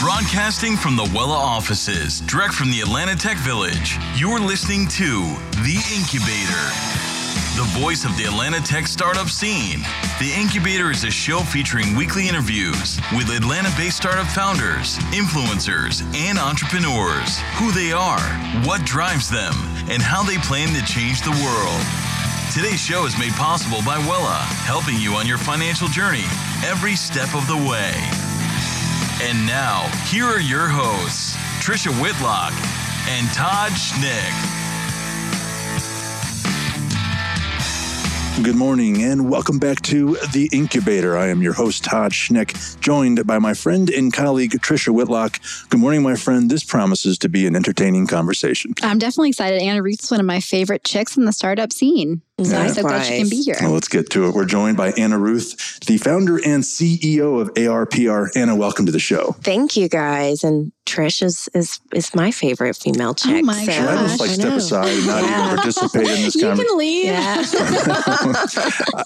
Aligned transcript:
Broadcasting 0.00 0.76
from 0.76 0.94
the 0.94 1.04
Wela 1.04 1.34
offices, 1.34 2.20
direct 2.20 2.52
from 2.52 2.70
the 2.70 2.80
Atlanta 2.80 3.16
Tech 3.16 3.38
Village, 3.38 3.96
you're 4.14 4.38
listening 4.38 4.86
to 4.88 5.24
The 5.64 5.80
Incubator, 5.88 6.68
the 7.56 7.64
voice 7.80 8.04
of 8.04 8.14
the 8.18 8.24
Atlanta 8.24 8.60
Tech 8.60 8.86
startup 8.86 9.28
scene. 9.28 9.80
The 10.20 10.30
Incubator 10.36 10.90
is 10.90 11.04
a 11.04 11.10
show 11.10 11.40
featuring 11.40 11.96
weekly 11.96 12.28
interviews 12.28 13.00
with 13.16 13.30
Atlanta 13.30 13.72
based 13.74 13.96
startup 13.96 14.26
founders, 14.26 14.98
influencers, 15.16 16.04
and 16.14 16.38
entrepreneurs, 16.38 17.40
who 17.56 17.72
they 17.72 17.90
are, 17.90 18.28
what 18.68 18.84
drives 18.84 19.30
them, 19.30 19.54
and 19.88 20.02
how 20.02 20.22
they 20.22 20.36
plan 20.38 20.68
to 20.76 20.84
change 20.84 21.22
the 21.22 21.32
world. 21.40 21.80
Today's 22.52 22.84
show 22.84 23.06
is 23.06 23.18
made 23.18 23.32
possible 23.32 23.80
by 23.80 23.96
Wela, 24.04 24.44
helping 24.68 25.00
you 25.00 25.14
on 25.14 25.26
your 25.26 25.38
financial 25.38 25.88
journey 25.88 26.24
every 26.62 26.96
step 26.96 27.34
of 27.34 27.48
the 27.48 27.56
way. 27.56 28.25
And 29.22 29.46
now, 29.46 29.88
here 30.10 30.26
are 30.26 30.40
your 30.40 30.68
hosts, 30.68 31.36
Trisha 31.64 31.90
Whitlock 32.02 32.52
and 33.08 33.26
Todd 33.32 33.72
Schnick. 33.72 34.66
Good 38.44 38.56
morning 38.56 39.02
and 39.02 39.30
welcome 39.30 39.58
back 39.58 39.80
to 39.82 40.18
The 40.34 40.50
Incubator. 40.52 41.16
I 41.16 41.28
am 41.28 41.40
your 41.40 41.54
host, 41.54 41.82
Todd 41.82 42.12
Schnick, 42.12 42.78
joined 42.80 43.26
by 43.26 43.38
my 43.38 43.54
friend 43.54 43.88
and 43.88 44.12
colleague, 44.12 44.50
Trisha 44.50 44.90
Whitlock. 44.90 45.40
Good 45.70 45.80
morning, 45.80 46.02
my 46.02 46.16
friend. 46.16 46.50
This 46.50 46.62
promises 46.62 47.16
to 47.20 47.30
be 47.30 47.46
an 47.46 47.56
entertaining 47.56 48.06
conversation. 48.06 48.74
I'm 48.82 48.98
definitely 48.98 49.30
excited. 49.30 49.62
Anna 49.62 49.82
Ruth's 49.82 50.10
one 50.10 50.20
of 50.20 50.26
my 50.26 50.40
favorite 50.40 50.84
chicks 50.84 51.16
in 51.16 51.24
the 51.24 51.32
startup 51.32 51.72
scene. 51.72 52.20
So 52.38 52.54
I'm 52.54 52.68
so 52.68 52.82
glad 52.82 53.02
she 53.06 53.16
can 53.16 53.30
be 53.30 53.40
here. 53.42 53.56
Well, 53.62 53.70
let's 53.70 53.88
get 53.88 54.10
to 54.10 54.26
it. 54.28 54.34
We're 54.34 54.44
joined 54.44 54.76
by 54.76 54.90
Anna 54.92 55.16
Ruth, 55.18 55.80
the 55.86 55.96
founder 55.96 56.36
and 56.36 56.62
CEO 56.62 57.40
of 57.40 57.48
ARPR. 57.54 58.28
Anna, 58.36 58.54
welcome 58.54 58.84
to 58.84 58.92
the 58.92 58.98
show. 58.98 59.32
Thank 59.40 59.74
you, 59.74 59.88
guys. 59.88 60.44
And 60.44 60.70
Trish 60.84 61.22
is 61.22 61.48
is, 61.54 61.80
is 61.94 62.14
my 62.14 62.30
favorite 62.30 62.76
female 62.76 63.14
chick. 63.14 63.36
Oh 63.36 63.42
my 63.42 63.64
so. 63.64 63.72
Should 63.72 63.84
I 63.88 64.02
just 64.06 64.20
like 64.20 64.30
I 64.30 64.32
step 64.34 64.48
know. 64.50 64.56
aside 64.56 64.88
and 64.98 65.06
not 65.06 65.22
Yeah. 65.24 65.44
even 65.46 65.56
participate 65.56 66.02
in 66.08 66.22
this 66.22 66.34
You 66.36 66.42
conversation? 66.42 66.68
can 66.68 66.78
leave. 66.78 67.04
Yeah. 67.06 67.42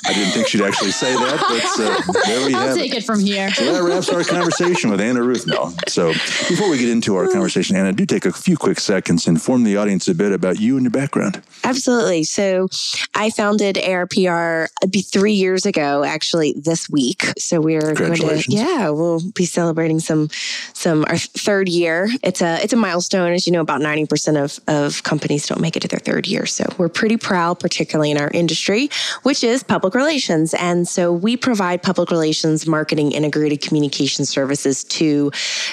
I 0.04 0.12
didn't 0.12 0.32
think 0.32 0.48
she'd 0.48 0.60
actually 0.62 0.90
say 0.90 1.14
that, 1.14 1.38
but 1.38 2.18
uh, 2.18 2.22
there 2.26 2.46
we 2.46 2.54
I'll 2.56 2.66
have 2.66 2.76
take 2.76 2.92
it. 2.94 2.98
it 2.98 3.04
from 3.04 3.20
here. 3.20 3.50
So 3.52 3.72
that 3.72 3.82
wraps 3.84 4.08
our 4.10 4.24
conversation 4.24 4.90
with 4.90 5.00
Anna 5.00 5.22
Ruth 5.22 5.46
now. 5.46 5.72
So 5.86 6.08
before 6.48 6.68
we 6.68 6.78
get 6.78 6.88
into 6.90 7.14
our 7.14 7.28
conversation, 7.32 7.76
Anna, 7.76 7.92
do 7.92 8.04
take 8.04 8.24
a 8.26 8.32
few 8.32 8.56
quick 8.56 8.80
seconds 8.80 9.26
and 9.28 9.36
inform 9.36 9.62
the 9.62 9.76
audience 9.76 10.08
a 10.08 10.14
bit 10.16 10.32
about 10.32 10.58
you 10.60 10.74
and 10.76 10.82
your 10.84 10.90
background. 10.90 11.40
Absolutely. 11.64 12.24
So 12.24 12.68
I 13.20 13.28
founded 13.28 13.76
ARPR 13.76 14.68
uh, 14.82 14.86
three 15.04 15.34
years 15.34 15.66
ago, 15.66 16.04
actually 16.04 16.54
this 16.56 16.88
week. 16.88 17.26
So 17.36 17.60
we're 17.60 17.92
going 17.92 18.14
to 18.14 18.44
yeah, 18.48 18.88
we'll 18.88 19.20
be 19.32 19.44
celebrating 19.44 20.00
some 20.00 20.30
some 20.72 21.04
our 21.06 21.18
third 21.18 21.68
year. 21.68 22.08
It's 22.22 22.40
a 22.40 22.62
it's 22.62 22.72
a 22.72 22.78
milestone. 22.78 23.32
As 23.32 23.46
you 23.46 23.52
know, 23.52 23.60
about 23.60 23.82
90% 23.82 24.42
of, 24.42 24.58
of 24.68 25.02
companies 25.02 25.46
don't 25.46 25.60
make 25.60 25.76
it 25.76 25.80
to 25.80 25.88
their 25.88 25.98
third 25.98 26.26
year. 26.26 26.46
So 26.46 26.64
we're 26.78 26.88
pretty 26.88 27.18
proud, 27.18 27.60
particularly 27.60 28.10
in 28.10 28.16
our 28.16 28.30
industry, 28.30 28.88
which 29.22 29.44
is 29.44 29.62
public 29.62 29.94
relations. 29.94 30.54
And 30.54 30.88
so 30.88 31.12
we 31.12 31.36
provide 31.36 31.82
public 31.82 32.10
relations, 32.10 32.66
marketing, 32.66 33.12
integrated 33.12 33.60
communication 33.60 34.24
services 34.24 34.82
to 34.84 35.30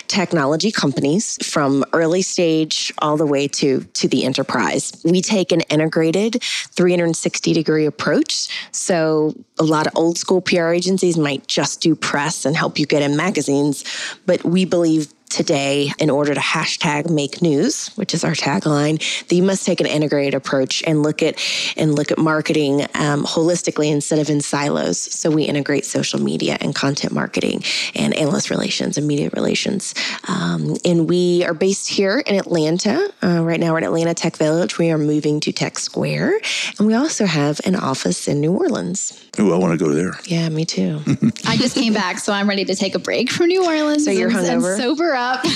technology 0.10 0.70
companies 0.70 1.38
from 1.42 1.86
early 1.94 2.24
stage 2.24 2.92
all 2.98 3.16
the 3.16 3.26
way 3.26 3.48
to, 3.48 3.86
to 3.94 4.10
the 4.10 4.26
enterprise. 4.26 4.92
We 5.06 5.22
take 5.22 5.54
an 5.54 5.62
integrated 5.62 6.44
360 6.76 7.37
degree 7.40 7.86
approach. 7.86 8.48
So 8.72 9.34
a 9.60 9.64
lot 9.64 9.88
of 9.88 9.94
old 9.96 10.18
school 10.18 10.42
PR 10.42 10.70
agencies 10.70 11.18
might 11.18 11.48
just 11.48 11.82
do 11.82 11.96
press 11.96 12.46
and 12.46 12.56
help 12.56 12.80
you 12.80 12.86
get 12.86 13.02
in 13.02 13.16
magazines, 13.16 13.84
but 14.26 14.44
we 14.44 14.66
believe 14.66 15.14
today 15.30 15.92
in 16.00 16.10
order 16.10 16.34
to 16.34 16.40
hashtag 16.40 17.10
make 17.10 17.42
news 17.42 17.88
which 17.96 18.14
is 18.14 18.24
our 18.24 18.34
tagline 18.34 18.98
that 19.28 19.36
you 19.36 19.44
must 19.44 19.66
take 19.66 19.80
an 19.80 19.86
integrated 19.86 20.34
approach 20.34 20.84
and 20.88 21.04
look 21.04 21.22
at 21.22 21.40
and 21.76 21.96
look 21.96 22.12
at 22.12 22.18
marketing 22.18 22.82
um, 22.96 23.24
holistically 23.26 23.92
instead 23.92 24.20
of 24.20 24.30
in 24.30 24.42
silos 24.42 25.00
so 25.00 25.30
we 25.30 25.44
integrate 25.44 25.86
social 25.86 26.20
media 26.20 26.58
and 26.62 26.74
content 26.76 27.14
marketing 27.14 27.62
and 27.96 28.14
analyst 28.16 28.50
relations 28.50 28.98
and 28.98 29.08
media 29.08 29.30
relations 29.34 29.94
um, 30.28 30.76
and 30.86 31.10
we 31.10 31.44
are 31.46 31.54
based 31.54 31.90
here 31.90 32.20
in 32.20 32.36
atlanta 32.36 33.12
uh, 33.24 33.44
right 33.44 33.60
now 33.60 33.72
we're 33.72 33.80
in 33.80 33.84
atlanta 33.84 34.14
tech 34.14 34.38
village 34.38 34.78
we 34.78 34.92
are 34.92 34.98
moving 34.98 35.40
to 35.40 35.52
tech 35.52 35.78
square 35.78 36.40
and 36.78 36.88
we 36.88 36.94
also 36.94 37.26
have 37.26 37.60
an 37.66 37.76
office 37.76 38.28
in 38.28 38.40
new 38.40 38.54
orleans 38.54 39.24
Ooh, 39.40 39.54
I 39.54 39.58
want 39.58 39.78
to 39.78 39.84
go 39.84 39.94
there. 39.94 40.18
yeah 40.26 40.50
me 40.50 40.66
too 40.66 41.02
I 41.46 41.58
just 41.58 41.76
came 41.76 41.94
back, 41.94 42.18
so 42.20 42.34
I'm 42.34 42.48
ready 42.48 42.66
to 42.66 42.76
take 42.76 42.96
a 42.96 43.00
break 43.00 43.32
from 43.32 43.48
New 43.48 43.66
Orleans. 43.66 44.06
So 44.06 44.12
you're 44.12 44.30
and, 44.30 44.38
and 44.40 44.62
hungover? 44.62 44.78
sober 44.78 45.16
up. 45.18 45.44
Do 45.44 45.50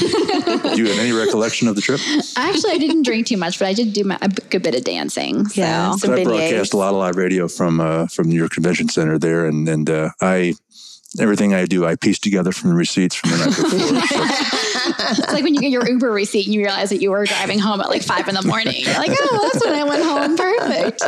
you 0.75 0.87
have 0.87 0.99
any 0.99 1.11
recollection 1.11 1.67
of 1.67 1.75
the 1.75 1.81
trip? 1.81 2.01
Actually, 2.35 2.73
I 2.73 2.77
didn't 2.77 3.03
drink 3.03 3.27
too 3.27 3.37
much, 3.37 3.59
but 3.59 3.67
I 3.67 3.73
did 3.73 3.93
do 3.93 4.03
my, 4.03 4.17
a 4.21 4.29
good 4.29 4.63
bit 4.63 4.75
of 4.75 4.83
dancing. 4.83 5.47
So. 5.47 5.61
Yeah. 5.61 5.95
So 5.95 6.13
I 6.13 6.23
broadcast 6.23 6.73
a 6.73 6.77
lot 6.77 6.89
of 6.89 6.99
live 6.99 7.15
radio 7.15 7.47
from 7.47 7.79
uh, 7.79 8.07
from 8.07 8.31
your 8.31 8.49
convention 8.49 8.89
center 8.89 9.17
there, 9.17 9.45
and 9.45 9.69
and 9.69 9.89
uh, 9.89 10.09
I 10.19 10.55
everything 11.19 11.53
I 11.53 11.65
do 11.65 11.85
I 11.85 11.95
piece 11.95 12.19
together 12.19 12.51
from 12.51 12.69
the 12.69 12.75
receipts 12.75 13.15
from 13.15 13.31
the 13.31 13.37
night 13.37 13.47
before. 13.47 14.57
So 14.81 15.23
It's 15.23 15.33
like 15.33 15.43
when 15.43 15.53
you 15.53 15.61
get 15.61 15.69
your 15.69 15.87
Uber 15.87 16.11
receipt 16.11 16.45
and 16.45 16.53
you 16.53 16.61
realize 16.61 16.89
that 16.89 17.01
you 17.01 17.11
were 17.11 17.25
driving 17.25 17.59
home 17.59 17.81
at 17.81 17.89
like 17.89 18.01
five 18.01 18.27
in 18.27 18.35
the 18.35 18.41
morning. 18.41 18.75
You're 18.77 18.95
like, 18.95 19.11
oh, 19.11 19.49
that's 19.51 19.65
when 19.65 19.75
I 19.75 19.83
went 19.83 20.03
home. 20.03 20.37
Perfect. 20.37 20.99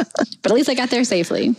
But 0.42 0.52
at 0.52 0.56
least 0.56 0.70
I 0.70 0.74
got 0.74 0.90
there 0.90 1.04
safely. 1.04 1.56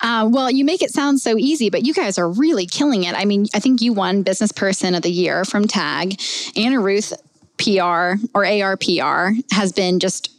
Uh, 0.00 0.28
well, 0.30 0.50
you 0.50 0.64
make 0.64 0.82
it 0.82 0.90
sound 0.90 1.20
so 1.20 1.36
easy, 1.36 1.70
but 1.70 1.84
you 1.84 1.92
guys 1.92 2.18
are 2.18 2.30
really 2.30 2.66
killing 2.66 3.04
it. 3.04 3.14
I 3.14 3.24
mean, 3.24 3.46
I 3.54 3.60
think 3.60 3.82
you 3.82 3.92
won 3.92 4.22
Business 4.22 4.52
Person 4.52 4.94
of 4.94 5.02
the 5.02 5.10
Year 5.10 5.44
from 5.44 5.66
TAG. 5.66 6.20
Anna 6.56 6.80
Ruth 6.80 7.12
PR 7.58 8.14
or 8.34 8.44
ARPR 8.44 9.34
has 9.52 9.72
been 9.72 9.98
just 9.98 10.30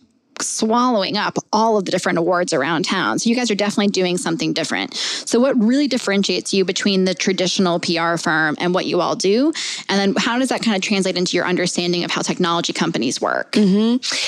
swallowing 0.44 1.18
up 1.18 1.38
all 1.52 1.78
of 1.78 1.86
the 1.86 1.92
different 1.92 2.18
awards 2.18 2.54
around 2.54 2.84
town. 2.86 3.20
So 3.20 3.30
you 3.30 3.36
guys 3.36 3.52
are 3.52 3.56
definitely 3.56 3.88
doing 3.88 4.18
something 4.18 4.54
different. 4.54 4.94
So 4.96 5.40
what 5.40 5.58
really 5.62 5.88
differentiates 5.88 6.54
you 6.54 6.66
between 6.66 7.06
the 7.06 7.14
traditional 7.14 7.80
PR 7.80 8.18
firm 8.18 8.56
and 8.60 8.74
what 8.74 8.86
you 8.86 9.02
all 9.02 9.16
do? 9.16 9.54
And 9.88 10.00
then 10.00 10.14
how 10.18 10.38
does 10.40 10.50
that 10.50 10.62
kind 10.62 10.76
of 10.76 10.82
translate 10.82 11.18
into 11.18 11.36
your 11.36 11.46
understanding 11.46 12.04
of 12.04 12.12
how 12.12 12.22
technology 12.22 12.74
companies 12.74 13.22
work? 13.22 13.56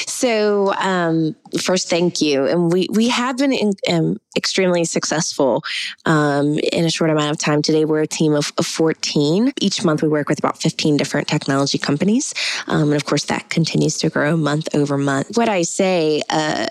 So, 0.07 0.73
um, 0.75 1.35
first, 1.59 1.89
thank 1.89 2.21
you. 2.21 2.45
And 2.45 2.71
we 2.71 2.87
we 2.91 3.09
have 3.09 3.37
been 3.37 3.53
in, 3.53 3.73
um, 3.89 4.17
extremely 4.35 4.85
successful 4.85 5.63
um, 6.05 6.57
in 6.59 6.85
a 6.85 6.89
short 6.89 7.09
amount 7.09 7.31
of 7.31 7.37
time. 7.37 7.61
Today, 7.61 7.85
we're 7.85 8.01
a 8.01 8.07
team 8.07 8.33
of, 8.33 8.51
of 8.57 8.65
14. 8.65 9.51
Each 9.59 9.83
month, 9.83 10.01
we 10.01 10.07
work 10.07 10.29
with 10.29 10.39
about 10.39 10.57
15 10.61 10.97
different 10.97 11.27
technology 11.27 11.77
companies. 11.77 12.33
Um, 12.67 12.83
and 12.83 12.95
of 12.95 13.05
course, 13.05 13.25
that 13.25 13.49
continues 13.49 13.97
to 13.99 14.09
grow 14.09 14.37
month 14.37 14.73
over 14.73 14.97
month. 14.97 15.35
What 15.35 15.49
I 15.49 15.63
say 15.63 16.21
uh, 16.29 16.67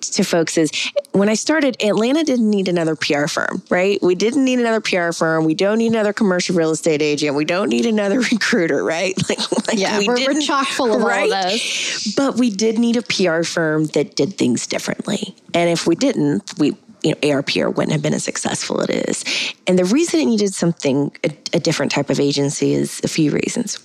to 0.00 0.24
folks 0.24 0.56
is 0.56 0.70
when 1.12 1.28
I 1.28 1.34
started, 1.34 1.76
Atlanta 1.82 2.22
didn't 2.22 2.48
need 2.48 2.68
another 2.68 2.94
PR 2.94 3.26
firm, 3.26 3.62
right? 3.70 4.00
We 4.02 4.14
didn't 4.14 4.44
need 4.44 4.60
another 4.60 4.80
PR 4.80 5.12
firm. 5.12 5.44
We 5.44 5.54
don't 5.54 5.78
need 5.78 5.92
another 5.92 6.12
commercial 6.12 6.54
real 6.54 6.70
estate 6.70 7.02
agent. 7.02 7.34
We 7.34 7.44
don't 7.44 7.68
need 7.68 7.86
another 7.86 8.20
recruiter, 8.32 8.84
right? 8.84 9.14
Like, 9.28 9.68
like 9.68 9.78
Yeah, 9.78 9.98
we 9.98 10.08
we're, 10.08 10.32
we're 10.32 10.40
chock 10.40 10.66
full 10.68 10.94
of 10.94 11.02
right? 11.02 11.30
all 11.30 11.38
of 11.38 11.50
those. 11.50 12.14
But 12.16 12.36
we 12.36 12.48
did 12.48 12.78
need 12.78 12.96
a 12.96 13.02
PR 13.02 13.42
firm 13.42 13.87
that 13.92 14.16
did 14.16 14.34
things 14.34 14.66
differently. 14.66 15.34
And 15.54 15.70
if 15.70 15.86
we 15.86 15.94
didn't, 15.94 16.58
we 16.58 16.76
you 17.02 17.10
know, 17.10 17.16
ARPR 17.16 17.74
wouldn't 17.74 17.92
have 17.92 18.02
been 18.02 18.14
as 18.14 18.24
successful 18.24 18.80
it 18.80 18.90
is. 18.90 19.24
And 19.66 19.78
the 19.78 19.84
reason 19.84 20.20
it 20.20 20.26
needed 20.26 20.54
something, 20.54 21.12
a, 21.24 21.30
a 21.52 21.60
different 21.60 21.92
type 21.92 22.10
of 22.10 22.20
agency 22.20 22.72
is 22.72 23.00
a 23.04 23.08
few 23.08 23.30
reasons. 23.30 23.76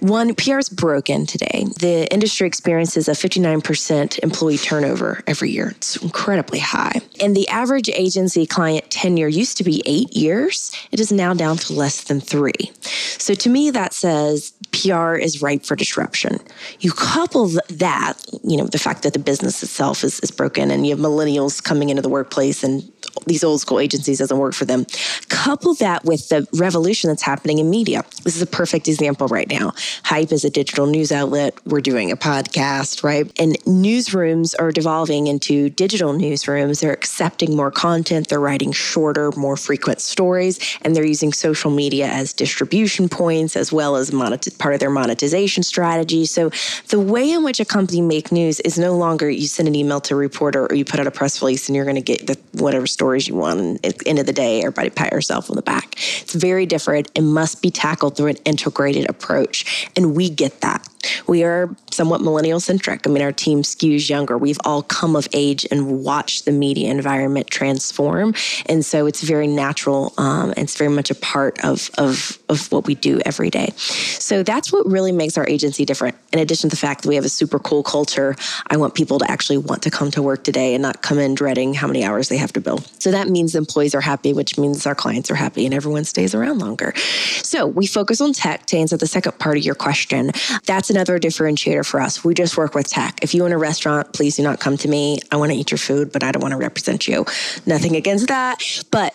One, 0.00 0.34
PR 0.34 0.58
is 0.58 0.68
broken 0.68 1.26
today. 1.26 1.66
The 1.80 2.08
industry 2.12 2.46
experiences 2.46 3.08
a 3.08 3.12
59% 3.12 4.18
employee 4.20 4.58
turnover 4.58 5.22
every 5.26 5.50
year. 5.50 5.70
It's 5.76 5.96
incredibly 5.96 6.58
high. 6.58 7.00
And 7.20 7.36
the 7.36 7.48
average 7.48 7.88
agency 7.88 8.46
client 8.46 8.90
tenure 8.90 9.28
used 9.28 9.56
to 9.58 9.64
be 9.64 9.82
eight 9.86 10.14
years. 10.14 10.72
It 10.90 11.00
is 11.00 11.12
now 11.12 11.34
down 11.34 11.56
to 11.58 11.72
less 11.72 12.04
than 12.04 12.20
three. 12.20 12.72
So 12.82 13.34
to 13.34 13.48
me, 13.48 13.70
that 13.70 13.92
says 13.92 14.52
PR 14.72 15.14
is 15.14 15.42
ripe 15.42 15.64
for 15.64 15.76
disruption. 15.76 16.38
You 16.80 16.92
couple 16.92 17.48
that, 17.68 18.14
you 18.42 18.56
know, 18.56 18.66
the 18.66 18.78
fact 18.78 19.02
that 19.02 19.12
the 19.12 19.18
business 19.18 19.62
itself 19.62 20.02
is, 20.04 20.20
is 20.20 20.30
broken 20.30 20.70
and 20.70 20.86
you 20.86 20.94
have 20.94 21.04
millennials 21.04 21.62
coming 21.62 21.88
into 21.88 22.02
the 22.02 22.08
workplace 22.08 22.32
and 22.64 22.90
these 23.26 23.44
old 23.44 23.60
school 23.60 23.78
agencies 23.78 24.18
doesn't 24.18 24.38
work 24.38 24.54
for 24.54 24.64
them. 24.64 24.86
Couple 25.28 25.74
that 25.74 26.04
with 26.04 26.28
the 26.28 26.46
revolution 26.54 27.08
that's 27.08 27.22
happening 27.22 27.58
in 27.58 27.70
media. 27.70 28.04
This 28.24 28.36
is 28.36 28.42
a 28.42 28.46
perfect 28.46 28.88
example 28.88 29.28
right 29.28 29.48
now. 29.48 29.72
Hype 30.04 30.32
is 30.32 30.44
a 30.44 30.50
digital 30.50 30.86
news 30.86 31.12
outlet. 31.12 31.54
We're 31.66 31.80
doing 31.80 32.10
a 32.10 32.16
podcast, 32.16 33.04
right? 33.04 33.30
And 33.38 33.58
newsrooms 33.64 34.54
are 34.58 34.72
devolving 34.72 35.26
into 35.26 35.70
digital 35.70 36.12
newsrooms. 36.12 36.80
They're 36.80 36.92
accepting 36.92 37.56
more 37.56 37.70
content. 37.70 38.28
They're 38.28 38.40
writing 38.40 38.72
shorter, 38.72 39.30
more 39.32 39.56
frequent 39.56 40.00
stories, 40.00 40.58
and 40.82 40.96
they're 40.96 41.06
using 41.06 41.32
social 41.32 41.70
media 41.70 42.06
as 42.06 42.32
distribution 42.32 43.08
points 43.08 43.56
as 43.56 43.72
well 43.72 43.96
as 43.96 44.12
monet- 44.12 44.38
part 44.58 44.74
of 44.74 44.80
their 44.80 44.90
monetization 44.90 45.62
strategy. 45.62 46.24
So 46.24 46.50
the 46.88 47.00
way 47.00 47.30
in 47.30 47.44
which 47.44 47.60
a 47.60 47.64
company 47.64 48.00
make 48.00 48.32
news 48.32 48.60
is 48.60 48.78
no 48.78 48.96
longer 48.96 49.30
you 49.30 49.46
send 49.46 49.68
an 49.68 49.74
email 49.74 50.00
to 50.02 50.14
a 50.14 50.16
reporter 50.16 50.66
or 50.66 50.74
you 50.74 50.84
put 50.84 51.00
out 51.00 51.06
a 51.06 51.10
press 51.10 51.40
release 51.42 51.68
and 51.68 51.76
you're 51.76 51.84
going 51.84 51.96
to 51.96 52.02
get 52.02 52.21
the, 52.26 52.38
whatever 52.52 52.86
stories 52.86 53.28
you 53.28 53.34
want. 53.34 53.60
And 53.60 53.86
at 53.86 53.98
the 53.98 54.08
end 54.08 54.18
of 54.18 54.26
the 54.26 54.32
day, 54.32 54.60
everybody 54.60 54.90
pat 54.90 55.12
yourself 55.12 55.50
on 55.50 55.56
the 55.56 55.62
back. 55.62 55.94
It's 56.22 56.34
very 56.34 56.66
different 56.66 57.10
and 57.16 57.32
must 57.32 57.62
be 57.62 57.70
tackled 57.70 58.16
through 58.16 58.28
an 58.28 58.36
integrated 58.44 59.08
approach 59.08 59.22
approach. 59.22 59.88
And 59.96 60.14
we 60.14 60.28
get 60.28 60.60
that. 60.60 60.88
We 61.26 61.42
are 61.42 61.74
somewhat 61.90 62.20
millennial 62.20 62.60
centric. 62.60 63.06
I 63.06 63.10
mean, 63.10 63.22
our 63.22 63.32
team 63.32 63.62
skews 63.62 64.08
younger. 64.08 64.38
We've 64.38 64.58
all 64.64 64.82
come 64.82 65.16
of 65.16 65.26
age 65.32 65.66
and 65.70 66.04
watched 66.04 66.44
the 66.44 66.52
media 66.52 66.90
environment 66.90 67.48
transform. 67.48 68.34
And 68.66 68.84
so 68.84 69.06
it's 69.06 69.22
very 69.22 69.48
natural. 69.48 70.12
Um, 70.16 70.54
it's 70.56 70.76
very 70.76 70.90
much 70.90 71.10
a 71.10 71.14
part 71.16 71.64
of, 71.64 71.90
of, 71.98 72.38
of 72.48 72.70
what 72.70 72.86
we 72.86 72.94
do 72.94 73.20
every 73.24 73.50
day. 73.50 73.72
So 73.76 74.42
that's 74.42 74.72
what 74.72 74.86
really 74.86 75.12
makes 75.12 75.36
our 75.36 75.48
agency 75.48 75.84
different. 75.84 76.16
In 76.32 76.38
addition 76.38 76.70
to 76.70 76.76
the 76.76 76.80
fact 76.80 77.02
that 77.02 77.08
we 77.08 77.16
have 77.16 77.24
a 77.24 77.30
super 77.30 77.58
cool 77.58 77.82
culture, 77.82 78.36
I 78.68 78.76
want 78.76 78.94
people 78.94 79.18
to 79.18 79.30
actually 79.30 79.58
want 79.58 79.82
to 79.82 79.90
come 79.90 80.10
to 80.12 80.22
work 80.22 80.44
today 80.44 80.74
and 80.74 80.82
not 80.82 81.02
come 81.02 81.18
in 81.18 81.34
dreading 81.34 81.74
how 81.74 81.88
many 81.88 82.04
hours 82.04 82.11
they 82.20 82.36
have 82.36 82.52
to 82.52 82.60
bill. 82.60 82.78
So 82.98 83.10
that 83.10 83.28
means 83.28 83.54
employees 83.54 83.94
are 83.94 84.00
happy, 84.00 84.32
which 84.32 84.58
means 84.58 84.86
our 84.86 84.94
clients 84.94 85.30
are 85.30 85.34
happy 85.34 85.64
and 85.64 85.74
everyone 85.74 86.04
stays 86.04 86.34
around 86.34 86.58
longer. 86.58 86.94
So 87.42 87.66
we 87.66 87.86
focus 87.86 88.20
on 88.20 88.32
tech 88.32 88.66
to 88.66 88.76
answer 88.76 88.96
the 88.96 89.06
second 89.06 89.38
part 89.38 89.56
of 89.56 89.64
your 89.64 89.74
question. 89.74 90.32
That's 90.66 90.90
another 90.90 91.18
differentiator 91.18 91.86
for 91.86 92.00
us. 92.00 92.24
We 92.24 92.34
just 92.34 92.56
work 92.56 92.74
with 92.74 92.88
tech. 92.88 93.18
If 93.22 93.34
you 93.34 93.44
own 93.44 93.52
a 93.52 93.58
restaurant, 93.58 94.12
please 94.12 94.36
do 94.36 94.42
not 94.42 94.60
come 94.60 94.76
to 94.78 94.88
me. 94.88 95.20
I 95.30 95.36
want 95.36 95.52
to 95.52 95.58
eat 95.58 95.70
your 95.70 95.78
food, 95.78 96.12
but 96.12 96.22
I 96.22 96.32
don't 96.32 96.42
want 96.42 96.52
to 96.52 96.58
represent 96.58 97.08
you. 97.08 97.24
Nothing 97.66 97.96
against 97.96 98.28
that. 98.28 98.62
But 98.90 99.14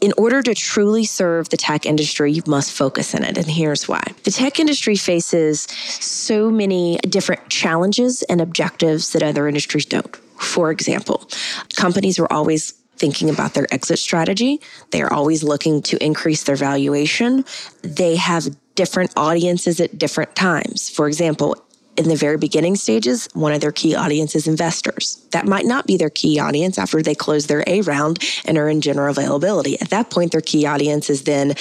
in 0.00 0.12
order 0.16 0.42
to 0.42 0.54
truly 0.54 1.04
serve 1.04 1.48
the 1.48 1.56
tech 1.56 1.86
industry, 1.86 2.32
you 2.32 2.42
must 2.46 2.72
focus 2.72 3.14
in 3.14 3.24
it. 3.24 3.36
And 3.36 3.46
here's 3.46 3.88
why. 3.88 4.02
The 4.24 4.30
tech 4.30 4.58
industry 4.58 4.96
faces 4.96 5.62
so 5.62 6.50
many 6.50 6.98
different 7.08 7.48
challenges 7.48 8.22
and 8.24 8.40
objectives 8.40 9.12
that 9.12 9.22
other 9.22 9.48
industries 9.48 9.86
don't. 9.86 10.16
For 10.38 10.70
example, 10.70 11.28
companies 11.76 12.18
are 12.18 12.30
always 12.30 12.72
thinking 12.96 13.28
about 13.28 13.54
their 13.54 13.66
exit 13.72 13.98
strategy. 13.98 14.60
They 14.90 15.02
are 15.02 15.12
always 15.12 15.42
looking 15.42 15.82
to 15.82 16.02
increase 16.04 16.44
their 16.44 16.56
valuation. 16.56 17.44
They 17.82 18.16
have 18.16 18.48
different 18.74 19.12
audiences 19.16 19.80
at 19.80 19.98
different 19.98 20.34
times. 20.36 20.90
For 20.90 21.06
example, 21.06 21.56
in 21.96 22.08
the 22.08 22.16
very 22.16 22.36
beginning 22.36 22.74
stages, 22.76 23.28
one 23.34 23.52
of 23.52 23.60
their 23.60 23.72
key 23.72 23.94
audience 23.94 24.34
is 24.34 24.48
investors. 24.48 25.24
That 25.30 25.46
might 25.46 25.64
not 25.64 25.86
be 25.86 25.96
their 25.96 26.10
key 26.10 26.40
audience 26.40 26.76
after 26.76 27.02
they 27.02 27.14
close 27.14 27.46
their 27.46 27.62
A 27.66 27.82
round 27.82 28.18
and 28.44 28.58
are 28.58 28.68
in 28.68 28.80
general 28.80 29.10
availability. 29.10 29.80
At 29.80 29.90
that 29.90 30.10
point, 30.10 30.32
their 30.32 30.40
key 30.40 30.66
audience 30.66 31.08
is 31.08 31.22
then 31.22 31.54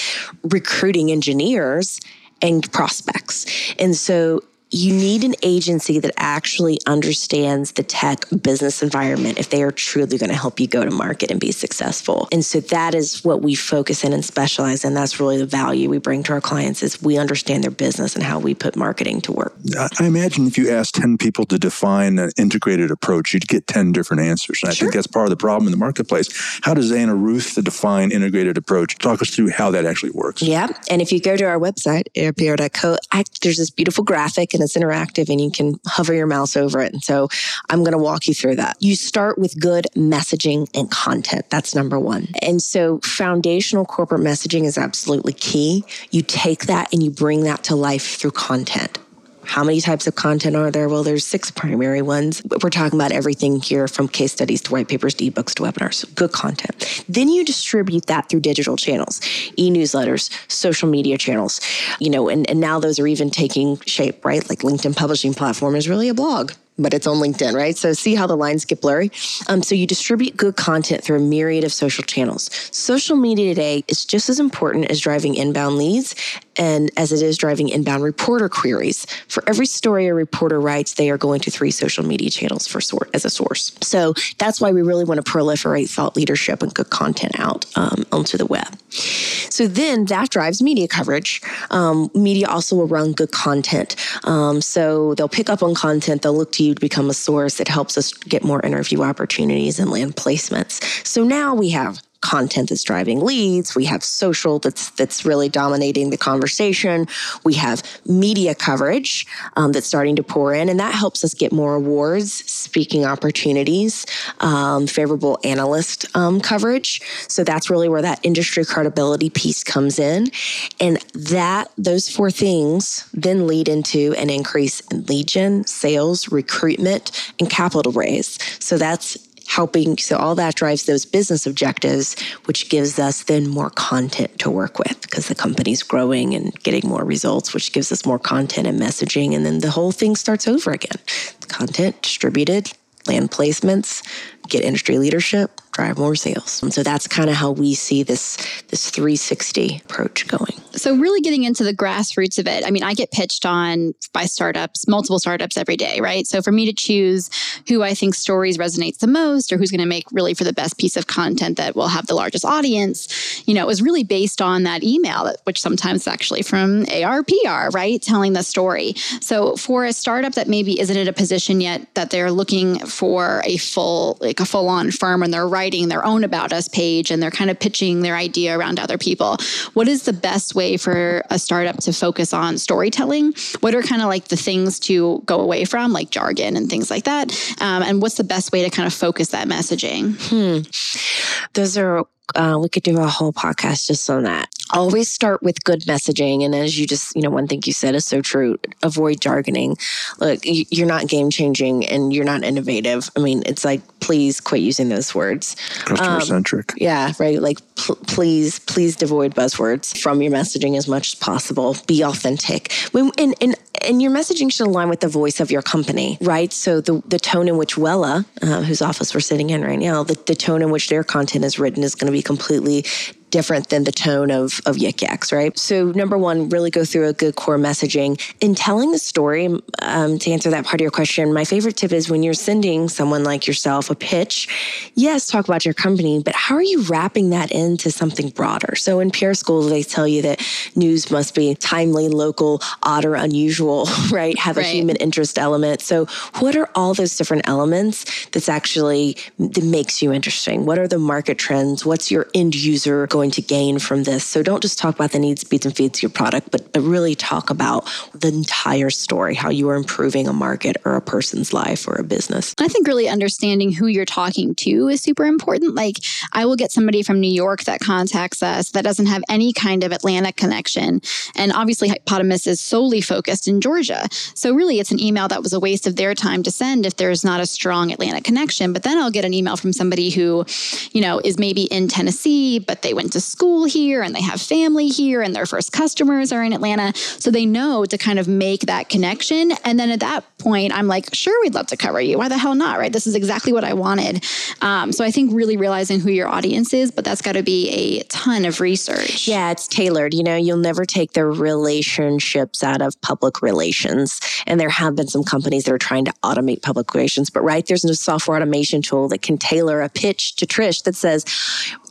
recruiting 0.43 1.11
engineers 1.11 1.99
and 2.41 2.69
prospects. 2.71 3.45
And 3.77 3.95
so 3.95 4.43
you 4.73 4.93
need 4.93 5.23
an 5.23 5.35
agency 5.43 5.99
that 5.99 6.11
actually 6.17 6.79
understands 6.87 7.73
the 7.73 7.83
tech 7.83 8.25
business 8.41 8.81
environment 8.81 9.37
if 9.37 9.49
they 9.49 9.61
are 9.61 9.71
truly 9.71 10.17
going 10.17 10.29
to 10.31 10.35
help 10.35 10.59
you 10.59 10.67
go 10.67 10.83
to 10.83 10.89
market 10.89 11.29
and 11.29 11.39
be 11.39 11.51
successful. 11.51 12.27
And 12.31 12.43
so 12.43 12.59
that 12.59 12.95
is 12.95 13.23
what 13.23 13.41
we 13.41 13.53
focus 13.53 14.03
in 14.03 14.13
and 14.13 14.25
specialize 14.25 14.83
in. 14.83 14.95
That's 14.95 15.19
really 15.19 15.37
the 15.37 15.45
value 15.45 15.89
we 15.89 15.99
bring 15.99 16.23
to 16.23 16.33
our 16.33 16.41
clients 16.41 16.81
is 16.81 17.01
we 17.01 17.19
understand 17.19 17.63
their 17.63 17.71
business 17.71 18.15
and 18.15 18.23
how 18.23 18.39
we 18.39 18.55
put 18.55 18.75
marketing 18.75 19.21
to 19.21 19.31
work. 19.31 19.53
I 19.99 20.07
imagine 20.07 20.47
if 20.47 20.57
you 20.57 20.71
asked 20.71 20.95
10 20.95 21.19
people 21.19 21.45
to 21.45 21.59
define 21.59 22.17
an 22.17 22.31
integrated 22.37 22.89
approach, 22.89 23.33
you'd 23.33 23.47
get 23.47 23.67
10 23.67 23.91
different 23.91 24.23
answers. 24.23 24.59
And 24.63 24.71
I 24.71 24.73
sure. 24.73 24.87
think 24.87 24.95
that's 24.95 25.07
part 25.07 25.27
of 25.27 25.29
the 25.29 25.37
problem 25.37 25.67
in 25.67 25.71
the 25.71 25.77
marketplace. 25.77 26.29
How 26.63 26.73
does 26.73 26.91
Anna 26.91 27.13
Ruth 27.13 27.61
define 27.63 28.11
integrated 28.11 28.57
approach? 28.57 28.97
Talk 28.97 29.21
us 29.21 29.29
through 29.29 29.49
how 29.49 29.69
that 29.71 29.85
actually 29.85 30.11
works. 30.11 30.41
Yeah. 30.41 30.67
And 30.89 30.99
if 31.01 31.11
you 31.11 31.21
go 31.21 31.37
to 31.37 31.43
our 31.43 31.59
website, 31.59 32.05
arpr.co, 32.15 32.97
there's 33.41 33.57
this 33.57 33.69
beautiful 33.69 34.03
graphic 34.03 34.53
and 34.53 34.62
it's 34.63 34.77
interactive 34.77 35.30
and 35.30 35.39
you 35.39 35.51
can 35.51 35.80
hover 35.86 36.13
your 36.13 36.27
mouse 36.27 36.56
over 36.56 36.80
it. 36.81 36.94
And 36.94 37.04
so 37.04 37.30
I'm 37.69 37.83
going 37.83 37.94
to 37.94 37.98
walk 37.98 38.27
you 38.27 38.33
through 38.33 38.56
that. 38.56 38.77
You 38.80 38.95
start 38.95 39.38
with 39.38 39.60
good 39.60 39.88
messaging 39.95 40.69
and 40.74 40.89
content. 40.89 41.50
That's 41.50 41.75
number 41.75 42.00
one. 42.00 42.27
And 42.42 42.62
so 42.62 43.00
foundational 43.04 43.86
corporate 43.86 44.21
messaging 44.21 44.63
is 44.63 44.77
absolutely 44.77 45.33
key. 45.33 45.83
You 46.12 46.21
take 46.21 46.65
that 46.65 46.92
and 46.94 47.04
you 47.04 47.12
bring 47.12 47.44
that 47.44 47.63
to 47.65 47.75
life 47.75 48.18
through 48.18 48.31
content. 48.31 49.00
How 49.45 49.63
many 49.63 49.81
types 49.81 50.07
of 50.07 50.15
content 50.15 50.55
are 50.55 50.71
there? 50.71 50.89
Well, 50.89 51.03
there's 51.03 51.25
six 51.25 51.51
primary 51.51 52.01
ones. 52.01 52.41
We're 52.61 52.69
talking 52.69 52.99
about 52.99 53.11
everything 53.11 53.59
here 53.61 53.87
from 53.87 54.07
case 54.07 54.31
studies 54.31 54.61
to 54.63 54.71
white 54.71 54.87
papers 54.87 55.13
to 55.15 55.29
ebooks 55.29 55.53
to 55.55 55.63
webinars. 55.63 56.13
Good 56.15 56.31
content. 56.31 57.03
Then 57.07 57.29
you 57.29 57.45
distribute 57.45 58.07
that 58.07 58.29
through 58.29 58.41
digital 58.41 58.77
channels, 58.77 59.21
e-newsletters, 59.57 60.29
social 60.51 60.89
media 60.89 61.17
channels, 61.17 61.61
you 61.99 62.09
know, 62.09 62.29
and, 62.29 62.49
and 62.49 62.59
now 62.59 62.79
those 62.79 62.99
are 62.99 63.07
even 63.07 63.29
taking 63.29 63.79
shape, 63.81 64.25
right? 64.25 64.47
Like 64.49 64.59
LinkedIn 64.59 64.95
publishing 64.95 65.33
platform 65.33 65.75
is 65.75 65.89
really 65.89 66.09
a 66.09 66.13
blog 66.13 66.51
but 66.77 66.93
it's 66.93 67.05
on 67.05 67.17
LinkedIn, 67.17 67.53
right? 67.53 67.77
So 67.77 67.93
see 67.93 68.15
how 68.15 68.27
the 68.27 68.35
lines 68.35 68.65
get 68.65 68.81
blurry. 68.81 69.11
Um, 69.47 69.61
so 69.61 69.75
you 69.75 69.85
distribute 69.85 70.35
good 70.35 70.55
content 70.55 71.03
through 71.03 71.17
a 71.17 71.19
myriad 71.19 71.63
of 71.63 71.73
social 71.73 72.03
channels. 72.03 72.49
Social 72.75 73.15
media 73.15 73.53
today 73.53 73.83
is 73.87 74.05
just 74.05 74.29
as 74.29 74.39
important 74.39 74.89
as 74.89 74.99
driving 74.99 75.35
inbound 75.35 75.77
leads 75.77 76.15
and 76.57 76.91
as 76.97 77.11
it 77.11 77.21
is 77.21 77.38
driving 77.38 77.69
inbound 77.69 78.03
reporter 78.03 78.50
queries. 78.50 79.05
For 79.27 79.44
every 79.47 79.65
story 79.65 80.07
a 80.07 80.13
reporter 80.13 80.59
writes, 80.59 80.94
they 80.94 81.09
are 81.09 81.17
going 81.17 81.41
to 81.41 81.51
three 81.51 81.71
social 81.71 82.05
media 82.05 82.29
channels 82.29 82.67
for 82.67 82.81
sort 82.81 83.09
as 83.13 83.25
a 83.25 83.29
source. 83.29 83.75
So 83.81 84.13
that's 84.38 84.61
why 84.61 84.71
we 84.71 84.81
really 84.81 85.05
want 85.05 85.23
to 85.23 85.31
proliferate 85.31 85.89
thought 85.89 86.15
leadership 86.15 86.61
and 86.61 86.73
good 86.73 86.89
content 86.89 87.39
out 87.39 87.65
um, 87.75 88.05
onto 88.11 88.38
the 88.38 88.45
web. 88.45 88.77
So 88.89 89.67
then 89.67 90.05
that 90.05 90.29
drives 90.29 90.61
media 90.61 90.88
coverage. 90.88 91.41
Um, 91.69 92.09
media 92.15 92.47
also 92.47 92.75
will 92.75 92.88
run 92.88 93.13
good 93.13 93.31
content. 93.31 93.95
Um, 94.23 94.61
so 94.61 95.13
they'll 95.15 95.29
pick 95.29 95.50
up 95.50 95.61
on 95.61 95.75
content. 95.75 96.21
They'll 96.21 96.35
look 96.35 96.51
to 96.53 96.63
you 96.63 96.75
to 96.75 96.81
become 96.81 97.09
a 97.09 97.13
source 97.13 97.57
that 97.57 97.67
helps 97.67 97.97
us 97.97 98.13
get 98.13 98.44
more 98.44 98.61
interview 98.65 99.01
opportunities 99.01 99.79
and 99.79 99.89
land 99.89 100.15
placements. 100.15 100.83
So 101.05 101.23
now 101.23 101.53
we 101.53 101.69
have 101.69 102.01
content 102.23 102.69
that's 102.69 102.83
driving 102.83 103.19
leads. 103.19 103.75
We 103.75 103.85
have 103.85 104.03
social 104.03 104.57
that's 104.57 104.89
that's 104.91 105.25
really 105.25 105.49
dominating 105.49 106.09
the 106.09 106.17
conversation. 106.17 107.05
We 107.43 107.53
have 107.55 107.83
media 108.07 108.55
coverage 108.55 109.27
um, 109.57 109.73
that's 109.73 109.85
starting 109.85 110.15
to 110.15 110.23
pour 110.23 110.53
in, 110.53 110.69
and 110.69 110.79
that 110.79 110.95
helps 110.95 111.23
us 111.23 111.33
get 111.33 111.51
more 111.51 111.75
awards, 111.75 112.31
speaking 112.49 113.05
opportunities, 113.05 114.05
um, 114.39 114.87
favorable 114.87 115.37
analyst 115.43 116.05
um, 116.15 116.39
coverage. 116.39 117.01
So 117.27 117.43
that's 117.43 117.69
really 117.69 117.89
where 117.89 118.01
that 118.01 118.19
industry 118.23 118.65
credibility 118.65 119.29
piece 119.29 119.63
comes 119.63 119.99
in, 119.99 120.31
and 120.79 120.97
that 121.13 121.71
those 121.77 122.09
four 122.09 122.31
things 122.31 123.07
then 123.13 123.47
lead 123.47 123.67
into 123.67 124.13
an 124.17 124.29
increase 124.29 124.79
in 124.91 125.05
gen, 125.25 125.65
sales, 125.65 126.31
recruitment, 126.31 127.11
and 127.39 127.49
capital 127.49 127.91
raise. 127.91 128.39
So 128.63 128.77
that's 128.77 129.17
helping. 129.47 129.97
So 129.97 130.17
all 130.17 130.35
that 130.35 130.55
drives 130.55 130.85
those 130.85 131.05
business 131.05 131.45
objectives, 131.45 132.19
which 132.45 132.69
gives 132.69 132.99
us 132.99 133.23
then 133.23 133.47
more 133.47 133.69
content 133.69 134.39
to 134.39 134.49
work 134.49 134.79
with 134.79 135.01
because 135.01 135.27
the 135.27 135.35
company's 135.35 135.83
growing 135.83 136.33
and 136.33 136.53
getting 136.63 136.89
more 136.89 137.03
results, 137.03 137.53
which 137.53 137.71
gives 137.71 137.91
us 137.91 138.05
more 138.05 138.19
content 138.19 138.67
and 138.67 138.79
messaging. 138.79 139.35
And 139.35 139.45
then 139.45 139.59
the 139.59 139.71
whole 139.71 139.91
thing 139.91 140.15
starts 140.15 140.47
over 140.47 140.71
again. 140.71 141.00
Content 141.47 142.01
distributed, 142.01 142.73
land 143.07 143.31
placements, 143.31 144.01
get 144.47 144.63
industry 144.63 144.97
leadership, 144.97 145.62
drive 145.71 145.97
more 145.97 146.15
sales. 146.15 146.62
And 146.62 146.73
so 146.73 146.83
that's 146.83 147.07
kind 147.07 147.29
of 147.29 147.35
how 147.35 147.51
we 147.51 147.73
see 147.73 148.03
this 148.03 148.38
this 148.67 148.89
360 148.89 149.81
approach 149.85 150.27
going. 150.27 150.53
So 150.73 150.95
really 150.95 151.21
getting 151.21 151.43
into 151.43 151.63
the 151.63 151.73
grassroots 151.73 152.39
of 152.39 152.47
it. 152.47 152.65
I 152.65 152.71
mean, 152.71 152.83
I 152.83 152.93
get 152.93 153.12
pitched 153.12 153.45
on 153.45 153.93
by 154.13 154.25
startups, 154.25 154.88
multiple 154.88 155.19
startups 155.19 155.57
every 155.57 155.75
day, 155.75 156.00
right? 156.00 156.25
So 156.25 156.41
for 156.41 156.51
me 156.51 156.65
to 156.65 156.73
choose 156.73 157.29
who 157.67 157.83
I 157.83 157.93
think 157.93 158.15
stories 158.15 158.57
resonates 158.57 159.00
the 159.00 159.07
most 159.07 159.51
or 159.51 159.57
who's 159.57 159.71
going 159.71 159.81
to 159.81 159.88
make 159.88 160.05
really 160.12 160.33
for 160.33 160.43
the 160.43 160.53
best 160.53 160.77
piece 160.77 160.97
of 160.97 161.07
content 161.07 161.57
that 161.57 161.75
will 161.75 161.88
have 161.88 162.07
the 162.07 162.15
largest 162.15 162.45
audience, 162.45 163.47
you 163.47 163.53
know, 163.53 163.62
it 163.62 163.67
was 163.67 163.81
really 163.81 164.03
based 164.03 164.41
on 164.41 164.63
that 164.63 164.83
email, 164.83 165.33
which 165.43 165.62
sometimes 165.62 166.01
is 166.01 166.07
actually 166.07 166.41
from 166.41 166.85
ARPR, 166.85 167.73
right? 167.73 168.01
Telling 168.01 168.33
the 168.33 168.43
story. 168.43 168.93
So 169.21 169.55
for 169.55 169.85
a 169.85 169.93
startup 169.93 170.33
that 170.33 170.47
maybe 170.47 170.79
isn't 170.79 170.97
in 170.97 171.07
a 171.07 171.13
position 171.13 171.62
yet 171.62 171.93
that 171.95 172.09
they're 172.09 172.31
looking 172.31 172.79
for 172.79 173.41
a 173.45 173.57
full 173.57 174.17
like 174.33 174.39
a 174.39 174.49
full 174.49 174.67
on 174.67 174.89
firm 174.89 175.21
and 175.21 175.31
they're 175.31 175.47
writing 175.47 175.89
their 175.89 176.03
own 176.03 176.23
about 176.23 176.51
us 176.51 176.67
page 176.67 177.11
and 177.11 177.21
they're 177.21 177.29
kind 177.29 177.51
of 177.51 177.59
pitching 177.59 178.01
their 178.01 178.15
idea 178.15 178.57
around 178.57 178.79
other 178.79 178.97
people. 178.97 179.37
What 179.73 179.87
is 179.87 180.03
the 180.03 180.13
best 180.13 180.55
way 180.55 180.75
for 180.75 181.21
a 181.29 181.37
startup 181.37 181.77
to 181.83 181.93
focus 181.93 182.33
on 182.33 182.57
storytelling? 182.57 183.35
What 183.59 183.75
are 183.75 183.83
kind 183.83 184.01
of 184.01 184.07
like 184.07 184.29
the 184.29 184.35
things 184.35 184.79
to 184.81 185.21
go 185.27 185.39
away 185.39 185.65
from, 185.65 185.93
like 185.93 186.09
jargon 186.09 186.57
and 186.57 186.67
things 186.67 186.89
like 186.89 187.03
that? 187.03 187.31
Um, 187.61 187.83
and 187.83 188.01
what's 188.01 188.15
the 188.15 188.23
best 188.23 188.51
way 188.51 188.63
to 188.63 188.71
kind 188.71 188.87
of 188.87 188.93
focus 188.93 189.29
that 189.29 189.47
messaging? 189.47 190.15
Hmm. 190.29 191.47
Those 191.53 191.77
are 191.77 192.05
uh, 192.35 192.57
we 192.59 192.69
could 192.69 192.83
do 192.83 192.99
a 192.99 193.07
whole 193.07 193.33
podcast 193.33 193.87
just 193.87 194.09
on 194.09 194.23
that. 194.23 194.49
Always 194.74 195.10
start 195.10 195.44
with 195.44 195.63
good 195.63 195.82
messaging. 195.82 196.44
And 196.44 196.56
as 196.56 196.77
you 196.77 196.86
just, 196.88 197.15
you 197.15 197.22
know, 197.22 197.30
one 197.30 197.48
thing 197.48 197.62
you 197.65 197.74
said 197.74 197.96
is 197.96 198.06
so 198.06 198.22
true 198.22 198.58
avoid 198.82 199.20
jargoning. 199.20 199.80
Look, 200.20 200.39
you're 200.44 200.88
not 200.88 201.08
game 201.08 201.30
changing 201.30 201.86
and 201.86 202.12
you're 202.12 202.25
not 202.25 202.44
innovative. 202.44 203.10
I 203.15 203.20
mean, 203.20 203.44
it's 203.46 203.63
like, 203.63 203.82
please 204.00 204.42
quit 204.42 204.62
using 204.62 204.89
those 204.89 205.13
words. 205.15 205.56
Customer 205.86 206.22
centric. 206.22 206.72
Um, 206.74 206.77
yeah, 206.82 207.13
right. 207.20 207.42
Like, 207.42 207.60
pl- 207.75 207.96
please, 208.08 208.60
please 208.60 209.01
avoid 209.01 209.36
buzzwords 209.36 209.98
from 209.98 210.22
your 210.22 210.32
messaging 210.32 210.77
as 210.77 210.88
much 210.88 211.13
as 211.13 211.15
possible. 211.15 211.77
Be 211.88 212.03
authentic. 212.03 212.72
When, 212.92 213.12
and, 213.18 213.36
and, 213.39 213.56
and 213.82 214.01
your 214.01 214.12
messaging 214.12 214.51
should 214.51 214.68
align 214.68 214.89
with 214.89 215.01
the 215.01 215.08
voice 215.08 215.39
of 215.39 215.51
your 215.51 215.62
company, 215.62 216.18
right? 216.22 216.51
So 216.51 216.82
the, 216.82 217.01
the 217.06 217.20
tone 217.20 217.48
in 217.48 217.58
which 217.58 217.75
Wela, 217.75 218.25
uh, 218.42 218.62
whose 218.63 218.82
office 218.82 219.13
we're 219.13 219.20
sitting 219.20 219.51
in 219.51 219.62
right 219.62 219.80
now, 219.80 220.03
the, 220.03 220.22
the 220.25 220.36
tone 220.36 220.62
in 220.62 220.72
which 220.72 220.89
their 220.89 221.03
content 221.03 221.46
is 221.46 221.60
written 221.60 221.84
is 221.84 221.96
going 221.96 222.08
to 222.08 222.12
be 222.12 222.22
completely 222.22 222.86
different 223.33 223.69
than 223.69 223.83
the 223.83 223.91
tone 223.91 224.29
of, 224.29 224.61
of 224.67 224.75
Yik 224.75 225.01
Yaks, 225.01 225.33
right? 225.33 225.57
So, 225.57 225.85
number 225.85 226.19
one, 226.19 226.49
really 226.49 226.69
go 226.69 226.85
through 226.85 227.07
a 227.07 227.13
good 227.13 227.35
core 227.35 227.57
messaging. 227.57 228.21
In 228.41 228.53
telling 228.53 228.91
the 228.91 228.99
story, 228.99 229.47
um, 229.81 230.19
to 230.19 230.31
answer 230.31 230.51
that 230.51 230.65
part 230.65 230.75
of 230.75 230.81
your 230.81 230.91
question, 230.91 231.33
my 231.33 231.43
favorite 231.43 231.75
tip 231.75 231.91
is 231.91 232.11
when 232.11 232.21
you're 232.21 232.35
sending 232.35 232.87
someone 232.89 233.23
like 233.23 233.47
yourself 233.47 233.89
a 233.89 233.95
pitch, 233.95 234.91
yes, 234.93 235.27
talk 235.27 235.47
about 235.47 235.65
your 235.65 235.73
company, 235.73 236.21
but 236.21 236.35
how 236.35 236.53
are 236.53 236.61
you 236.61 236.83
wrapping 236.83 237.31
that 237.31 237.51
into 237.51 237.89
something 237.89 238.29
broader? 238.29 238.75
So, 238.75 238.99
in 238.99 239.09
PR 239.09 239.33
school, 239.33 239.63
they 239.63 239.81
tell 239.81 240.07
you 240.07 240.21
that 240.21 240.39
news 240.75 241.09
must 241.09 241.33
be 241.33 241.55
timely, 241.55 242.09
local, 242.09 242.61
odd, 242.83 243.03
or 243.03 243.15
unusual, 243.15 243.87
right? 244.11 244.37
Have 244.37 244.57
right. 244.57 244.65
a 244.67 244.69
human 244.69 244.97
interest 244.97 245.39
element. 245.39 245.81
So, 245.81 246.05
what 246.37 246.55
are 246.55 246.69
all 246.75 246.93
those 246.93 247.17
different 247.17 247.47
elements 247.47 248.27
that's 248.27 248.47
actually 248.47 249.17
that 249.39 249.63
makes 249.63 250.03
you 250.03 250.13
interesting? 250.13 250.67
What 250.67 250.77
are 250.77 250.87
the 250.87 250.99
market 250.99 251.39
trends? 251.39 251.83
What's 251.83 252.11
your 252.11 252.27
end 252.35 252.53
user 252.53 253.07
going 253.07 253.23
to 253.32 253.42
gain 253.42 253.80
from 253.80 254.03
this? 254.03 254.24
So, 254.24 254.44
don't 254.44 254.62
just 254.62 254.77
talk 254.77 254.96
about 254.96 255.12
the 255.12 255.20
needs, 255.20 255.44
beats, 255.44 255.65
and 255.65 255.75
feeds 255.75 256.00
of 256.00 256.03
your 256.03 256.10
product, 256.10 256.51
but, 256.51 256.72
but 256.74 256.82
really 256.82 257.15
talk 257.15 257.50
about 257.50 257.89
the 258.13 258.27
entire 258.27 258.89
story, 258.89 259.36
how 259.36 259.50
you 259.50 259.70
are 259.70 259.75
improving 259.75 260.27
a 260.27 260.34
market 260.34 260.77
or 260.86 260.96
a 260.96 261.01
person's 261.01 261.53
life 261.53 261.88
or 261.88 261.96
a 261.96 262.03
business. 262.03 262.53
I 262.60 262.68
think 262.68 262.88
really 262.88 263.08
understanding 263.08 263.72
who 263.72 263.88
you're 263.88 264.06
talking 264.06 264.56
to 264.56 264.89
is 264.89 265.01
super 265.01 265.25
important. 265.25 265.75
Like, 265.75 265.98
I 266.34 266.46
will 266.46 266.56
get 266.56 266.72
somebody 266.72 267.03
from 267.03 267.20
New 267.20 267.32
York 267.32 267.63
that 267.63 267.80
contacts 267.80 268.44
us 268.44 268.72
that 268.72 268.84
doesn't 268.84 269.08
have 269.08 269.24
any 269.30 269.53
kind 269.53 269.84
of 269.84 269.92
Atlanta 269.92 270.34
connection. 270.34 271.01
And 271.36 271.51
obviously, 271.51 271.89
Hypepotamus 271.89 272.48
is 272.48 272.60
solely 272.60 273.01
focused 273.01 273.48
in 273.48 273.62
Georgia. 273.62 274.08
So, 274.36 274.53
really, 274.53 274.80
it's 274.80 274.92
an 274.92 275.01
email 275.01 275.27
that 275.27 275.42
was 275.42 275.53
a 275.53 275.60
waste 275.60 275.88
of 275.88 275.96
their 275.96 276.13
time 276.13 276.44
to 276.44 276.51
send 276.51 276.86
if 276.86 276.98
there's 276.98 277.24
not 277.24 277.39
a 277.39 277.46
strong 277.46 277.92
Atlanta 277.92 278.22
connection. 278.22 278.74
But 278.74 278.84
then 278.84 278.98
I'll 278.98 279.12
get 279.12 279.25
an 279.25 279.34
email 279.34 279.58
from 279.58 279.74
somebody 279.74 280.10
who, 280.10 280.46
you 280.92 281.01
know, 281.01 281.20
is 281.24 281.38
maybe 281.38 281.63
in 281.63 281.88
Tennessee, 281.88 282.60
but 282.60 282.82
they 282.82 282.94
went 282.94 283.12
to 283.13 283.22
school 283.22 283.65
here 283.65 284.01
and 284.01 284.13
they 284.13 284.22
have 284.22 284.41
family 284.41 284.88
here 284.88 285.22
and 285.22 285.36
their 285.36 285.46
first 285.46 285.72
customers 285.72 286.32
are 286.32 286.43
in 286.43 286.53
Atlanta. 286.53 286.93
So 286.96 287.32
they 287.32 287.46
know 287.46 287.86
to 287.86 287.98
kind 287.98 288.20
of 288.20 288.27
make 288.27 288.62
that 288.62 288.89
connection. 288.89 289.51
And 289.63 289.79
then 289.79 289.89
at 289.89 290.01
that 290.01 290.25
point, 290.38 290.74
I'm 290.75 290.88
like, 290.88 291.13
sure, 291.13 291.39
we'd 291.41 291.53
love 291.53 291.67
to 291.67 291.77
cover 291.77 292.01
you. 292.01 292.17
Why 292.17 292.27
the 292.27 292.38
hell 292.38 292.55
not? 292.55 292.77
Right. 292.77 292.91
This 292.91 293.08
is 293.08 293.15
exactly 293.15 293.53
what 293.53 293.63
I 293.63 293.74
wanted. 293.74 294.25
Um, 294.62 294.91
so 294.91 295.03
I 295.05 295.12
think 295.12 295.34
really 295.34 295.58
realizing 295.58 296.00
who 296.00 296.12
your 296.12 296.27
audience 296.27 296.74
is, 296.74 296.91
but 296.91 297.05
that's 297.05 297.22
got 297.22 297.34
to 297.34 297.43
be 297.43 297.70
a 297.70 298.03
ton 298.03 298.46
of 298.46 298.60
research. 298.60 299.27
Yeah, 299.27 299.51
it's 299.51 299.67
tailored. 299.67 300.13
You 300.13 300.24
know, 300.24 300.36
you'll 300.36 300.58
never 300.58 300.86
take 300.86 301.13
the 301.13 301.25
relationships 301.25 302.63
out 302.63 302.82
of 302.82 303.00
public 303.01 303.41
relations. 303.41 304.20
And 304.46 304.60
there 304.60 304.70
have 304.70 304.96
been 304.96 305.08
some 305.08 305.24
companies 305.24 305.63
that 305.63 305.74
are 305.74 305.77
trying 305.77 306.05
to 306.05 306.13
automate 306.24 306.62
public 306.62 306.93
relations, 306.93 307.29
but 307.29 307.43
right, 307.43 307.65
there's 307.65 307.86
no 307.86 307.93
software 307.93 308.38
automation 308.38 308.82
tool 308.82 309.08
that 309.10 309.22
can 309.22 309.38
tailor 309.38 309.82
a 309.82 309.89
pitch 309.89 310.36
to 310.36 310.46
Trish 310.46 310.84
that 310.84 310.96
says, 310.96 311.25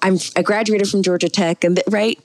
I'm, 0.03 0.19
I 0.37 0.43
graduated 0.43 0.89
from 0.89 1.03
Georgia 1.03 1.29
Tech, 1.29 1.65
and 1.65 1.81
right, 1.89 2.19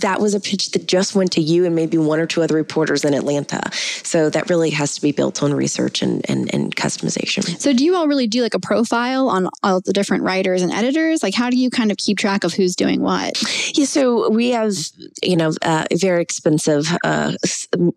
that 0.00 0.16
was 0.20 0.34
a 0.34 0.40
pitch 0.40 0.70
that 0.72 0.86
just 0.86 1.14
went 1.14 1.32
to 1.32 1.40
you 1.40 1.64
and 1.66 1.74
maybe 1.74 1.98
one 1.98 2.18
or 2.18 2.26
two 2.26 2.42
other 2.42 2.54
reporters 2.54 3.04
in 3.04 3.14
Atlanta. 3.14 3.60
So 4.02 4.30
that 4.30 4.48
really 4.48 4.70
has 4.70 4.94
to 4.94 5.02
be 5.02 5.12
built 5.12 5.42
on 5.42 5.52
research 5.52 6.02
and, 6.02 6.28
and, 6.30 6.52
and 6.54 6.74
customization. 6.74 7.60
So 7.60 7.72
do 7.72 7.84
you 7.84 7.94
all 7.96 8.08
really 8.08 8.26
do 8.26 8.42
like 8.42 8.54
a 8.54 8.60
profile 8.60 9.28
on 9.28 9.48
all 9.62 9.80
the 9.80 9.92
different 9.92 10.24
writers 10.24 10.62
and 10.62 10.72
editors? 10.72 11.22
Like, 11.22 11.34
how 11.34 11.50
do 11.50 11.58
you 11.58 11.70
kind 11.70 11.90
of 11.90 11.98
keep 11.98 12.18
track 12.18 12.44
of 12.44 12.54
who's 12.54 12.74
doing 12.74 13.00
what? 13.02 13.42
Yeah, 13.76 13.84
so 13.84 14.30
we 14.30 14.50
have 14.50 14.72
you 15.22 15.36
know 15.36 15.52
uh, 15.62 15.84
very 15.92 16.22
expensive 16.22 16.86
uh, 17.04 17.32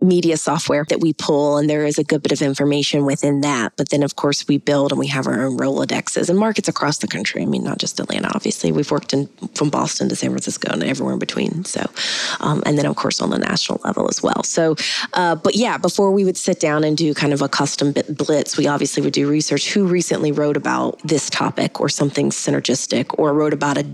media 0.01 0.37
software 0.37 0.85
that 0.89 0.99
we 0.99 1.13
pull, 1.13 1.57
and 1.57 1.69
there 1.69 1.85
is 1.85 1.97
a 1.97 2.03
good 2.03 2.21
bit 2.21 2.31
of 2.31 2.41
information 2.41 3.05
within 3.05 3.41
that. 3.41 3.73
But 3.77 3.89
then, 3.89 4.03
of 4.03 4.15
course, 4.15 4.47
we 4.47 4.57
build 4.57 4.91
and 4.91 4.99
we 4.99 5.07
have 5.07 5.27
our 5.27 5.45
own 5.45 5.57
Rolodexes 5.57 6.29
and 6.29 6.37
markets 6.37 6.67
across 6.67 6.97
the 6.97 7.07
country. 7.07 7.41
I 7.41 7.45
mean, 7.45 7.63
not 7.63 7.77
just 7.77 7.99
Atlanta. 7.99 8.29
Obviously, 8.33 8.71
we've 8.71 8.91
worked 8.91 9.04
worked 9.05 9.13
in 9.13 9.49
from 9.55 9.69
Boston 9.69 10.09
to 10.09 10.15
San 10.15 10.31
Francisco 10.31 10.71
and 10.71 10.83
everywhere 10.83 11.13
in 11.13 11.19
between. 11.19 11.63
So, 11.65 11.85
um, 12.39 12.63
and 12.65 12.77
then 12.77 12.85
of 12.85 12.95
course 12.95 13.21
on 13.21 13.29
the 13.29 13.37
national 13.37 13.79
level 13.83 14.07
as 14.07 14.23
well. 14.23 14.43
So, 14.43 14.75
uh, 15.13 15.35
but 15.35 15.55
yeah, 15.55 15.77
before 15.77 16.11
we 16.11 16.25
would 16.25 16.37
sit 16.37 16.59
down 16.59 16.83
and 16.83 16.97
do 16.97 17.13
kind 17.13 17.33
of 17.33 17.41
a 17.41 17.49
custom 17.49 17.93
blitz, 18.09 18.57
we 18.57 18.67
obviously 18.67 19.03
would 19.03 19.13
do 19.13 19.29
research. 19.29 19.73
Who 19.73 19.85
recently 19.85 20.31
wrote 20.31 20.57
about 20.57 20.99
this 21.03 21.29
topic 21.29 21.79
or 21.79 21.89
something 21.89 22.29
synergistic, 22.31 23.13
or 23.19 23.33
wrote 23.33 23.53
about 23.53 23.77
a, 23.77 23.85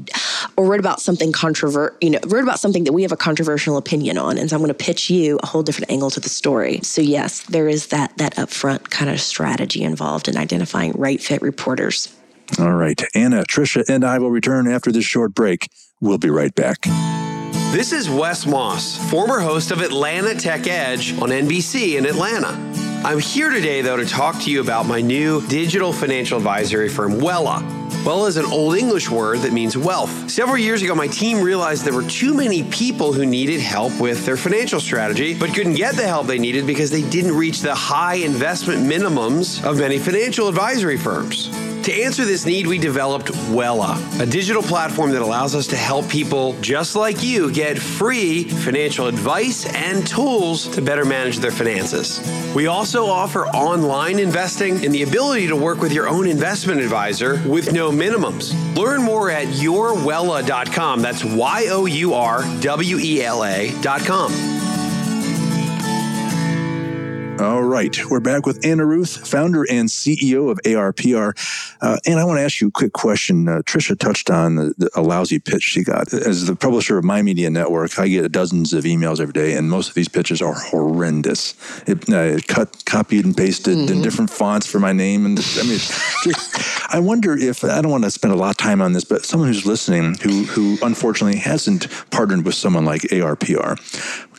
or 0.58 0.66
wrote 0.66 0.80
about 0.80 1.02
something 1.02 1.32
controvert, 1.32 1.98
you 2.02 2.10
know, 2.10 2.20
wrote 2.28 2.44
about 2.44 2.60
something 2.60 2.86
that 2.86 2.94
we 2.94 3.02
have 3.02 3.12
a 3.12 3.18
controversial 3.18 3.78
opinion 3.78 4.18
on, 4.18 4.38
and 4.38 4.50
so 4.50 4.56
I'm 4.56 4.62
going 4.62 4.70
to 4.70 4.86
pitch 4.86 5.10
you 5.10 5.40
a 5.44 5.46
whole 5.46 5.64
different 5.64 5.92
angle 5.92 6.10
to 6.12 6.20
the 6.20 6.30
story. 6.30 6.80
So 6.84 7.02
yes, 7.02 7.42
there 7.44 7.68
is 7.68 7.88
that 7.88 8.18
that 8.18 8.36
upfront 8.36 8.90
kind 8.90 9.10
of 9.10 9.20
strategy 9.20 9.84
involved 9.84 10.28
in 10.28 10.38
identifying 10.38 10.94
right 10.94 11.22
fit 11.22 11.42
reporters. 11.42 12.10
All 12.60 12.74
right. 12.74 13.02
Anna, 13.16 13.44
Trisha, 13.44 13.88
and 13.90 14.04
I 14.04 14.20
will 14.20 14.32
return 14.32 14.68
after 14.68 14.92
this 14.92 15.06
short 15.06 15.34
break. 15.34 15.70
We'll 16.00 16.18
be 16.18 16.30
right 16.30 16.54
back. 16.54 16.84
This 17.72 17.94
is 17.94 18.10
Wes 18.10 18.46
Moss, 18.46 18.98
former 19.10 19.40
host 19.40 19.72
of 19.72 19.82
Atlanta 19.82 20.36
Tech 20.36 20.68
Edge 20.68 21.14
on 21.14 21.30
NBC 21.30 21.98
in 21.98 22.06
Atlanta. 22.06 22.50
I'm 23.04 23.18
here 23.18 23.50
today, 23.50 23.82
though, 23.82 23.98
to 23.98 24.06
talk 24.06 24.40
to 24.42 24.52
you 24.52 24.62
about 24.62 24.86
my 24.86 25.00
new 25.00 25.42
digital 25.48 25.94
financial 25.94 26.38
advisory 26.38 26.90
firm, 26.90 27.14
Wela. 27.14 27.62
Wela 28.04 28.28
is 28.28 28.38
an 28.38 28.46
Old 28.46 28.78
English 28.78 29.10
word 29.10 29.40
that 29.40 29.54
means 29.54 29.78
wealth. 29.78 30.30
Several 30.30 30.58
years 30.58 30.82
ago, 30.82 30.94
my 30.94 31.08
team 31.08 31.42
realized 31.42 31.86
there 31.86 31.94
were 31.94 32.04
too 32.04 32.34
many 32.34 32.64
people 32.64 33.14
who 33.14 33.26
needed 33.26 33.62
help 33.62 33.98
with 34.00 34.26
their 34.26 34.38
financial 34.38 34.80
strategy, 34.80 35.34
but 35.34 35.54
couldn't 35.54 35.76
get 35.76 35.96
the 35.96 36.06
help 36.06 36.28
they 36.28 36.40
needed 36.40 36.68
because 36.68 36.92
they 36.92 37.08
didn't 37.10 37.36
reach 37.36 37.62
the 37.62 37.74
high 37.74 38.16
investment 38.16 38.84
minimums 38.84 39.64
of 39.64 39.80
many 39.80 39.98
financial 39.98 40.48
advisory 40.48 40.98
firms. 40.98 41.50
To 41.84 41.92
answer 41.92 42.26
this 42.26 42.46
need, 42.46 42.68
we 42.68 42.78
developed 42.78 43.32
Wela, 43.50 43.98
a 44.20 44.26
digital 44.28 44.62
platform 44.62 45.10
that 45.12 45.24
allows 45.24 45.56
us 45.56 45.66
to 45.68 45.76
help 45.76 46.08
people 46.08 46.54
just 46.62 46.96
like 46.96 47.24
you 47.24 47.52
get 47.52 47.80
free 47.80 48.44
financial 48.44 49.08
advice 49.08 49.66
and 49.66 50.06
tools 50.06 50.68
to 50.76 50.82
better 50.82 51.06
manage 51.06 51.40
their 51.40 51.50
finances. 51.50 52.22
We 52.56 52.68
also 52.68 53.08
offer 53.08 53.48
online 53.48 54.20
investing 54.20 54.86
and 54.86 54.94
the 54.94 55.02
ability 55.02 55.48
to 55.48 55.56
work 55.56 55.82
with 55.82 55.92
your 55.92 56.08
own 56.08 56.28
investment 56.28 56.82
advisor 56.82 57.42
with 57.48 57.74
no 57.74 57.90
minimums. 57.92 58.54
Learn 58.78 59.02
more 59.02 59.32
at 59.32 59.48
yourwela.com. 59.48 61.02
That's 61.02 61.24
Y 61.24 61.68
O 61.72 61.88
U 61.88 62.14
R 62.14 62.44
W 62.60 63.00
E 63.00 63.24
L 63.24 63.44
A.com. 63.44 64.61
All 67.42 67.64
right. 67.64 67.98
We're 68.08 68.20
back 68.20 68.46
with 68.46 68.64
Anna 68.64 68.86
Ruth, 68.86 69.28
founder 69.28 69.66
and 69.68 69.90
CEO 69.90 70.52
of 70.52 70.60
ARPR. 70.64 71.34
Uh, 71.82 71.98
and 72.06 72.20
I 72.20 72.24
want 72.24 72.38
to 72.38 72.44
ask 72.44 72.62
you 72.62 72.68
a 72.68 72.72
quick 72.72 72.94
question. 72.94 73.48
Uh, 73.48 73.64
Trisha 73.64 73.98
touched 73.98 74.30
on 74.30 74.58
the, 74.58 74.76
the, 74.78 74.92
a 74.94 75.02
lousy 75.02 75.40
pitch 75.40 75.64
she 75.64 75.84
got. 75.84 76.14
As 76.14 76.46
the 76.46 76.56
publisher 76.56 77.00
of 77.00 77.04
My 77.04 77.24
Media 77.24 77.50
Network, 77.50 77.98
I 77.98 78.10
get 78.10 78.32
dozens 78.32 78.74
of 78.74 78.84
emails 78.84 79.20
every 79.20 79.34
day, 79.34 79.54
and 79.54 79.72
most 79.72 79.90
of 79.90 79.96
these 79.96 80.08
pitches 80.08 80.40
are 80.40 80.54
horrendous. 80.54 81.56
It, 81.88 82.08
uh, 82.14 82.42
cut, 82.48 82.86
copied, 82.86 83.26
and 83.26 83.36
pasted 83.36 83.76
mm-hmm. 83.76 83.92
in 83.92 84.02
different 84.04 84.30
fonts 84.30 84.68
for 84.68 84.80
my 84.80 84.94
name. 84.94 85.26
And 85.26 85.40
I 85.58 85.64
mean, 85.64 85.80
I 86.90 87.00
wonder 87.00 87.36
if, 87.36 87.64
I 87.64 87.82
don't 87.82 87.92
want 87.92 88.04
to 88.04 88.12
spend 88.12 88.36
a 88.36 88.38
lot 88.38 88.52
of 88.52 88.58
time 88.58 88.84
on 88.84 88.94
this, 88.94 89.04
but 89.04 89.26
someone 89.26 89.50
who's 89.50 89.66
listening 89.66 90.14
who, 90.22 90.44
who 90.44 90.78
unfortunately 90.84 91.40
hasn't 91.40 91.88
partnered 92.12 92.46
with 92.46 92.54
someone 92.54 92.86
like 92.86 93.02
ARPR, 93.02 93.80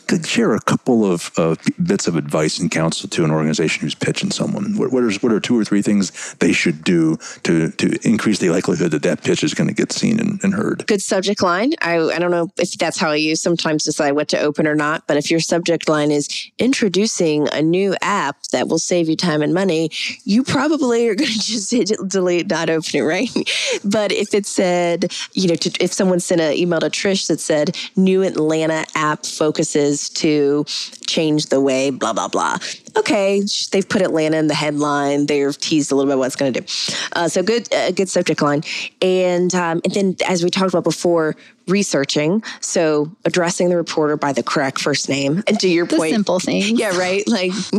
could 0.06 0.26
share 0.26 0.54
a 0.54 0.60
couple 0.60 1.10
of 1.10 1.30
uh, 1.36 1.56
bits 1.82 2.06
of 2.06 2.16
advice 2.16 2.58
and 2.58 2.70
counsel 2.70 3.08
to 3.08 3.24
an 3.24 3.30
organization 3.30 3.82
who's 3.82 3.94
pitching 3.94 4.30
someone? 4.30 4.76
What, 4.76 4.92
what, 4.92 5.02
are, 5.02 5.12
what 5.20 5.32
are 5.32 5.40
two 5.40 5.58
or 5.58 5.64
three 5.64 5.82
things 5.82 6.34
they 6.34 6.52
should 6.52 6.84
do 6.84 7.16
to, 7.44 7.70
to 7.72 7.98
increase 8.06 8.38
the 8.38 8.50
likelihood 8.50 8.90
that 8.92 9.02
that 9.02 9.22
pitch 9.22 9.42
is 9.42 9.54
going 9.54 9.68
to 9.68 9.74
get 9.74 9.92
seen 9.92 10.20
and, 10.20 10.42
and, 10.42 10.54
heard? 10.54 10.86
Good 10.86 11.02
subject 11.02 11.42
line. 11.42 11.72
I, 11.80 11.96
I 11.98 12.18
don't 12.18 12.30
know 12.30 12.50
if 12.58 12.72
that's 12.72 12.98
how 12.98 13.12
you 13.12 13.36
sometimes 13.36 13.84
decide 13.84 14.12
what 14.12 14.28
to 14.28 14.38
open 14.38 14.66
or 14.66 14.74
not, 14.74 15.06
but 15.06 15.16
if 15.16 15.30
your 15.30 15.40
subject 15.40 15.88
line 15.88 16.10
is 16.10 16.28
introducing 16.58 17.48
a 17.52 17.62
new 17.62 17.96
app 18.02 18.42
that 18.52 18.68
will 18.68 18.78
save 18.78 19.08
you 19.08 19.16
time 19.16 19.42
and 19.42 19.54
money, 19.54 19.90
you 20.24 20.42
probably 20.42 21.08
are 21.08 21.14
going 21.22 21.30
to 21.30 21.38
just 21.38 21.70
delete, 22.08 22.48
not 22.48 22.70
open 22.70 22.90
it, 22.94 23.02
right? 23.02 23.30
but 23.84 24.12
if 24.12 24.34
it 24.34 24.46
said, 24.46 25.12
you 25.32 25.48
know, 25.48 25.54
to, 25.54 25.70
if 25.82 25.92
someone 25.92 26.20
sent 26.20 26.40
an 26.40 26.52
email 26.54 26.80
to 26.80 26.90
Trish 26.90 27.28
that 27.28 27.40
said, 27.40 27.76
new 27.96 28.22
Atlanta 28.22 28.84
app 28.94 29.24
focuses 29.26 30.01
to 30.10 30.64
change 31.06 31.46
the 31.46 31.60
way, 31.60 31.90
blah, 31.90 32.12
blah, 32.12 32.28
blah. 32.28 32.58
Okay, 32.96 33.42
they've 33.70 33.88
put 33.88 34.02
Atlanta 34.02 34.36
in 34.36 34.46
the 34.46 34.54
headline. 34.54 35.26
They've 35.26 35.56
teased 35.58 35.92
a 35.92 35.94
little 35.94 36.10
bit 36.10 36.18
what 36.18 36.26
it's 36.26 36.36
going 36.36 36.52
to 36.52 36.60
do. 36.60 36.66
Uh, 37.12 37.28
so 37.28 37.42
good, 37.42 37.72
uh, 37.72 37.90
good 37.92 38.08
subject 38.08 38.42
line. 38.42 38.62
And, 39.00 39.54
um, 39.54 39.80
and 39.84 39.92
then, 39.94 40.16
as 40.26 40.44
we 40.44 40.50
talked 40.50 40.72
about 40.72 40.84
before, 40.84 41.36
researching. 41.66 42.42
So 42.60 43.10
addressing 43.24 43.68
the 43.68 43.76
reporter 43.76 44.16
by 44.16 44.32
the 44.32 44.42
correct 44.42 44.80
first 44.80 45.08
name. 45.08 45.42
And 45.46 45.58
to 45.60 45.68
your 45.68 45.86
the 45.86 45.96
point, 45.96 46.12
simple 46.12 46.40
thing. 46.40 46.76
Yeah, 46.76 46.96
right. 46.96 47.26
Like, 47.28 47.52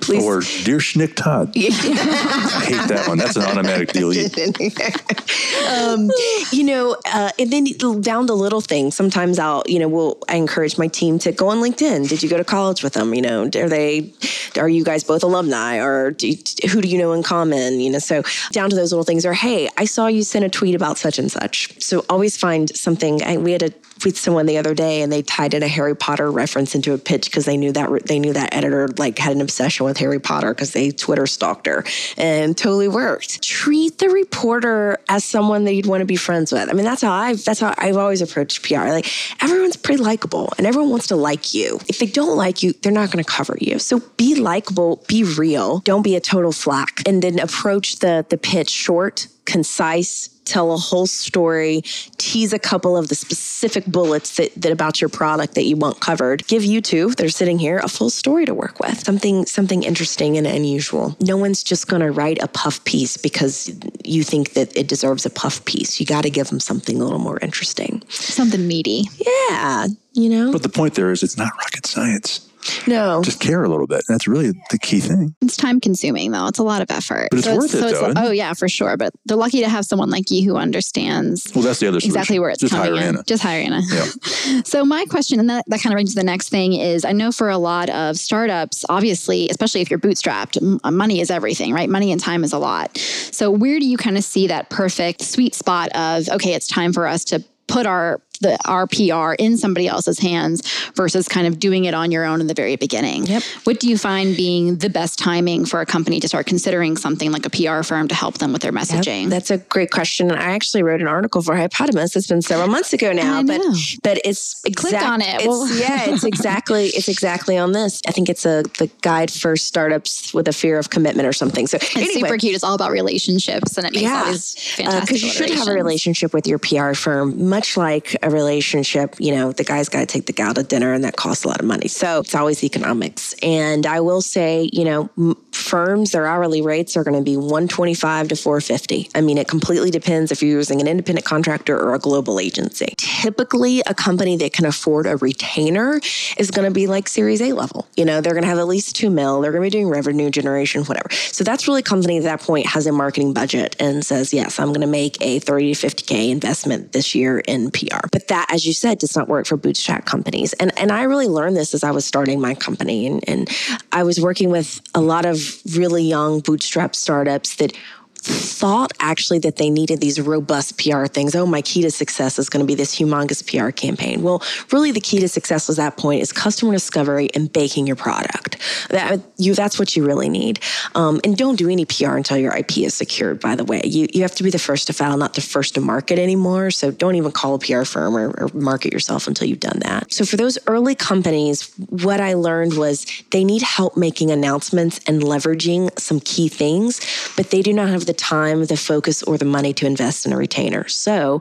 please. 0.00 0.24
Or 0.24 0.40
dear 0.64 0.78
Schnick 0.78 1.16
Todd. 1.16 1.52
I 1.56 1.60
hate 1.60 2.88
that 2.88 3.04
one. 3.08 3.18
That's 3.18 3.36
an 3.36 3.42
automatic 3.42 3.92
deal. 3.92 4.10
um, 5.68 6.10
you 6.52 6.64
know, 6.64 6.96
uh, 7.06 7.30
and 7.38 7.52
then 7.52 7.64
down 8.00 8.26
to 8.26 8.34
little 8.34 8.60
things. 8.60 8.94
Sometimes 8.94 9.38
I'll, 9.38 9.62
you 9.66 9.78
know, 9.78 9.88
will 9.88 10.18
I 10.28 10.36
encourage 10.36 10.78
my 10.78 10.86
team 10.86 11.18
to 11.20 11.32
go 11.32 11.48
on 11.48 11.58
LinkedIn. 11.58 12.08
Did 12.08 12.22
you 12.22 12.28
go 12.28 12.36
to 12.36 12.44
college 12.44 12.82
with 12.82 12.94
them? 12.94 13.14
You 13.14 13.22
know, 13.22 13.42
are 13.44 13.68
they, 13.68 14.12
are 14.56 14.68
you 14.68 14.84
guys 14.84 15.04
both 15.04 15.22
alumni, 15.22 15.78
or 15.78 16.10
do 16.10 16.28
you, 16.28 16.36
who 16.70 16.80
do 16.80 16.88
you 16.88 16.98
know 16.98 17.12
in 17.12 17.22
common? 17.22 17.80
You 17.80 17.90
know, 17.90 17.98
so 17.98 18.22
down 18.52 18.70
to 18.70 18.76
those 18.76 18.92
little 18.92 19.04
things. 19.04 19.26
Or 19.26 19.32
hey, 19.32 19.68
I 19.76 19.84
saw 19.84 20.06
you 20.06 20.22
sent 20.22 20.44
a 20.44 20.48
tweet 20.48 20.74
about 20.74 20.98
such 20.98 21.18
and 21.18 21.30
such. 21.30 21.80
So 21.80 22.04
always 22.08 22.36
find 22.36 22.60
find 22.60 22.69
something. 22.76 23.22
I, 23.22 23.36
we 23.36 23.52
had 23.52 23.62
a 23.62 23.72
with 24.04 24.18
someone 24.18 24.46
the 24.46 24.58
other 24.58 24.74
day, 24.74 25.02
and 25.02 25.12
they 25.12 25.22
tied 25.22 25.54
in 25.54 25.62
a 25.62 25.68
Harry 25.68 25.94
Potter 25.94 26.30
reference 26.30 26.74
into 26.74 26.92
a 26.92 26.98
pitch 26.98 27.26
because 27.26 27.44
they 27.44 27.56
knew 27.56 27.72
that 27.72 28.06
they 28.06 28.18
knew 28.18 28.32
that 28.32 28.54
editor 28.54 28.88
like 28.98 29.18
had 29.18 29.34
an 29.34 29.40
obsession 29.40 29.86
with 29.86 29.96
Harry 29.98 30.18
Potter 30.18 30.54
because 30.54 30.72
they 30.72 30.90
Twitter 30.90 31.26
stalked 31.26 31.66
her, 31.66 31.84
and 32.16 32.56
totally 32.56 32.88
worked. 32.88 33.42
Treat 33.42 33.98
the 33.98 34.08
reporter 34.08 34.98
as 35.08 35.24
someone 35.24 35.64
that 35.64 35.74
you'd 35.74 35.86
want 35.86 36.00
to 36.00 36.06
be 36.06 36.16
friends 36.16 36.52
with. 36.52 36.68
I 36.68 36.72
mean, 36.72 36.84
that's 36.84 37.02
how 37.02 37.12
I've 37.12 37.44
that's 37.44 37.60
how 37.60 37.74
I've 37.78 37.96
always 37.96 38.22
approached 38.22 38.62
PR. 38.62 38.88
Like 38.88 39.06
everyone's 39.42 39.76
pretty 39.76 40.02
likable, 40.02 40.52
and 40.58 40.66
everyone 40.66 40.90
wants 40.90 41.08
to 41.08 41.16
like 41.16 41.54
you. 41.54 41.80
If 41.88 41.98
they 41.98 42.06
don't 42.06 42.36
like 42.36 42.62
you, 42.62 42.72
they're 42.72 42.92
not 42.92 43.10
going 43.10 43.22
to 43.22 43.30
cover 43.30 43.56
you. 43.60 43.78
So 43.78 44.00
be 44.16 44.34
likable, 44.34 45.04
be 45.08 45.24
real. 45.24 45.80
Don't 45.80 46.02
be 46.02 46.16
a 46.16 46.20
total 46.20 46.52
flack, 46.52 47.02
and 47.06 47.22
then 47.22 47.38
approach 47.38 47.98
the 47.98 48.26
the 48.28 48.38
pitch 48.38 48.70
short, 48.70 49.28
concise 49.44 50.30
tell 50.50 50.72
a 50.72 50.76
whole 50.76 51.06
story, 51.06 51.82
tease 52.18 52.52
a 52.52 52.58
couple 52.58 52.96
of 52.96 53.08
the 53.08 53.14
specific 53.14 53.86
bullets 53.90 54.36
that, 54.36 54.52
that 54.56 54.72
about 54.72 55.00
your 55.00 55.08
product 55.08 55.54
that 55.54 55.64
you 55.64 55.76
want 55.76 56.00
covered. 56.00 56.46
Give 56.46 56.64
you 56.64 56.80
two 56.80 57.10
that 57.10 57.24
are 57.24 57.30
sitting 57.30 57.58
here 57.58 57.78
a 57.78 57.88
full 57.88 58.10
story 58.10 58.46
to 58.46 58.54
work 58.54 58.80
with. 58.80 59.00
Something 59.00 59.46
something 59.46 59.82
interesting 59.82 60.36
and 60.36 60.46
unusual. 60.46 61.16
No 61.20 61.36
one's 61.36 61.62
just 61.62 61.88
going 61.88 62.02
to 62.02 62.10
write 62.10 62.42
a 62.42 62.48
puff 62.48 62.82
piece 62.84 63.16
because 63.16 63.72
you 64.04 64.22
think 64.22 64.54
that 64.54 64.76
it 64.76 64.88
deserves 64.88 65.26
a 65.26 65.30
puff 65.30 65.64
piece. 65.64 66.00
You 66.00 66.06
got 66.06 66.22
to 66.22 66.30
give 66.30 66.48
them 66.48 66.60
something 66.60 67.00
a 67.00 67.04
little 67.04 67.18
more 67.18 67.38
interesting. 67.40 68.02
Something 68.08 68.66
meaty. 68.66 69.04
Yeah, 69.18 69.86
you 70.12 70.28
know. 70.28 70.52
But 70.52 70.62
the 70.62 70.68
point 70.68 70.94
there 70.94 71.10
is 71.12 71.22
it's 71.22 71.36
not 71.36 71.52
rocket 71.58 71.86
science. 71.86 72.49
No. 72.86 73.22
Just 73.22 73.40
care 73.40 73.64
a 73.64 73.68
little 73.68 73.86
bit. 73.86 74.02
That's 74.08 74.26
really 74.28 74.52
the 74.70 74.78
key 74.78 75.00
thing. 75.00 75.34
It's 75.40 75.56
time 75.56 75.80
consuming 75.80 76.30
though. 76.30 76.46
It's 76.46 76.58
a 76.58 76.62
lot 76.62 76.82
of 76.82 76.90
effort. 76.90 77.28
But 77.30 77.38
it's 77.38 77.46
so 77.46 77.56
worth 77.56 77.74
it, 77.74 77.78
so 77.78 77.80
though, 77.80 77.86
isn't 78.10 78.18
oh 78.18 78.30
yeah, 78.30 78.52
for 78.54 78.68
sure. 78.68 78.96
But 78.96 79.12
they're 79.26 79.36
lucky 79.36 79.60
to 79.60 79.68
have 79.68 79.84
someone 79.84 80.10
like 80.10 80.30
you 80.30 80.44
who 80.48 80.56
understands 80.56 81.50
Well, 81.54 81.64
that's 81.64 81.78
the 81.80 81.88
other 81.88 82.00
solution. 82.00 82.10
exactly 82.10 82.38
where 82.38 82.50
it's 82.50 82.60
Just 82.60 82.72
coming 82.72 82.92
hire 82.94 83.02
in. 83.02 83.08
Anna. 83.16 83.22
Just 83.26 83.42
hire 83.42 83.60
Anna. 83.60 83.80
Yeah. 83.90 84.06
So 84.64 84.84
my 84.84 85.04
question, 85.06 85.38
and 85.38 85.48
that, 85.50 85.64
that 85.68 85.80
kind 85.80 85.92
of 85.92 85.96
brings 85.96 86.10
to 86.14 86.16
the 86.16 86.24
next 86.24 86.48
thing, 86.48 86.72
is 86.74 87.04
I 87.04 87.12
know 87.12 87.30
for 87.32 87.48
a 87.48 87.58
lot 87.58 87.88
of 87.90 88.16
startups, 88.16 88.84
obviously, 88.88 89.48
especially 89.48 89.80
if 89.80 89.90
you're 89.90 89.98
bootstrapped, 89.98 90.80
uh, 90.82 90.90
money 90.90 91.20
is 91.20 91.30
everything, 91.30 91.72
right? 91.72 91.88
Money 91.88 92.10
and 92.12 92.20
time 92.20 92.42
is 92.44 92.52
a 92.52 92.58
lot. 92.58 92.96
So 92.98 93.50
where 93.50 93.78
do 93.78 93.86
you 93.86 93.96
kind 93.96 94.16
of 94.16 94.24
see 94.24 94.46
that 94.48 94.68
perfect 94.70 95.22
sweet 95.22 95.54
spot 95.54 95.90
of 95.94 96.28
okay, 96.30 96.54
it's 96.54 96.66
time 96.66 96.92
for 96.92 97.06
us 97.06 97.24
to 97.26 97.44
put 97.68 97.86
our 97.86 98.20
the 98.40 98.58
our 98.66 98.86
PR 98.86 99.34
in 99.38 99.56
somebody 99.56 99.86
else's 99.86 100.18
hands 100.18 100.62
versus 100.94 101.28
kind 101.28 101.46
of 101.46 101.58
doing 101.58 101.84
it 101.84 101.94
on 101.94 102.10
your 102.10 102.24
own 102.24 102.40
in 102.40 102.46
the 102.46 102.54
very 102.54 102.76
beginning. 102.76 103.26
Yep. 103.26 103.42
What 103.64 103.80
do 103.80 103.88
you 103.88 103.98
find 103.98 104.36
being 104.36 104.76
the 104.76 104.88
best 104.90 105.18
timing 105.18 105.64
for 105.66 105.80
a 105.80 105.86
company 105.86 106.20
to 106.20 106.28
start 106.28 106.46
considering 106.46 106.96
something 106.96 107.32
like 107.32 107.44
a 107.46 107.50
PR 107.50 107.82
firm 107.82 108.08
to 108.08 108.14
help 108.14 108.38
them 108.38 108.52
with 108.52 108.62
their 108.62 108.72
Yep, 108.72 108.82
messaging? 108.82 109.28
That's 109.28 109.50
a 109.50 109.58
great 109.58 109.90
question. 109.90 110.30
I 110.30 110.52
actually 110.52 110.82
wrote 110.82 111.00
an 111.00 111.06
article 111.08 111.42
for 111.42 111.54
Hypepotamus. 111.54 112.16
It's 112.16 112.26
been 112.26 112.42
several 112.42 112.68
months 112.68 112.92
ago 112.92 113.12
now, 113.12 113.42
but 113.42 113.60
but 114.02 114.20
it's 114.24 114.60
Click 114.76 114.94
on 114.94 115.20
it. 115.20 115.34
It's, 115.36 115.46
Well- 115.46 115.68
yeah, 115.76 116.10
it's 116.10 116.24
exactly 116.34 116.86
it's 116.88 117.08
exactly 117.08 117.58
on 117.58 117.72
this. 117.72 118.00
I 118.06 118.12
think 118.12 118.28
it's 118.28 118.46
a 118.46 118.62
the 118.78 118.90
guide 119.02 119.30
for 119.30 119.56
startups 119.56 120.32
with 120.32 120.48
a 120.48 120.52
fear 120.52 120.78
of 120.78 120.90
commitment 120.90 121.26
or 121.28 121.32
something. 121.32 121.66
So 121.66 121.76
it's 121.76 121.96
anyway, 121.96 122.12
super 122.28 122.38
cute. 122.38 122.54
It's 122.54 122.64
all 122.64 122.74
about 122.74 122.90
relationships, 122.92 123.76
and 123.76 123.86
it 123.86 123.92
makes 123.94 124.06
all 124.10 124.24
Yeah. 124.26 124.30
these 124.32 124.54
fantastic. 124.54 125.00
because 125.08 125.22
Uh, 125.22 125.26
you 125.26 125.32
should 125.32 125.50
have 125.50 125.68
a 125.68 125.72
relationship 125.72 126.32
with 126.32 126.46
your 126.46 126.58
PR 126.58 126.94
firm, 126.94 127.48
much 127.48 127.76
like 127.76 128.16
a 128.22 128.29
relationship. 128.30 129.16
You 129.18 129.34
know, 129.34 129.52
the 129.52 129.64
guy's 129.64 129.88
got 129.88 130.00
to 130.00 130.06
take 130.06 130.26
the 130.26 130.32
gal 130.32 130.54
to 130.54 130.62
dinner, 130.62 130.92
and 130.92 131.04
that 131.04 131.16
costs 131.16 131.44
a 131.44 131.48
lot 131.48 131.60
of 131.60 131.66
money. 131.66 131.88
So 131.88 132.20
it's 132.20 132.34
always 132.34 132.62
economics. 132.64 133.34
And 133.42 133.86
I 133.86 134.00
will 134.00 134.22
say, 134.22 134.70
you 134.72 134.84
know, 134.84 135.36
firms 135.52 136.12
their 136.12 136.26
hourly 136.26 136.62
rates 136.62 136.96
are 136.96 137.04
going 137.04 137.16
to 137.16 137.22
be 137.22 137.36
one 137.36 137.68
twenty 137.68 137.94
five 137.94 138.28
to 138.28 138.36
four 138.36 138.60
fifty. 138.60 139.08
I 139.14 139.20
mean, 139.20 139.38
it 139.38 139.48
completely 139.48 139.90
depends 139.90 140.32
if 140.32 140.42
you're 140.42 140.56
using 140.56 140.80
an 140.80 140.86
independent 140.86 141.24
contractor 141.26 141.78
or 141.78 141.94
a 141.94 141.98
global 141.98 142.40
agency. 142.40 142.94
Typically, 142.96 143.80
a 143.86 143.94
company 143.94 144.36
that 144.38 144.52
can 144.52 144.66
afford 144.66 145.06
a 145.06 145.16
retainer 145.16 146.00
is 146.36 146.50
going 146.50 146.66
to 146.66 146.74
be 146.74 146.86
like 146.86 147.08
Series 147.08 147.40
A 147.40 147.52
level. 147.52 147.86
You 147.96 148.04
know, 148.04 148.20
they're 148.20 148.32
going 148.32 148.44
to 148.44 148.48
have 148.48 148.58
at 148.58 148.66
least 148.66 148.96
two 148.96 149.10
mil. 149.10 149.40
They're 149.40 149.52
going 149.52 149.62
to 149.62 149.66
be 149.66 149.70
doing 149.70 149.88
revenue 149.88 150.30
generation, 150.30 150.84
whatever. 150.84 151.10
So 151.10 151.44
that's 151.44 151.66
really 151.66 151.80
a 151.80 151.84
company 151.84 152.18
at 152.18 152.24
that 152.24 152.40
point 152.40 152.66
has 152.66 152.86
a 152.86 152.92
marketing 152.92 153.32
budget 153.32 153.76
and 153.78 154.04
says, 154.04 154.32
yes, 154.32 154.58
I'm 154.58 154.68
going 154.68 154.80
to 154.80 154.86
make 154.86 155.20
a 155.20 155.38
30 155.40 155.74
to 155.74 155.86
50K 155.86 156.30
investment 156.30 156.92
this 156.92 157.14
year 157.14 157.40
in 157.40 157.70
PR. 157.70 158.06
But 158.12 158.19
that, 158.28 158.46
as 158.50 158.66
you 158.66 158.72
said, 158.72 158.98
does 158.98 159.16
not 159.16 159.28
work 159.28 159.46
for 159.46 159.56
bootstrap 159.56 160.04
companies. 160.04 160.52
And, 160.54 160.76
and 160.78 160.90
I 160.92 161.02
really 161.02 161.28
learned 161.28 161.56
this 161.56 161.74
as 161.74 161.84
I 161.84 161.90
was 161.90 162.04
starting 162.04 162.40
my 162.40 162.54
company. 162.54 163.06
And, 163.06 163.28
and 163.28 163.48
I 163.92 164.02
was 164.02 164.20
working 164.20 164.50
with 164.50 164.80
a 164.94 165.00
lot 165.00 165.26
of 165.26 165.38
really 165.74 166.04
young 166.04 166.40
bootstrap 166.40 166.94
startups 166.94 167.56
that 167.56 167.72
thought 168.20 168.92
actually 169.00 169.38
that 169.40 169.56
they 169.56 169.70
needed 169.70 170.00
these 170.00 170.20
robust 170.20 170.78
PR 170.78 171.06
things. 171.06 171.34
Oh, 171.34 171.46
my 171.46 171.62
key 171.62 171.82
to 171.82 171.90
success 171.90 172.38
is 172.38 172.48
going 172.48 172.60
to 172.60 172.66
be 172.66 172.74
this 172.74 172.94
humongous 172.94 173.42
PR 173.46 173.70
campaign. 173.70 174.22
Well, 174.22 174.42
really, 174.70 174.92
the 174.92 175.00
key 175.00 175.20
to 175.20 175.28
success 175.28 175.68
was 175.68 175.78
that 175.78 175.96
point 175.96 176.22
is 176.22 176.32
customer 176.32 176.72
discovery 176.72 177.30
and 177.34 177.52
baking 177.52 177.86
your 177.86 177.96
product. 177.96 178.58
That 178.90 179.20
you 179.36 179.54
that's 179.54 179.78
what 179.78 179.96
you 179.96 180.06
really 180.06 180.28
need. 180.28 180.60
Um, 180.94 181.20
and 181.24 181.36
don't 181.36 181.56
do 181.56 181.68
any 181.68 181.84
PR 181.84 182.16
until 182.16 182.36
your 182.36 182.54
IP 182.54 182.78
is 182.78 182.94
secured. 182.94 183.40
By 183.40 183.56
the 183.56 183.64
way, 183.64 183.80
you 183.84 184.08
you 184.12 184.22
have 184.22 184.34
to 184.36 184.42
be 184.42 184.50
the 184.50 184.58
first 184.58 184.86
to 184.88 184.92
file, 184.92 185.16
not 185.16 185.34
the 185.34 185.40
first 185.40 185.74
to 185.74 185.80
market 185.80 186.18
anymore. 186.18 186.70
So 186.70 186.90
don't 186.90 187.14
even 187.14 187.32
call 187.32 187.54
a 187.54 187.58
PR 187.58 187.84
firm 187.84 188.16
or, 188.16 188.30
or 188.38 188.48
market 188.52 188.92
yourself 188.92 189.26
until 189.26 189.48
you've 189.48 189.60
done 189.60 189.78
that. 189.80 190.12
So 190.12 190.24
for 190.24 190.36
those 190.36 190.58
early 190.66 190.94
companies, 190.94 191.70
what 191.88 192.20
I 192.20 192.34
learned 192.34 192.76
was 192.76 193.06
they 193.30 193.44
need 193.44 193.62
help 193.62 193.96
making 193.96 194.30
announcements 194.30 195.00
and 195.06 195.22
leveraging 195.22 195.98
some 195.98 196.20
key 196.20 196.48
things, 196.48 197.00
but 197.36 197.50
they 197.50 197.62
do 197.62 197.72
not 197.72 197.88
have 197.88 198.06
the 198.10 198.14
time, 198.14 198.64
the 198.64 198.76
focus, 198.76 199.22
or 199.22 199.38
the 199.38 199.44
money 199.44 199.72
to 199.72 199.86
invest 199.86 200.26
in 200.26 200.32
a 200.32 200.36
retainer. 200.36 200.88
So 200.88 201.40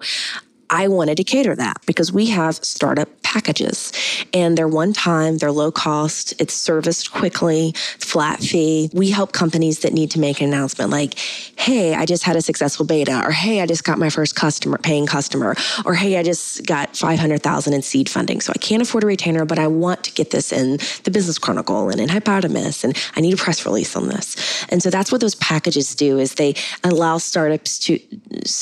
I 0.69 0.87
wanted 0.87 1.17
to 1.17 1.23
cater 1.23 1.55
that 1.55 1.81
because 1.85 2.11
we 2.11 2.27
have 2.27 2.55
startup 2.55 3.09
packages 3.23 3.91
and 4.33 4.57
they're 4.57 4.67
one 4.67 4.91
time, 4.93 5.37
they're 5.37 5.51
low 5.51 5.71
cost, 5.71 6.33
it's 6.39 6.53
serviced 6.53 7.11
quickly, 7.11 7.73
flat 7.99 8.39
fee. 8.39 8.89
We 8.93 9.11
help 9.11 9.31
companies 9.33 9.79
that 9.79 9.93
need 9.93 10.11
to 10.11 10.19
make 10.19 10.41
an 10.41 10.47
announcement 10.47 10.89
like, 10.89 11.17
hey, 11.55 11.93
I 11.93 12.05
just 12.05 12.23
had 12.23 12.35
a 12.35 12.41
successful 12.41 12.85
beta, 12.85 13.21
or 13.23 13.31
hey, 13.31 13.61
I 13.61 13.65
just 13.65 13.83
got 13.83 13.99
my 13.99 14.09
first 14.09 14.35
customer, 14.35 14.77
paying 14.77 15.05
customer, 15.05 15.55
or 15.85 15.93
hey, 15.93 16.17
I 16.17 16.23
just 16.23 16.65
got 16.65 16.95
500,000 16.95 17.73
in 17.73 17.81
seed 17.81 18.09
funding. 18.09 18.41
So 18.41 18.51
I 18.55 18.57
can't 18.57 18.81
afford 18.81 19.03
a 19.03 19.07
retainer, 19.07 19.45
but 19.45 19.59
I 19.59 19.67
want 19.67 20.03
to 20.05 20.11
get 20.11 20.31
this 20.31 20.51
in 20.51 20.79
the 21.03 21.11
Business 21.11 21.37
Chronicle 21.37 21.89
and 21.89 21.99
in 21.99 22.09
Hypepotamus, 22.09 22.83
and 22.83 22.97
I 23.15 23.21
need 23.21 23.33
a 23.33 23.37
press 23.37 23.65
release 23.65 23.95
on 23.95 24.07
this. 24.07 24.65
And 24.69 24.81
so 24.81 24.89
that's 24.89 25.11
what 25.11 25.21
those 25.21 25.35
packages 25.35 25.93
do 25.93 26.17
is 26.17 26.35
they 26.35 26.55
allow 26.83 27.17
startups 27.17 27.77
to, 27.79 27.99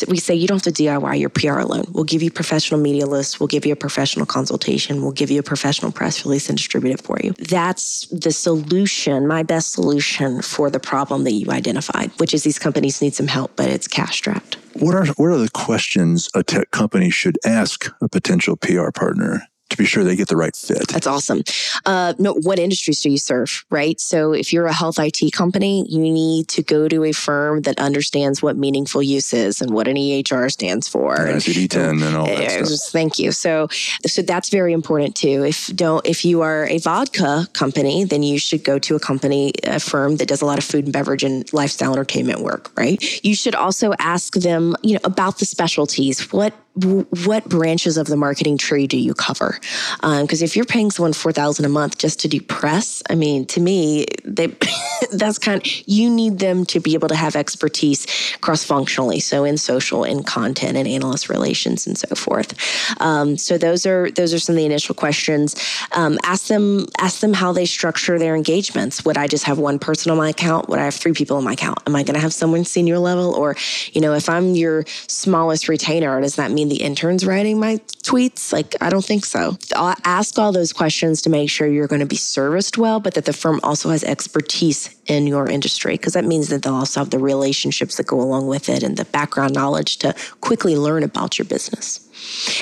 we 0.08 0.18
say 0.18 0.36
you 0.36 0.48
don't 0.48 0.64
have 0.64 0.74
to 0.74 0.84
DIY 0.84 1.20
your 1.20 1.30
PR 1.30 1.60
alone. 1.60 1.86
We'll 1.98 2.04
give 2.04 2.22
you 2.22 2.30
professional 2.30 2.80
media 2.80 3.08
lists. 3.08 3.40
We'll 3.40 3.48
give 3.48 3.66
you 3.66 3.74
a 3.74 3.76
professional 3.76 4.28
consultation. 4.28 5.02
We'll 5.02 5.14
give 5.14 5.32
you 5.32 5.40
a 5.40 5.44
professional 5.44 5.92
press 5.92 6.24
release 6.24 6.48
and 6.48 6.56
distribute 6.56 6.92
it 6.92 7.02
for 7.02 7.18
you. 7.24 7.34
That's 7.40 8.06
the 8.12 8.32
solution, 8.32 9.28
my 9.28 9.42
best 9.42 9.72
solution 9.72 10.44
for 10.44 10.70
the 10.70 10.80
problem 10.80 11.24
that 11.24 11.32
you 11.32 11.50
identified, 11.50 12.12
which 12.20 12.36
is 12.36 12.44
these 12.44 12.60
companies 12.60 13.02
need 13.02 13.16
some 13.16 13.26
help, 13.26 13.56
but 13.56 13.72
it's 13.72 13.88
cash 13.88 14.18
strapped. 14.18 14.58
What 14.74 14.94
are 14.94 15.08
what 15.08 15.32
are 15.32 15.38
the 15.38 15.50
questions 15.50 16.30
a 16.36 16.44
tech 16.44 16.70
company 16.70 17.10
should 17.10 17.40
ask 17.44 17.92
a 18.00 18.08
potential 18.08 18.58
PR 18.58 18.92
partner 18.92 19.48
to 19.70 19.78
be 19.78 19.86
sure 19.86 20.04
they 20.04 20.16
get 20.16 20.28
the 20.28 20.36
right 20.38 20.56
fit? 20.56 20.88
That's 20.90 21.08
awesome. 21.08 21.44
Uh, 21.86 22.14
no, 22.18 22.34
what 22.34 22.60
industries 22.60 23.02
do 23.02 23.10
you 23.10 23.18
serve, 23.18 23.66
right? 23.70 24.00
So 24.00 24.34
if 24.34 24.52
you're 24.54 24.66
a 24.68 24.74
health 24.74 24.98
IT 25.00 25.32
company, 25.34 25.86
you 25.90 26.00
need 26.00 26.48
to 26.50 26.64
go 26.64 26.88
to 26.88 27.04
a 27.04 27.12
firm 27.12 27.62
that 27.64 27.78
understands 27.80 28.42
what 28.42 28.58
meaningful 28.58 29.02
use 29.04 29.34
is 29.34 29.62
and 29.62 29.72
what 29.72 29.88
an 29.88 29.96
EHR 29.96 30.52
stands 30.52 30.88
for. 30.88 31.16
And 31.16 31.30
and- 31.32 31.42
ICD-10 31.42 32.06
and 32.06 32.16
all 32.16 32.26
that 32.26 32.40
Yeah, 32.40 32.64
stuff. 32.64 32.92
Thank 32.92 33.20
you. 33.20 33.32
So, 33.32 33.68
so 34.06 34.22
that's 34.22 34.50
very 34.50 34.74
important 34.74 35.16
too. 35.16 35.44
If 35.46 35.68
don't, 35.76 36.06
if 36.06 36.24
you 36.26 36.42
are 36.42 36.66
a 36.68 36.78
vodka 36.80 37.48
company, 37.54 38.04
then 38.06 38.24
you 38.24 38.40
should 38.40 38.64
go 38.64 38.80
to 38.80 38.96
a 38.96 39.00
company, 39.00 39.54
a 39.64 39.80
firm 39.80 40.18
that 40.18 40.28
does 40.28 40.42
a 40.42 40.46
lot 40.46 40.58
of 40.58 40.64
food 40.64 40.86
and 40.86 40.94
beverage 40.94 41.24
and 41.24 41.52
lifestyle 41.54 41.94
entertainment 41.94 42.42
work, 42.42 42.72
right? 42.78 43.02
You 43.24 43.36
should 43.36 43.56
also 43.56 43.94
ask 44.00 44.34
them, 44.36 44.76
you 44.84 44.94
know, 44.94 45.00
about 45.04 45.40
the 45.40 45.46
specialties. 45.46 46.32
What 46.32 46.54
what 46.86 47.46
branches 47.46 47.98
of 47.98 48.08
the 48.08 48.18
marketing 48.18 48.58
tree 48.58 48.88
do 48.88 48.98
you 48.98 49.14
cover? 49.14 49.60
Because 50.02 50.42
if 50.42 50.56
you're 50.56 50.66
paying 50.66 50.92
someone 50.92 51.14
four 51.14 51.32
thousand 51.32 51.66
a 51.66 51.70
month 51.70 51.98
just 51.98 52.20
to 52.22 52.28
do 52.28 52.40
press, 52.42 53.02
I 53.10 53.16
mean, 53.16 53.46
to 53.48 53.60
me, 53.60 54.06
they 54.24 54.48
that's 55.12 55.40
kind. 55.40 55.66
Of, 55.66 55.72
you 55.88 56.10
need 56.10 56.40
them 56.40 56.66
to 56.66 56.80
be 56.80 56.94
able 56.94 57.08
to 57.08 57.16
have 57.16 57.36
expertise 57.36 58.06
cross 58.42 58.64
functionally, 58.64 59.20
so 59.20 59.44
in 59.44 59.58
social, 59.58 60.04
in 60.04 60.24
content, 60.24 60.78
and 60.78 60.88
analyst 60.88 61.30
relations, 61.30 61.88
and 61.88 61.98
so 61.98 62.14
forth. 62.16 62.54
Um, 63.02 63.38
so 63.38 63.58
those 63.58 63.86
are 63.86 64.12
those 64.12 64.34
are 64.34 64.40
some 64.40 64.54
of 64.54 64.58
the 64.58 64.66
initial 64.66 64.94
questions. 64.96 65.56
Um, 65.94 66.20
ask 66.24 66.48
them 66.48 66.88
ask 67.00 67.22
them 67.22 67.34
how 67.34 67.52
they 67.52 67.66
structure 67.66 68.20
their 68.20 68.36
engagements. 68.36 69.04
Would 69.06 69.18
I 69.18 69.28
just 69.28 69.46
have 69.46 69.58
one 69.58 69.80
person 69.80 70.12
on 70.12 70.18
my 70.18 70.30
account? 70.30 70.70
Would 70.70 70.80
I 70.80 70.86
have 70.86 70.96
three 70.96 71.14
people 71.14 71.38
on 71.38 71.44
my 71.44 71.54
account? 71.54 71.80
Am 71.88 71.96
I 71.96 72.04
going 72.04 72.16
to 72.16 72.22
have 72.22 72.34
someone 72.34 72.66
senior 72.66 73.00
level, 73.00 73.34
or 73.34 73.56
you 73.94 74.02
know, 74.02 74.14
if 74.14 74.30
I'm 74.30 74.54
your 74.54 74.86
smallest 75.08 75.70
retainer, 75.70 76.22
does 76.22 76.36
that 76.36 76.52
mean 76.52 76.67
mean 76.68 76.78
the 76.78 76.84
intern's 76.84 77.26
writing 77.26 77.60
my 77.60 77.78
tweets? 78.04 78.54
Like, 78.54 78.76
I 78.82 78.90
don't 78.90 79.04
think 79.06 79.26
so. 79.26 79.58
I'll 79.76 79.96
ask 80.04 80.38
all 80.38 80.52
those 80.52 80.74
questions 80.74 81.22
to 81.24 81.30
make 81.30 81.50
sure 81.50 81.68
you're 81.68 81.88
going 81.88 82.00
to 82.00 82.06
be 82.06 82.16
serviced 82.16 82.78
well, 82.78 83.00
but 83.00 83.14
that 83.16 83.26
the 83.26 83.34
firm 83.34 83.60
also 83.64 83.90
has 83.90 84.04
expertise 84.04 84.96
in 85.06 85.28
your 85.28 85.50
industry, 85.50 85.94
because 85.94 86.14
that 86.14 86.26
means 86.26 86.50
that 86.50 86.64
they'll 86.64 86.76
also 86.76 87.00
have 87.02 87.10
the 87.10 87.20
relationships 87.20 87.98
that 87.98 88.08
go 88.08 88.20
along 88.20 88.48
with 88.48 88.70
it 88.70 88.84
and 88.84 88.98
the 88.98 89.06
background 89.06 89.54
knowledge 89.54 89.98
to 89.98 90.14
quickly 90.42 90.76
learn 90.76 91.04
about 91.04 91.38
your 91.38 91.46
business. 91.46 92.04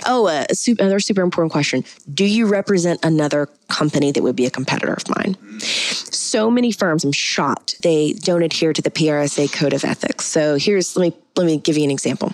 Oh, 0.06 0.28
uh, 0.28 0.46
super, 0.52 0.84
another 0.84 1.00
super 1.00 1.22
important 1.22 1.52
question. 1.52 1.84
Do 2.14 2.26
you 2.26 2.46
represent 2.46 3.04
another 3.04 3.48
company 3.70 4.12
that 4.12 4.22
would 4.22 4.36
be 4.36 4.46
a 4.46 4.52
competitor 4.52 4.94
of 4.94 5.08
mine? 5.10 5.38
So 5.60 6.52
many 6.52 6.72
firms, 6.72 7.04
I'm 7.04 7.12
shocked, 7.12 7.82
they 7.82 8.14
don't 8.14 8.44
adhere 8.44 8.74
to 8.74 8.82
the 8.82 8.92
PRSA 8.92 9.52
code 9.52 9.74
of 9.74 9.84
ethics. 9.84 10.26
So 10.26 10.58
here's, 10.58 10.96
let 10.96 11.14
me, 11.14 11.18
let 11.36 11.46
me 11.46 11.58
give 11.58 11.78
you 11.78 11.84
an 11.84 11.92
example. 11.92 12.34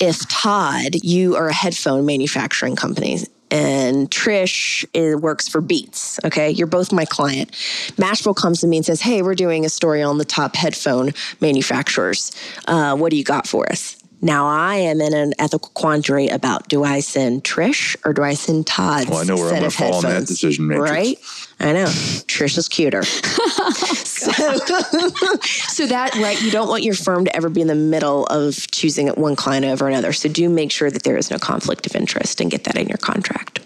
If 0.00 0.28
Todd, 0.28 1.02
you 1.02 1.36
are 1.36 1.48
a 1.48 1.54
headphone 1.54 2.06
manufacturing 2.06 2.76
company, 2.76 3.18
and 3.50 4.10
Trish 4.10 4.84
is, 4.94 5.16
works 5.16 5.48
for 5.48 5.60
Beats. 5.60 6.18
Okay, 6.24 6.50
you're 6.50 6.66
both 6.66 6.92
my 6.92 7.04
client. 7.04 7.52
Mashable 7.96 8.34
comes 8.34 8.60
to 8.60 8.66
me 8.66 8.78
and 8.78 8.86
says, 8.86 9.00
"Hey, 9.00 9.22
we're 9.22 9.34
doing 9.34 9.64
a 9.64 9.68
story 9.68 10.02
on 10.02 10.18
the 10.18 10.24
top 10.24 10.56
headphone 10.56 11.12
manufacturers. 11.40 12.32
Uh, 12.66 12.96
what 12.96 13.10
do 13.10 13.16
you 13.16 13.24
got 13.24 13.46
for 13.46 13.70
us?" 13.70 13.96
Now 14.24 14.46
I 14.46 14.76
am 14.76 15.00
in 15.00 15.12
an 15.14 15.34
ethical 15.40 15.70
quandary 15.74 16.28
about 16.28 16.68
do 16.68 16.84
I 16.84 17.00
send 17.00 17.42
Trish 17.42 17.96
or 18.04 18.12
do 18.12 18.22
I 18.22 18.34
send 18.34 18.68
Todd? 18.68 19.08
Well, 19.10 19.18
I 19.18 19.24
know 19.24 19.34
where 19.34 19.48
I'm 19.48 19.58
going 19.58 19.70
to 19.70 19.76
fall 19.76 19.96
in 19.96 20.02
that 20.02 20.28
decision 20.28 20.68
matrix. 20.68 20.90
Right? 20.90 21.18
I 21.62 21.72
know. 21.72 21.84
Trish 21.84 22.58
is 22.58 22.68
cuter. 22.68 23.02
so, 23.04 24.30
so 24.32 25.86
that, 25.86 26.14
right, 26.16 26.40
you 26.42 26.50
don't 26.50 26.68
want 26.68 26.82
your 26.82 26.94
firm 26.94 27.24
to 27.24 27.36
ever 27.36 27.48
be 27.48 27.60
in 27.60 27.68
the 27.68 27.74
middle 27.74 28.26
of 28.26 28.70
choosing 28.72 29.08
one 29.08 29.36
client 29.36 29.64
over 29.64 29.86
another. 29.86 30.12
So 30.12 30.28
do 30.28 30.48
make 30.48 30.72
sure 30.72 30.90
that 30.90 31.04
there 31.04 31.16
is 31.16 31.30
no 31.30 31.38
conflict 31.38 31.86
of 31.86 31.94
interest 31.94 32.40
and 32.40 32.50
get 32.50 32.64
that 32.64 32.76
in 32.76 32.88
your 32.88 32.98
contract. 32.98 33.60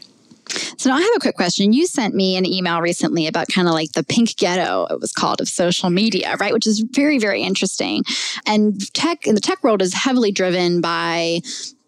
So 0.79 0.91
now 0.91 0.97
I 0.97 1.01
have 1.01 1.13
a 1.17 1.21
quick 1.21 1.37
question. 1.37 1.73
You 1.73 1.87
sent 1.87 2.15
me 2.15 2.37
an 2.37 2.47
email 2.47 2.81
recently 2.81 3.27
about 3.27 3.49
kind 3.49 3.67
of 3.67 3.75
like 3.75 3.93
the 3.93 4.05
pink 4.05 4.37
ghetto, 4.37 4.87
it 4.91 5.01
was 5.01 5.13
called, 5.13 5.41
of 5.41 5.49
social 5.49 5.91
media, 5.91 6.37
right? 6.39 6.53
Which 6.53 6.67
is 6.67 6.81
very, 6.81 7.19
very 7.19 7.43
interesting. 7.43 8.05
And 8.47 8.93
tech 8.95 9.27
in 9.27 9.35
the 9.35 9.41
tech 9.41 9.65
world 9.65 9.83
is 9.83 9.95
heavily 9.95 10.33
driven 10.33 10.81
by 10.81 11.41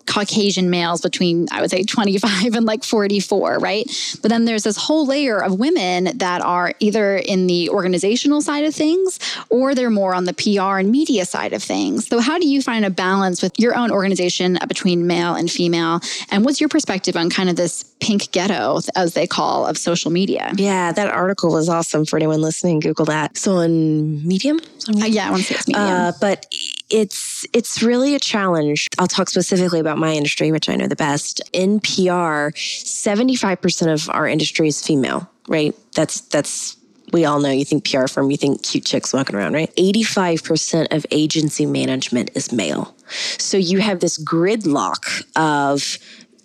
Caucasian 0.09 0.71
males 0.71 1.03
between, 1.03 1.47
I 1.53 1.61
would 1.61 1.71
say, 1.71 1.85
25 1.85 2.55
and 2.55 2.65
like 2.67 2.83
44, 2.83 3.59
right? 3.59 3.87
But 4.23 4.31
then 4.31 4.47
there's 4.47 4.65
this 4.65 4.77
whole 4.77 5.07
layer 5.07 5.39
of 5.39 5.59
women 5.59 6.17
that 6.19 6.41
are 6.41 6.73
either 6.81 7.17
in 7.17 7.47
the 7.47 7.69
organizational 7.69 8.41
side 8.41 8.65
of 8.65 8.75
things 8.75 9.21
or 9.51 9.75
they're 9.75 9.91
more 9.91 10.15
on 10.15 10.25
the 10.25 10.33
PR 10.33 10.79
and 10.79 10.91
media 10.91 11.27
side 11.27 11.53
of 11.53 11.63
things. 11.63 12.07
So, 12.09 12.21
how 12.21 12.39
do 12.39 12.49
you 12.49 12.63
find 12.63 12.85
a 12.85 12.91
balance 12.91 13.43
with 13.43 13.53
your 13.59 13.77
own 13.77 13.91
organization 13.91 14.59
between 14.67 15.07
male 15.07 15.35
and 15.35 15.51
female? 15.51 16.01
And 16.31 16.45
what's 16.45 16.61
your 16.61 16.69
perspective 16.69 17.15
on 17.15 17.29
kind 17.29 17.51
of 17.51 17.57
this 17.57 17.85
pink 18.01 18.33
ghetto, 18.33 18.81
as 18.97 19.13
they 19.13 19.27
call, 19.27 19.67
of 19.67 19.77
social 19.77 20.11
media? 20.11 20.53
Yeah, 20.57 20.93
that 20.93 21.09
article 21.09 21.53
was 21.53 21.69
awesome 21.69 22.07
for 22.07 22.17
anyone 22.17 22.41
listening. 22.41 22.81
Google 22.81 23.05
that. 23.07 23.37
So, 23.37 23.57
on 23.57 24.27
Medium? 24.27 24.59
Uh, 24.89 25.05
yeah, 25.05 25.29
I 25.29 25.31
want 25.31 25.43
to 25.43 25.49
say 25.49 25.55
it's 25.57 25.69
Medium. 25.69 25.87
Uh, 25.87 26.13
but 26.21 26.47
it's 26.91 27.47
it's 27.53 27.83
really 27.83 28.15
a 28.15 28.19
challenge. 28.19 28.89
I'll 28.99 29.07
talk 29.07 29.29
specifically 29.29 29.81
about 29.81 29.99
my 29.99 30.13
industry, 30.13 30.53
which 30.53 30.69
I 30.69 30.77
know 30.77 30.87
the 30.87 30.97
best. 30.97 31.41
In 31.53 31.81
PR, 31.81 32.51
75% 32.55 33.93
of 33.93 34.11
our 34.11 34.27
industry 34.27 34.69
is 34.69 34.85
female, 34.85 35.29
right? 35.49 35.75
That's 35.95 36.21
that's 36.23 36.77
we 37.13 37.25
all 37.25 37.41
know 37.41 37.51
you 37.51 37.65
think 37.65 37.89
PR 37.89 38.07
firm, 38.07 38.31
you 38.31 38.37
think 38.37 38.63
cute 38.63 38.85
chicks 38.85 39.13
walking 39.13 39.35
around, 39.35 39.55
right? 39.55 39.75
85% 39.77 40.95
of 40.95 41.07
agency 41.11 41.65
management 41.65 42.31
is 42.35 42.53
male. 42.53 42.95
So 43.39 43.57
you 43.57 43.79
have 43.79 44.01
this 44.01 44.23
gridlock 44.23 45.25
of 45.35 45.99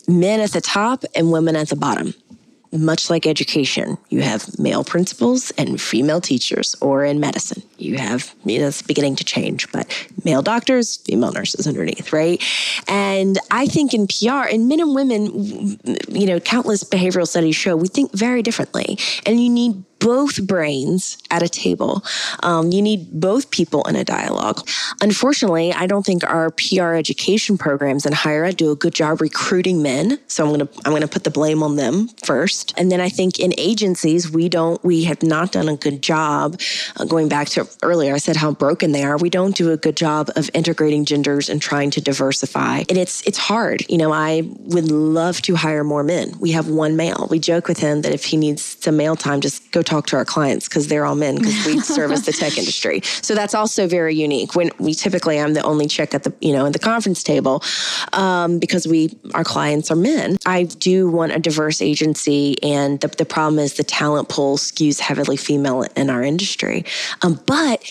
men 0.07 0.39
at 0.39 0.51
the 0.51 0.61
top 0.61 1.03
and 1.15 1.31
women 1.31 1.55
at 1.55 1.69
the 1.69 1.75
bottom 1.75 2.13
much 2.73 3.09
like 3.09 3.27
education, 3.27 3.97
you 4.09 4.21
have 4.21 4.59
male 4.59 4.83
principals 4.83 5.51
and 5.51 5.79
female 5.79 6.19
teachers, 6.19 6.75
or 6.81 7.05
in 7.05 7.19
medicine, 7.19 7.63
you 7.77 7.97
have, 7.97 8.33
you 8.45 8.59
know, 8.59 8.67
it's 8.67 8.81
beginning 8.81 9.15
to 9.15 9.23
change, 9.23 9.71
but 9.71 9.87
male 10.25 10.41
doctors, 10.41 10.97
female 10.97 11.31
nurses 11.31 11.67
underneath, 11.67 12.11
right? 12.11 12.43
And 12.87 13.37
I 13.51 13.67
think 13.67 13.93
in 13.93 14.07
PR, 14.07 14.47
in 14.49 14.67
men 14.67 14.79
and 14.79 14.95
women, 14.95 15.79
you 16.09 16.25
know, 16.25 16.39
countless 16.39 16.83
behavioral 16.83 17.27
studies 17.27 17.55
show 17.55 17.75
we 17.75 17.87
think 17.87 18.11
very 18.13 18.41
differently. 18.41 18.97
And 19.25 19.41
you 19.41 19.49
need 19.49 19.83
both 20.03 20.45
brains 20.45 21.17
at 21.31 21.41
a 21.41 21.47
table. 21.47 22.03
Um, 22.43 22.71
you 22.71 22.81
need 22.81 23.09
both 23.09 23.49
people 23.51 23.83
in 23.85 23.95
a 23.95 24.03
dialogue. 24.03 24.67
Unfortunately, 25.01 25.71
I 25.71 25.87
don't 25.87 26.05
think 26.05 26.25
our 26.25 26.51
PR 26.51 26.93
education 26.93 27.57
programs 27.57 28.05
in 28.05 28.11
higher 28.11 28.43
ed 28.43 28.57
do 28.57 28.69
a 28.71 28.75
good 28.75 28.93
job 28.93 29.21
recruiting 29.21 29.81
men. 29.81 30.19
So 30.27 30.43
I'm 30.45 30.51
gonna 30.51 30.69
I'm 30.85 30.91
gonna 30.91 31.07
put 31.07 31.23
the 31.23 31.31
blame 31.31 31.63
on 31.63 31.77
them 31.77 32.09
first. 32.25 32.73
And 32.77 32.91
then 32.91 32.99
I 32.99 33.07
think 33.07 33.39
in 33.39 33.53
agencies 33.57 34.29
we 34.29 34.49
don't 34.49 34.83
we 34.83 35.05
have 35.05 35.23
not 35.23 35.53
done 35.53 35.69
a 35.69 35.77
good 35.77 36.01
job. 36.01 36.59
Uh, 36.97 37.05
going 37.05 37.29
back 37.29 37.47
to 37.49 37.67
earlier, 37.81 38.13
I 38.13 38.17
said 38.17 38.35
how 38.35 38.51
broken 38.51 38.91
they 38.91 39.03
are. 39.03 39.17
We 39.17 39.29
don't 39.29 39.55
do 39.55 39.71
a 39.71 39.77
good 39.77 39.95
job 39.95 40.29
of 40.35 40.49
integrating 40.53 41.05
genders 41.05 41.49
and 41.49 41.61
trying 41.61 41.91
to 41.91 42.01
diversify. 42.01 42.83
And 42.89 42.97
it's 42.97 43.25
it's 43.25 43.37
hard. 43.37 43.85
You 43.89 43.97
know, 43.97 44.11
I 44.11 44.41
would 44.65 44.91
love 44.91 45.41
to 45.43 45.55
hire 45.55 45.85
more 45.85 46.03
men. 46.03 46.33
We 46.39 46.51
have 46.51 46.67
one 46.67 46.97
male. 46.97 47.27
We 47.31 47.39
joke 47.39 47.69
with 47.69 47.79
him 47.79 48.01
that 48.01 48.11
if 48.11 48.25
he 48.25 48.35
needs 48.35 48.61
some 48.83 48.97
male 48.97 49.15
time, 49.15 49.39
just 49.39 49.71
go 49.71 49.81
talk 49.81 49.92
talk 49.93 50.07
to 50.07 50.15
our 50.15 50.25
clients 50.25 50.67
because 50.67 50.87
they're 50.87 51.05
all 51.05 51.15
men 51.15 51.37
because 51.37 51.65
we 51.65 51.79
service 51.99 52.21
the 52.25 52.31
tech 52.31 52.57
industry. 52.57 53.01
So 53.21 53.35
that's 53.35 53.53
also 53.53 53.87
very 53.87 54.15
unique. 54.15 54.55
When 54.55 54.71
we 54.79 54.93
typically 54.93 55.39
I'm 55.39 55.53
the 55.53 55.63
only 55.63 55.87
chick 55.87 56.13
at 56.13 56.23
the 56.23 56.33
you 56.41 56.53
know 56.53 56.65
at 56.65 56.73
the 56.73 56.79
conference 56.79 57.21
table 57.23 57.63
um, 58.13 58.59
because 58.59 58.87
we 58.87 59.17
our 59.33 59.43
clients 59.43 59.91
are 59.91 59.95
men. 59.95 60.37
I 60.45 60.63
do 60.63 61.09
want 61.09 61.31
a 61.31 61.39
diverse 61.39 61.81
agency, 61.81 62.61
and 62.63 62.99
the, 63.01 63.07
the 63.07 63.25
problem 63.25 63.59
is 63.59 63.73
the 63.73 63.83
talent 63.83 64.29
pool 64.29 64.57
skews 64.57 64.99
heavily 64.99 65.37
female 65.37 65.83
in 65.95 66.09
our 66.09 66.23
industry. 66.23 66.85
Um, 67.21 67.39
but 67.45 67.83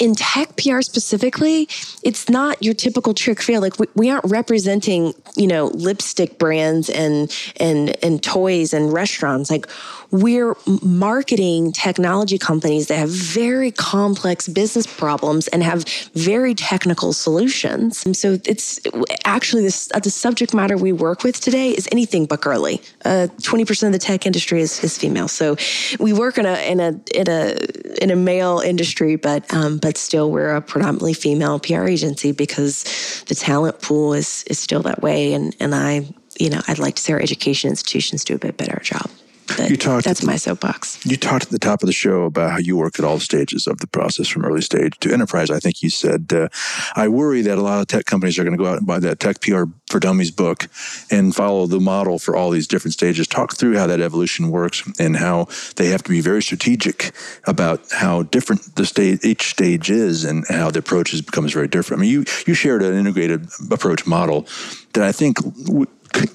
in 0.00 0.14
tech 0.14 0.56
PR 0.56 0.80
specifically, 0.80 1.68
it's 2.02 2.28
not 2.28 2.60
your 2.62 2.74
typical 2.74 3.12
trick 3.14 3.40
fail. 3.40 3.60
Like 3.60 3.78
we, 3.78 3.86
we 3.94 4.10
aren't 4.10 4.24
representing, 4.24 5.12
you 5.36 5.46
know, 5.46 5.66
lipstick 5.66 6.38
brands 6.38 6.88
and 6.88 7.32
and 7.58 7.96
and 8.02 8.22
toys 8.22 8.72
and 8.72 8.92
restaurants. 8.92 9.50
Like 9.50 9.66
we're 10.10 10.56
marketing 10.82 11.72
technology 11.72 12.38
companies 12.38 12.88
that 12.88 12.96
have 12.96 13.10
very 13.10 13.70
complex 13.70 14.48
business 14.48 14.86
problems 14.86 15.46
and 15.48 15.62
have 15.62 15.84
very 16.14 16.54
technical 16.54 17.12
solutions. 17.12 18.04
And 18.04 18.16
so 18.16 18.38
it's 18.44 18.80
actually 19.24 19.62
this, 19.62 19.90
uh, 19.94 20.00
the 20.00 20.10
subject 20.10 20.52
matter 20.52 20.76
we 20.76 20.92
work 20.92 21.22
with 21.22 21.40
today 21.40 21.70
is 21.70 21.88
anything 21.92 22.26
but 22.26 22.40
girly. 22.40 22.82
Uh, 23.04 23.28
20% 23.38 23.86
of 23.86 23.92
the 23.92 23.98
tech 23.98 24.26
industry 24.26 24.60
is, 24.60 24.82
is 24.82 24.98
female. 24.98 25.28
So 25.28 25.56
we 26.00 26.12
work 26.12 26.38
in 26.38 26.46
a, 26.46 26.54
in 26.70 26.80
a, 26.80 26.88
in 27.14 27.28
a, 27.28 28.02
in 28.02 28.10
a 28.10 28.16
male 28.16 28.58
industry, 28.58 29.16
but, 29.16 29.52
um, 29.54 29.78
but 29.78 29.89
still 29.96 30.30
we're 30.30 30.54
a 30.54 30.60
predominantly 30.60 31.14
female 31.14 31.58
PR 31.58 31.86
agency 31.86 32.32
because 32.32 33.24
the 33.28 33.34
talent 33.34 33.80
pool 33.82 34.14
is, 34.14 34.44
is 34.44 34.58
still 34.58 34.82
that 34.82 35.02
way. 35.02 35.32
And, 35.32 35.54
and 35.60 35.74
I, 35.74 36.06
you 36.38 36.50
know, 36.50 36.60
I'd 36.68 36.78
like 36.78 36.96
to 36.96 37.02
see 37.02 37.12
our 37.12 37.20
education 37.20 37.70
institutions 37.70 38.24
do 38.24 38.34
a 38.34 38.38
bit 38.38 38.56
better 38.56 38.80
job. 38.82 39.10
You 39.58 39.76
talked 39.76 40.04
that's 40.04 40.22
my 40.22 40.36
soapbox. 40.36 41.04
You 41.04 41.16
talked 41.16 41.44
at 41.44 41.50
the 41.50 41.58
top 41.58 41.82
of 41.82 41.86
the 41.86 41.92
show 41.92 42.24
about 42.24 42.52
how 42.52 42.58
you 42.58 42.76
work 42.76 42.98
at 42.98 43.04
all 43.04 43.18
stages 43.18 43.66
of 43.66 43.78
the 43.78 43.86
process 43.86 44.28
from 44.28 44.44
early 44.44 44.60
stage 44.60 44.98
to 45.00 45.12
enterprise. 45.12 45.50
I 45.50 45.58
think 45.58 45.82
you 45.82 45.90
said, 45.90 46.32
uh, 46.32 46.48
I 46.94 47.08
worry 47.08 47.42
that 47.42 47.58
a 47.58 47.62
lot 47.62 47.80
of 47.80 47.86
tech 47.86 48.06
companies 48.06 48.38
are 48.38 48.44
going 48.44 48.56
to 48.56 48.62
go 48.62 48.70
out 48.70 48.78
and 48.78 48.86
buy 48.86 48.98
that 49.00 49.20
Tech 49.20 49.40
PR 49.40 49.64
for 49.88 49.98
Dummies 49.98 50.30
book 50.30 50.68
and 51.10 51.34
follow 51.34 51.66
the 51.66 51.80
model 51.80 52.18
for 52.18 52.36
all 52.36 52.50
these 52.50 52.66
different 52.66 52.94
stages. 52.94 53.26
Talk 53.26 53.56
through 53.56 53.76
how 53.76 53.86
that 53.86 54.00
evolution 54.00 54.50
works 54.50 54.82
and 54.98 55.16
how 55.16 55.48
they 55.76 55.86
have 55.86 56.02
to 56.04 56.10
be 56.10 56.20
very 56.20 56.42
strategic 56.42 57.12
about 57.46 57.80
how 57.92 58.22
different 58.24 58.76
the 58.76 58.86
stage, 58.86 59.20
each 59.24 59.50
stage 59.50 59.90
is 59.90 60.24
and 60.24 60.44
how 60.48 60.70
the 60.70 60.78
approach 60.78 61.12
becomes 61.24 61.52
very 61.52 61.68
different. 61.68 62.00
I 62.00 62.02
mean, 62.02 62.10
you, 62.10 62.24
you 62.46 62.54
shared 62.54 62.82
an 62.82 62.94
integrated 62.94 63.48
approach 63.70 64.06
model 64.06 64.46
that 64.92 65.04
I 65.04 65.12
think 65.12 65.38
w- 65.64 65.86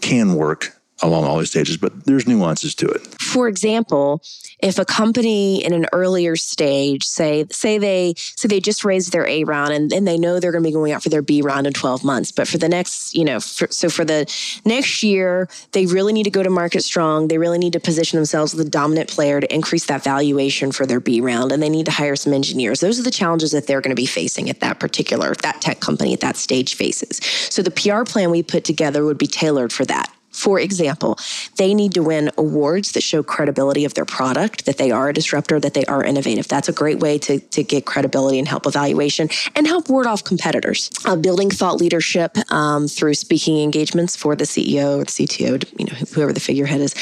can 0.02 0.36
work 0.36 0.75
along 1.02 1.26
all 1.26 1.38
these 1.38 1.50
stages, 1.50 1.78
but 1.78 2.06
there's 2.06 2.28
nuances 2.28 2.74
to 2.76 2.88
it. 2.88 3.02
For 3.22 3.48
example, 3.48 4.22
if 4.60 4.80
a 4.80 4.86
company 4.86 5.64
in 5.64 5.74
an 5.74 5.88
earlier 5.92 6.36
stage, 6.36 7.04
say 7.04 7.46
say 7.52 7.78
they 7.78 8.14
say 8.18 8.48
they 8.48 8.62
just 8.62 8.86
raised 8.86 9.12
their 9.12 9.28
A 9.28 9.44
round 9.44 9.74
and, 9.74 9.92
and 9.92 10.08
they 10.08 10.18
know 10.18 10.40
they're 10.40 10.52
going 10.52 10.64
to 10.64 10.70
be 10.70 10.74
going 10.74 10.94
out 10.94 11.04
for 11.04 11.10
their 11.10 11.22
B 11.22 11.42
round 11.42 11.68
in 11.68 11.74
12 11.74 12.04
months, 12.04 12.32
but 12.32 12.48
for 12.48 12.58
the 12.58 12.70
next, 12.70 13.14
you 13.14 13.26
know, 13.26 13.40
for, 13.40 13.68
so 13.70 13.90
for 13.90 14.06
the 14.06 14.26
next 14.64 15.04
year, 15.04 15.50
they 15.74 15.86
really 15.86 16.14
need 16.14 16.24
to 16.24 16.30
go 16.30 16.44
to 16.44 16.50
market 16.50 16.82
strong. 16.82 17.28
They 17.28 17.38
really 17.38 17.58
need 17.58 17.74
to 17.74 17.80
position 17.80 18.18
themselves 18.18 18.54
as 18.54 18.64
the 18.64 18.70
dominant 18.70 19.10
player 19.10 19.42
to 19.42 19.54
increase 19.54 19.86
that 19.88 20.04
valuation 20.04 20.72
for 20.72 20.86
their 20.86 21.00
B 21.00 21.20
round, 21.20 21.52
and 21.52 21.62
they 21.62 21.70
need 21.70 21.86
to 21.88 21.92
hire 21.92 22.16
some 22.16 22.34
engineers. 22.34 22.80
Those 22.80 23.00
are 23.00 23.04
the 23.04 23.12
challenges 23.12 23.52
that 23.52 23.68
they're 23.68 23.82
going 23.82 23.96
to 23.96 24.02
be 24.02 24.06
facing 24.06 24.50
at 24.50 24.62
that 24.62 24.80
particular 24.80 25.34
that 25.42 25.62
tech 25.62 25.80
company 25.80 26.14
at 26.14 26.22
that 26.22 26.38
stage 26.38 26.76
faces. 26.76 27.20
So 27.50 27.62
the 27.62 27.72
PR 27.72 28.04
plan 28.04 28.32
we 28.32 28.44
put 28.44 28.64
together 28.64 29.04
would 29.04 29.18
be 29.18 29.28
tailored 29.28 29.74
for 29.74 29.86
that 29.86 30.12
For 30.36 30.60
example, 30.60 31.18
they 31.56 31.74
need 31.74 31.94
to 31.94 32.04
win 32.04 32.30
awards 32.38 32.92
that 32.92 33.02
show 33.02 33.24
credibility 33.24 33.86
of 33.86 33.94
their 33.94 34.06
product, 34.06 34.66
that 34.66 34.78
they 34.78 34.92
are 34.92 35.10
a 35.10 35.14
disruptor, 35.14 35.60
that 35.60 35.74
they 35.74 35.86
are 35.86 36.04
innovative. 36.04 36.48
That's 36.48 36.70
a 36.70 36.74
great 36.74 37.00
way 37.00 37.18
to, 37.20 37.40
to 37.40 37.64
get 37.64 37.86
credibility 37.86 38.38
and 38.38 38.48
help 38.48 38.66
evaluation 38.66 39.30
and 39.56 39.66
help 39.66 39.90
ward 39.90 40.08
off 40.08 40.24
competitors. 40.24 40.90
Uh, 41.06 41.16
building 41.16 41.50
thought 41.50 41.78
leadership 41.78 42.38
um, 42.52 42.88
through 42.88 43.14
speaking 43.14 43.62
engagements 43.62 44.16
for 44.16 44.36
the 44.36 44.44
CEO 44.44 45.00
or 45.00 45.06
the 45.06 45.12
CTO, 45.12 45.64
you 45.80 45.86
know, 45.86 45.94
whoever 46.14 46.34
the 46.34 46.40
figurehead 46.40 46.82
is. 46.82 46.94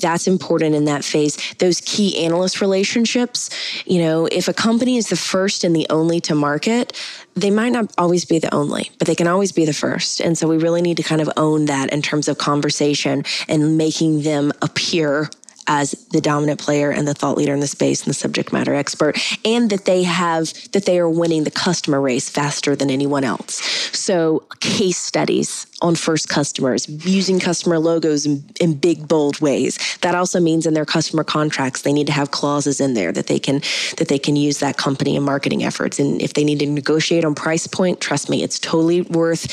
That's 0.00 0.26
important 0.26 0.74
in 0.74 0.84
that 0.84 1.04
phase. 1.04 1.36
Those 1.54 1.80
key 1.80 2.24
analyst 2.24 2.60
relationships, 2.60 3.50
you 3.86 4.00
know, 4.00 4.26
if 4.26 4.48
a 4.48 4.52
company 4.52 4.98
is 4.98 5.08
the 5.08 5.16
first 5.16 5.64
and 5.64 5.74
the 5.74 5.86
only 5.90 6.20
to 6.20 6.34
market, 6.34 6.98
they 7.34 7.50
might 7.50 7.72
not 7.72 7.92
always 7.96 8.24
be 8.24 8.38
the 8.38 8.54
only, 8.54 8.90
but 8.98 9.06
they 9.06 9.14
can 9.14 9.26
always 9.26 9.52
be 9.52 9.64
the 9.64 9.72
first. 9.72 10.20
And 10.20 10.36
so 10.36 10.48
we 10.48 10.58
really 10.58 10.82
need 10.82 10.96
to 10.98 11.02
kind 11.02 11.20
of 11.20 11.30
own 11.36 11.66
that 11.66 11.92
in 11.92 12.02
terms 12.02 12.28
of 12.28 12.38
conversation 12.38 13.24
and 13.48 13.78
making 13.78 14.22
them 14.22 14.52
appear 14.60 15.30
as 15.66 15.92
the 16.10 16.20
dominant 16.20 16.60
player 16.60 16.90
and 16.90 17.06
the 17.06 17.14
thought 17.14 17.36
leader 17.36 17.54
in 17.54 17.60
the 17.60 17.66
space 17.66 18.02
and 18.02 18.10
the 18.10 18.14
subject 18.14 18.52
matter 18.52 18.74
expert 18.74 19.18
and 19.44 19.70
that 19.70 19.84
they 19.84 20.02
have 20.02 20.52
that 20.72 20.86
they 20.86 20.98
are 20.98 21.08
winning 21.08 21.44
the 21.44 21.50
customer 21.50 22.00
race 22.00 22.28
faster 22.28 22.74
than 22.74 22.90
anyone 22.90 23.24
else 23.24 23.54
so 23.96 24.42
case 24.60 24.98
studies 24.98 25.66
on 25.82 25.96
first 25.96 26.28
customers, 26.28 26.88
using 27.04 27.40
customer 27.40 27.78
logos 27.78 28.24
in, 28.24 28.44
in, 28.60 28.74
big 28.74 29.06
bold 29.08 29.40
ways. 29.40 29.78
That 30.00 30.14
also 30.14 30.40
means 30.40 30.64
in 30.64 30.74
their 30.74 30.86
customer 30.86 31.24
contracts 31.24 31.82
they 31.82 31.92
need 31.92 32.06
to 32.06 32.12
have 32.12 32.30
clauses 32.30 32.80
in 32.80 32.94
there 32.94 33.12
that 33.12 33.26
they 33.26 33.38
can 33.38 33.60
that 33.98 34.06
they 34.08 34.18
can 34.18 34.36
use 34.36 34.60
that 34.60 34.76
company 34.76 35.16
in 35.16 35.24
marketing 35.24 35.64
efforts. 35.64 35.98
And 35.98 36.22
if 36.22 36.34
they 36.34 36.44
need 36.44 36.60
to 36.60 36.66
negotiate 36.66 37.24
on 37.24 37.34
price 37.34 37.66
point, 37.66 38.00
trust 38.00 38.30
me, 38.30 38.42
it's 38.42 38.58
totally 38.58 39.02
worth 39.02 39.46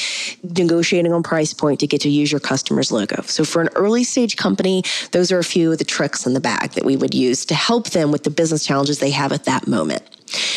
negotiating 0.44 1.12
on 1.12 1.24
price 1.24 1.54
point 1.54 1.80
to 1.80 1.88
get 1.88 2.02
to 2.02 2.10
use 2.10 2.32
your 2.32 2.40
customer's 2.40 2.92
logo. 2.92 3.22
So 3.24 3.44
for 3.44 3.62
an 3.62 3.70
early 3.76 4.04
stage 4.04 4.38
company, 4.38 4.84
those 5.12 5.32
are 5.32 5.40
a 5.40 5.44
few 5.44 5.72
of 5.72 5.80
the 5.80 5.84
tricks 5.84 6.09
in 6.26 6.34
the 6.34 6.40
bag 6.40 6.72
that 6.72 6.86
we 6.86 6.96
would 6.96 7.14
use 7.14 7.46
to 7.46 7.56
help 7.56 7.90
them 7.92 8.12
with 8.12 8.24
the 8.24 8.30
business 8.30 8.66
challenges 8.66 9.00
they 9.00 9.12
have 9.12 9.32
at 9.32 9.46
that 9.46 9.68
moment. 9.68 10.04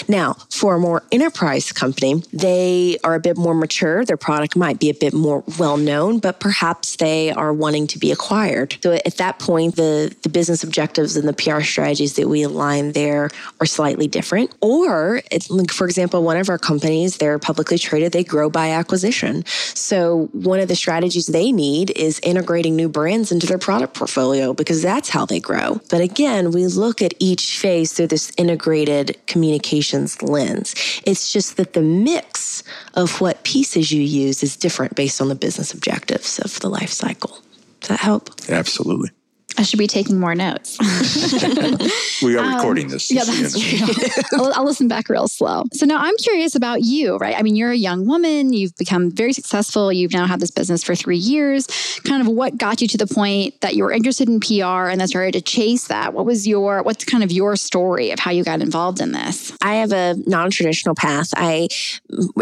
Now, 0.09 0.37
for 0.51 0.77
a 0.77 0.79
more 0.79 1.03
enterprise 1.11 1.73
company, 1.73 2.23
they 2.33 2.99
are 3.05 3.15
a 3.15 3.21
bit 3.21 3.37
more 3.37 3.55
mature. 3.55 4.05
Their 4.05 4.17
product 4.17 4.57
might 4.57 4.79
be 4.79 4.91
a 4.91 4.95
bit 4.95 5.13
more 5.13 5.43
well 5.59 5.77
known, 5.77 6.19
but 6.19 6.41
perhaps 6.41 6.97
they 6.97 7.31
are 7.31 7.53
wanting 7.53 7.87
to 7.89 7.99
be 7.99 8.13
acquired. 8.13 8.77
So 8.83 8.93
at 8.93 9.17
that 9.17 9.39
point, 9.39 9.77
the, 9.77 10.15
the 10.23 10.29
business 10.29 10.63
objectives 10.63 11.17
and 11.17 11.29
the 11.29 11.33
PR 11.33 11.61
strategies 11.61 12.15
that 12.17 12.29
we 12.29 12.43
align 12.43 12.93
there 12.93 13.31
are 13.61 13.67
slightly 13.67 14.07
different. 14.07 14.55
Or, 14.61 15.23
for 15.71 15.87
example, 15.87 16.23
one 16.23 16.37
of 16.37 16.49
our 16.49 16.59
companies, 16.59 17.17
they're 17.17 17.39
publicly 17.39 17.79
traded, 17.79 18.13
they 18.13 18.25
grow 18.25 18.51
by 18.51 18.71
acquisition. 18.71 19.45
So 19.47 20.29
one 20.33 20.61
of 20.61 20.69
the 20.69 20.77
strategies 20.77 21.27
they 21.27 21.53
need 21.53 21.91
is 21.97 22.21
integrating 22.21 22.77
new 22.77 22.89
brands 22.89 23.33
into 23.33 23.47
their 23.47 23.59
product 23.59 23.95
portfolio 23.95 24.53
because 24.53 24.83
that's 24.83 25.09
how 25.09 25.27
they 25.27 25.41
grow. 25.41 25.81
But 25.91 26.01
again, 26.01 26.51
we 26.51 26.67
look 26.67 27.03
at 27.03 27.15
each 27.19 27.59
phase 27.59 27.93
through 27.93 28.09
this 28.09 28.33
integrated 28.37 29.17
communication 29.27 29.62
communications 29.63 30.23
lens. 30.23 30.75
It's 31.07 31.33
just 31.33 31.57
that 31.57 31.73
the 31.73 31.83
mix 31.83 32.63
of 32.95 33.21
what 33.21 33.43
pieces 33.45 33.93
you 33.93 34.03
use 34.03 34.43
is 34.43 34.57
different 34.57 34.95
based 34.95 35.21
on 35.21 35.29
the 35.29 35.35
business 35.35 35.73
objectives 35.73 36.39
of 36.41 36.59
the 36.61 36.69
life 36.69 36.91
cycle. 36.91 37.39
Does 37.81 37.89
that 37.89 38.01
help? 38.01 38.31
Absolutely. 38.49 39.11
I 39.59 39.63
should 39.63 39.79
be 39.79 39.87
taking 39.87 40.19
more 40.19 40.35
notes. 40.35 40.79
we 42.23 42.37
are 42.37 42.45
um, 42.45 42.55
recording 42.55 42.89
this. 42.89 43.11
Yeah, 43.11 43.25
that's 43.25 43.59
true. 43.59 44.39
I'll, 44.39 44.53
I'll, 44.55 44.65
listen 44.65 44.89
back 44.89 45.09
real 45.09 45.29
slow. 45.29 45.65
So 45.73 45.85
now 45.87 45.99
I'm 45.99 46.17
curious 46.17 46.55
about 46.55 46.83
you, 46.83 47.17
right? 47.19 47.37
I 47.37 47.43
mean, 47.43 47.57
you're 47.57 47.71
a 47.71 47.77
young 47.77 48.07
woman. 48.07 48.53
You've 48.53 48.77
become 48.77 49.11
very 49.11 49.33
successful. 49.33 49.93
You've 49.93 50.13
now 50.13 50.27
had 50.27 50.41
this 50.41 50.51
business 50.51 50.83
for 50.83 50.95
three 50.95 51.19
years. 51.19 51.67
Kind 52.05 52.23
of 52.23 52.29
what 52.29 52.57
got 52.57 52.81
you 52.81 52.89
to 52.89 52.99
the 52.99 53.07
point 53.07 53.61
that 53.61 53.75
you 53.75 53.85
were 53.85 53.93
interested 53.93 54.29
in 54.29 54.41
PR 54.41 54.89
and 54.89 55.01
then 55.01 55.09
started 55.09 55.33
to 55.33 55.41
chase 55.41 55.89
that? 55.89 56.15
What 56.15 56.25
was 56.25 56.47
your, 56.47 56.83
what's 56.83 57.05
kind 57.05 57.23
of 57.23 57.31
your 57.31 57.57
story 57.57 58.11
of 58.11 58.19
how 58.19 58.31
you 58.31 58.45
got 58.45 58.61
involved 58.61 59.01
in 59.01 59.13
this? 59.13 59.53
I 59.61 59.75
have 59.75 59.93
a 59.93 60.15
non 60.27 60.51
traditional 60.51 60.95
path. 60.95 61.33
I 61.37 61.69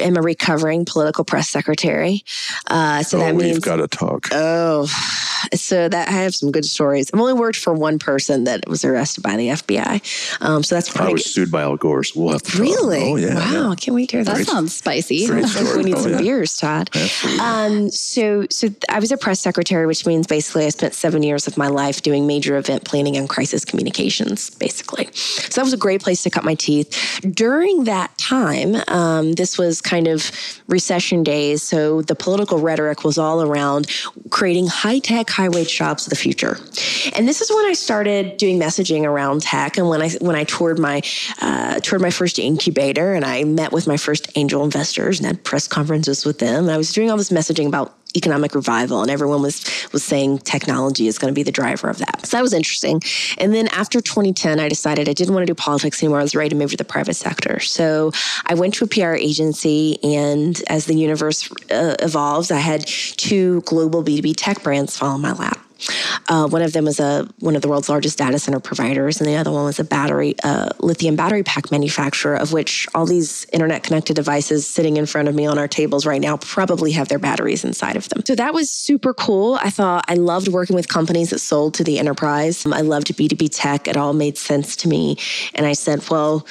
am 0.00 0.16
a 0.16 0.22
recovering 0.22 0.84
political 0.84 1.24
press 1.24 1.48
secretary. 1.48 2.24
Uh, 2.68 3.02
so 3.02 3.18
oh, 3.18 3.20
that 3.20 3.34
means. 3.34 3.54
We've 3.54 3.62
got 3.62 3.76
to 3.76 3.88
talk. 3.88 4.28
Oh, 4.32 4.86
so 5.54 5.88
that 5.88 6.08
I 6.08 6.12
have 6.12 6.34
some 6.34 6.52
good 6.52 6.64
stories. 6.64 6.99
I've 7.12 7.20
only 7.20 7.32
worked 7.32 7.58
for 7.58 7.72
one 7.72 7.98
person 7.98 8.44
that 8.44 8.68
was 8.68 8.84
arrested 8.84 9.22
by 9.22 9.36
the 9.36 9.48
FBI. 9.48 10.40
Um, 10.40 10.62
so 10.62 10.74
that's 10.74 10.90
probably 10.90 11.10
I 11.10 11.12
was 11.12 11.22
good. 11.24 11.30
sued 11.30 11.50
by 11.50 11.62
Al 11.62 11.76
Gore. 11.76 12.04
So 12.04 12.20
we'll 12.20 12.32
have 12.32 12.42
to 12.42 12.60
really. 12.60 13.02
Oh 13.02 13.16
yeah. 13.16 13.34
Wow, 13.34 13.70
yeah. 13.70 13.74
can't 13.76 13.94
wait 13.94 14.10
to 14.10 14.16
hear 14.16 14.24
that. 14.24 14.38
That 14.38 14.46
sounds 14.46 14.74
spicy. 14.74 15.28
we 15.30 15.82
need 15.82 15.94
oh, 15.94 16.02
some 16.02 16.12
yeah. 16.12 16.18
beers, 16.18 16.56
Todd. 16.56 16.90
Um, 17.40 17.90
so 17.90 18.46
so 18.50 18.68
I 18.88 18.98
was 18.98 19.12
a 19.12 19.16
press 19.16 19.40
secretary, 19.40 19.86
which 19.86 20.06
means 20.06 20.26
basically 20.26 20.66
I 20.66 20.68
spent 20.70 20.94
seven 20.94 21.22
years 21.22 21.46
of 21.46 21.56
my 21.56 21.68
life 21.68 22.02
doing 22.02 22.26
major 22.26 22.56
event 22.56 22.84
planning 22.84 23.16
and 23.16 23.28
crisis 23.28 23.64
communications, 23.64 24.50
basically. 24.50 25.08
So 25.14 25.60
that 25.60 25.64
was 25.64 25.72
a 25.72 25.78
great 25.78 26.02
place 26.02 26.22
to 26.24 26.30
cut 26.30 26.44
my 26.44 26.54
teeth. 26.54 27.20
During 27.22 27.84
that 27.84 28.16
time, 28.18 28.76
um, 28.88 29.32
this 29.32 29.58
was 29.58 29.80
kind 29.80 30.06
of 30.06 30.30
recession 30.68 31.22
days, 31.22 31.62
so 31.62 32.02
the 32.02 32.14
political 32.14 32.58
rhetoric 32.58 33.04
was 33.04 33.18
all 33.18 33.42
around 33.42 33.86
creating 34.30 34.66
high 34.66 34.98
tech 34.98 35.30
high 35.30 35.48
wage 35.48 35.76
jobs 35.76 36.06
of 36.06 36.10
the 36.10 36.16
future. 36.16 36.58
And 37.14 37.28
this 37.28 37.40
is 37.40 37.50
when 37.50 37.66
I 37.66 37.72
started 37.72 38.36
doing 38.36 38.58
messaging 38.58 39.04
around 39.04 39.42
tech, 39.42 39.76
and 39.76 39.88
when 39.88 40.02
I 40.02 40.10
when 40.20 40.36
I 40.36 40.44
toured 40.44 40.78
my 40.78 41.02
uh, 41.40 41.80
toured 41.80 42.02
my 42.02 42.10
first 42.10 42.38
incubator, 42.38 43.14
and 43.14 43.24
I 43.24 43.44
met 43.44 43.72
with 43.72 43.86
my 43.86 43.96
first 43.96 44.30
angel 44.36 44.64
investors 44.64 45.18
and 45.18 45.26
had 45.26 45.44
press 45.44 45.66
conferences 45.66 46.24
with 46.24 46.38
them. 46.38 46.64
And 46.64 46.72
I 46.72 46.76
was 46.76 46.92
doing 46.92 47.10
all 47.10 47.16
this 47.16 47.30
messaging 47.30 47.66
about 47.66 47.96
economic 48.16 48.54
revival 48.54 49.02
and 49.02 49.10
everyone 49.10 49.42
was 49.42 49.64
was 49.92 50.02
saying 50.02 50.38
technology 50.38 51.06
is 51.06 51.18
going 51.18 51.32
to 51.32 51.34
be 51.34 51.42
the 51.42 51.52
driver 51.52 51.88
of 51.88 51.98
that. 51.98 52.26
So 52.26 52.36
that 52.36 52.42
was 52.42 52.52
interesting. 52.52 53.00
And 53.38 53.54
then 53.54 53.68
after 53.68 54.00
2010 54.00 54.58
i 54.58 54.68
decided 54.68 55.08
i 55.08 55.12
didn't 55.12 55.34
want 55.34 55.46
to 55.46 55.50
do 55.50 55.54
politics 55.54 56.02
anymore. 56.02 56.20
I 56.20 56.22
was 56.22 56.34
ready 56.34 56.50
to 56.50 56.56
move 56.56 56.70
to 56.70 56.76
the 56.76 56.84
private 56.84 57.14
sector. 57.14 57.60
So 57.60 58.12
i 58.46 58.54
went 58.54 58.74
to 58.74 58.84
a 58.84 58.88
pr 58.88 59.14
agency 59.14 59.98
and 60.02 60.60
as 60.68 60.86
the 60.86 60.94
universe 60.94 61.50
uh, 61.70 61.96
evolves 62.00 62.50
i 62.50 62.58
had 62.58 62.86
two 62.86 63.60
global 63.62 64.02
b2b 64.02 64.34
tech 64.36 64.62
brands 64.62 64.96
fall 64.96 65.14
in 65.14 65.20
my 65.20 65.32
lap 65.32 65.58
uh, 66.28 66.48
one 66.48 66.62
of 66.62 66.72
them 66.72 66.84
was 66.84 67.00
a 67.00 67.28
one 67.38 67.56
of 67.56 67.62
the 67.62 67.68
world's 67.68 67.88
largest 67.88 68.18
data 68.18 68.38
center 68.38 68.60
providers, 68.60 69.20
and 69.20 69.28
the 69.28 69.36
other 69.36 69.50
one 69.50 69.64
was 69.64 69.78
a 69.78 69.84
battery 69.84 70.34
uh, 70.42 70.70
lithium 70.80 71.16
battery 71.16 71.42
pack 71.42 71.70
manufacturer, 71.70 72.36
of 72.36 72.52
which 72.52 72.86
all 72.94 73.06
these 73.06 73.46
internet 73.52 73.82
connected 73.82 74.16
devices 74.16 74.66
sitting 74.66 74.96
in 74.96 75.06
front 75.06 75.28
of 75.28 75.34
me 75.34 75.46
on 75.46 75.58
our 75.58 75.68
tables 75.68 76.06
right 76.06 76.20
now 76.20 76.36
probably 76.38 76.92
have 76.92 77.08
their 77.08 77.18
batteries 77.18 77.64
inside 77.64 77.96
of 77.96 78.08
them. 78.08 78.22
So 78.24 78.34
that 78.34 78.54
was 78.54 78.70
super 78.70 79.14
cool. 79.14 79.58
I 79.62 79.70
thought 79.70 80.04
I 80.08 80.14
loved 80.14 80.48
working 80.48 80.76
with 80.76 80.88
companies 80.88 81.30
that 81.30 81.38
sold 81.38 81.74
to 81.74 81.84
the 81.84 81.98
enterprise. 81.98 82.64
I 82.66 82.80
loved 82.80 83.08
B2B 83.08 83.50
tech. 83.52 83.88
It 83.88 83.96
all 83.96 84.12
made 84.12 84.38
sense 84.38 84.76
to 84.76 84.88
me. 84.88 85.16
And 85.54 85.66
I 85.66 85.72
said, 85.72 86.08
well, 86.08 86.46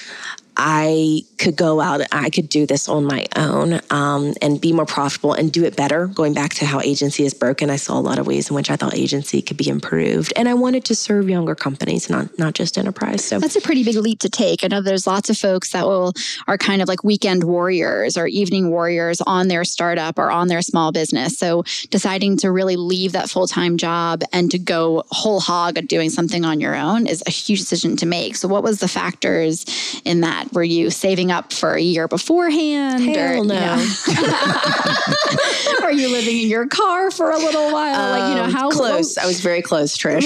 I 0.61 1.21
could 1.37 1.55
go 1.55 1.79
out, 1.79 2.01
I 2.11 2.29
could 2.29 2.49
do 2.49 2.65
this 2.65 2.89
on 2.89 3.05
my 3.05 3.25
own 3.37 3.79
um, 3.91 4.33
and 4.41 4.59
be 4.59 4.73
more 4.73 4.85
profitable 4.85 5.31
and 5.31 5.49
do 5.53 5.63
it 5.63 5.77
better. 5.77 6.07
Going 6.07 6.33
back 6.33 6.53
to 6.55 6.65
how 6.65 6.81
agency 6.81 7.23
is 7.23 7.33
broken, 7.33 7.69
I 7.69 7.77
saw 7.77 7.97
a 7.97 8.01
lot 8.01 8.19
of 8.19 8.27
ways 8.27 8.49
in 8.49 8.57
which 8.57 8.69
I 8.69 8.75
thought 8.75 8.93
agency 8.93 9.41
could 9.41 9.55
be 9.55 9.69
improved. 9.69 10.33
And 10.35 10.49
I 10.49 10.55
wanted 10.55 10.83
to 10.85 10.95
serve 10.95 11.29
younger 11.29 11.55
companies, 11.55 12.09
not 12.09 12.37
not 12.37 12.55
just 12.55 12.77
enterprise. 12.77 13.23
So 13.23 13.39
that's 13.39 13.55
a 13.55 13.61
pretty 13.61 13.85
big 13.85 13.95
leap 13.95 14.19
to 14.19 14.29
take. 14.29 14.65
I 14.65 14.67
know 14.67 14.81
there's 14.81 15.07
lots 15.07 15.29
of 15.29 15.37
folks 15.37 15.71
that 15.71 15.85
will 15.85 16.11
are 16.45 16.57
kind 16.57 16.81
of 16.81 16.89
like 16.89 17.05
weekend 17.05 17.45
warriors 17.45 18.17
or 18.17 18.27
evening 18.27 18.69
warriors 18.69 19.21
on 19.21 19.47
their 19.47 19.63
startup 19.63 20.19
or 20.19 20.29
on 20.29 20.49
their 20.49 20.61
small 20.61 20.91
business. 20.91 21.37
So 21.37 21.63
deciding 21.89 22.35
to 22.39 22.51
really 22.51 22.75
leave 22.75 23.13
that 23.13 23.29
full 23.29 23.47
time 23.47 23.77
job 23.77 24.23
and 24.33 24.51
to 24.51 24.59
go 24.59 25.03
whole 25.09 25.39
hog 25.39 25.77
at 25.77 25.87
doing 25.87 26.09
something 26.09 26.43
on 26.43 26.59
your 26.59 26.75
own 26.75 27.07
is 27.07 27.23
a 27.25 27.31
huge 27.31 27.59
decision 27.59 27.95
to 27.95 28.05
make. 28.05 28.35
So 28.35 28.49
what 28.49 28.61
was 28.61 28.81
the 28.81 28.89
factors 28.89 29.65
in 30.03 30.19
that? 30.19 30.48
Were 30.53 30.63
you 30.63 30.89
saving 30.89 31.31
up 31.31 31.53
for 31.53 31.73
a 31.73 31.81
year 31.81 32.07
beforehand? 32.07 33.03
Hell 33.03 33.41
or, 33.41 33.45
no. 33.45 33.75
You 34.07 34.13
know, 34.21 35.85
Are 35.85 35.91
you 35.91 36.09
living 36.11 36.37
in 36.39 36.47
your 36.47 36.67
car 36.67 37.11
for 37.11 37.31
a 37.31 37.37
little 37.37 37.71
while? 37.71 37.95
Um, 37.99 38.19
like, 38.19 38.29
you 38.29 38.35
know, 38.35 38.43
um, 38.45 38.51
how 38.51 38.69
close? 38.69 39.17
I 39.17 39.25
was 39.25 39.41
very 39.41 39.61
close, 39.61 39.97
Trish. 39.97 40.23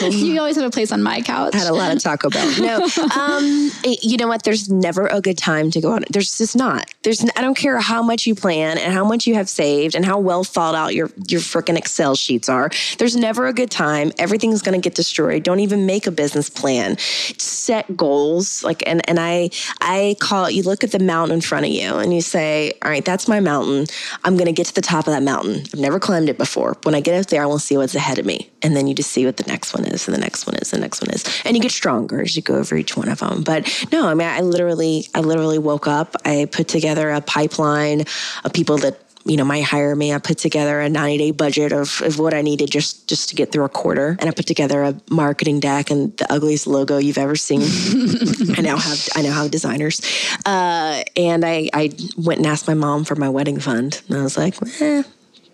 Like, 0.00 0.12
you 0.12 0.38
always 0.38 0.56
have 0.56 0.64
a 0.64 0.70
place 0.70 0.92
on 0.92 1.02
my 1.02 1.20
couch. 1.20 1.54
I 1.54 1.58
had 1.58 1.68
a 1.68 1.74
lot 1.74 1.94
of 1.94 2.02
Taco 2.02 2.30
Bell. 2.30 2.60
No, 2.60 2.88
um, 3.16 3.70
you 3.84 4.16
know 4.16 4.26
what? 4.26 4.42
There's 4.42 4.70
never 4.70 5.06
a 5.06 5.20
good 5.20 5.38
time 5.38 5.70
to 5.72 5.80
go 5.80 5.92
on. 5.92 6.04
There's 6.10 6.38
just 6.38 6.56
not. 6.56 6.90
There's. 7.02 7.24
I 7.36 7.42
don't 7.42 7.56
care 7.56 7.78
how 7.78 8.02
much 8.02 8.26
you 8.26 8.34
plan 8.34 8.78
and 8.78 8.92
how 8.92 9.04
much 9.04 9.26
you 9.26 9.34
have 9.34 9.48
saved 9.48 9.94
and 9.94 10.04
how 10.04 10.18
well 10.18 10.44
thought 10.44 10.74
out 10.74 10.94
your 10.94 11.10
your 11.28 11.40
freaking 11.40 11.76
Excel 11.76 12.14
sheets 12.14 12.48
are. 12.48 12.70
There's 12.98 13.16
never 13.16 13.46
a 13.46 13.52
good 13.52 13.70
time. 13.70 14.12
Everything's 14.18 14.62
going 14.62 14.80
to 14.80 14.84
get 14.84 14.94
destroyed. 14.94 15.42
Don't 15.42 15.60
even 15.60 15.86
make 15.86 16.06
a 16.06 16.10
business 16.10 16.48
plan. 16.48 16.96
Set 16.98 17.96
goals. 17.96 18.64
Like, 18.64 18.82
and 18.86 19.06
and 19.08 19.19
I 19.20 19.50
I 19.80 20.16
call 20.20 20.50
you 20.50 20.62
look 20.62 20.82
at 20.82 20.92
the 20.92 20.98
mountain 20.98 21.34
in 21.34 21.40
front 21.40 21.66
of 21.66 21.72
you 21.72 21.96
and 21.96 22.12
you 22.14 22.20
say, 22.20 22.72
all 22.82 22.90
right, 22.90 23.04
that's 23.04 23.28
my 23.28 23.40
mountain. 23.40 23.86
I'm 24.24 24.36
going 24.36 24.46
to 24.46 24.52
get 24.52 24.66
to 24.66 24.74
the 24.74 24.80
top 24.80 25.06
of 25.06 25.12
that 25.12 25.22
mountain. 25.22 25.62
I've 25.72 25.80
never 25.80 26.00
climbed 26.00 26.28
it 26.28 26.38
before. 26.38 26.76
When 26.82 26.94
I 26.94 27.00
get 27.00 27.18
up 27.20 27.26
there, 27.26 27.42
I 27.42 27.46
will 27.46 27.58
see 27.58 27.76
what's 27.76 27.94
ahead 27.94 28.18
of 28.18 28.26
me. 28.26 28.50
And 28.62 28.76
then 28.76 28.86
you 28.86 28.94
just 28.94 29.10
see 29.10 29.24
what 29.24 29.36
the 29.36 29.44
next 29.44 29.74
one 29.74 29.84
is 29.84 30.06
and 30.06 30.14
the 30.14 30.20
next 30.20 30.46
one 30.46 30.56
is, 30.56 30.72
and 30.72 30.82
the 30.82 30.84
next 30.84 31.00
one 31.00 31.10
is. 31.10 31.24
And 31.44 31.56
you 31.56 31.62
get 31.62 31.72
stronger 31.72 32.20
as 32.20 32.36
you 32.36 32.42
go 32.42 32.56
over 32.56 32.76
each 32.76 32.96
one 32.96 33.08
of 33.08 33.20
them. 33.20 33.42
But 33.42 33.86
no, 33.92 34.06
I 34.08 34.14
mean, 34.14 34.28
I 34.28 34.40
literally, 34.40 35.06
I 35.14 35.20
literally 35.20 35.58
woke 35.58 35.86
up. 35.86 36.16
I 36.24 36.48
put 36.50 36.68
together 36.68 37.10
a 37.10 37.20
pipeline 37.20 38.04
of 38.44 38.52
people 38.52 38.78
that 38.78 39.00
you 39.24 39.36
know, 39.36 39.44
my 39.44 39.60
hire 39.60 39.94
me, 39.94 40.12
I 40.14 40.18
put 40.18 40.38
together 40.38 40.80
a 40.80 40.88
90 40.88 41.18
day 41.18 41.30
budget 41.30 41.72
of, 41.72 42.00
of 42.02 42.18
what 42.18 42.32
I 42.32 42.40
needed 42.42 42.70
just, 42.70 43.06
just 43.06 43.28
to 43.28 43.34
get 43.34 43.52
through 43.52 43.64
a 43.64 43.68
quarter. 43.68 44.16
And 44.18 44.28
I 44.28 44.32
put 44.32 44.46
together 44.46 44.82
a 44.82 44.94
marketing 45.10 45.60
deck 45.60 45.90
and 45.90 46.16
the 46.16 46.32
ugliest 46.32 46.66
logo 46.66 46.96
you've 46.96 47.18
ever 47.18 47.36
seen. 47.36 47.60
I 48.56 48.62
now 48.62 48.78
have, 48.78 49.08
I 49.14 49.22
now 49.22 49.32
have 49.42 49.50
designers. 49.50 50.00
Uh, 50.46 51.02
and 51.16 51.44
I, 51.44 51.68
I 51.74 51.90
went 52.16 52.38
and 52.38 52.46
asked 52.46 52.66
my 52.66 52.74
mom 52.74 53.04
for 53.04 53.14
my 53.14 53.28
wedding 53.28 53.60
fund. 53.60 54.00
And 54.08 54.16
I 54.16 54.22
was 54.22 54.38
like, 54.38 54.54
eh, 54.80 55.02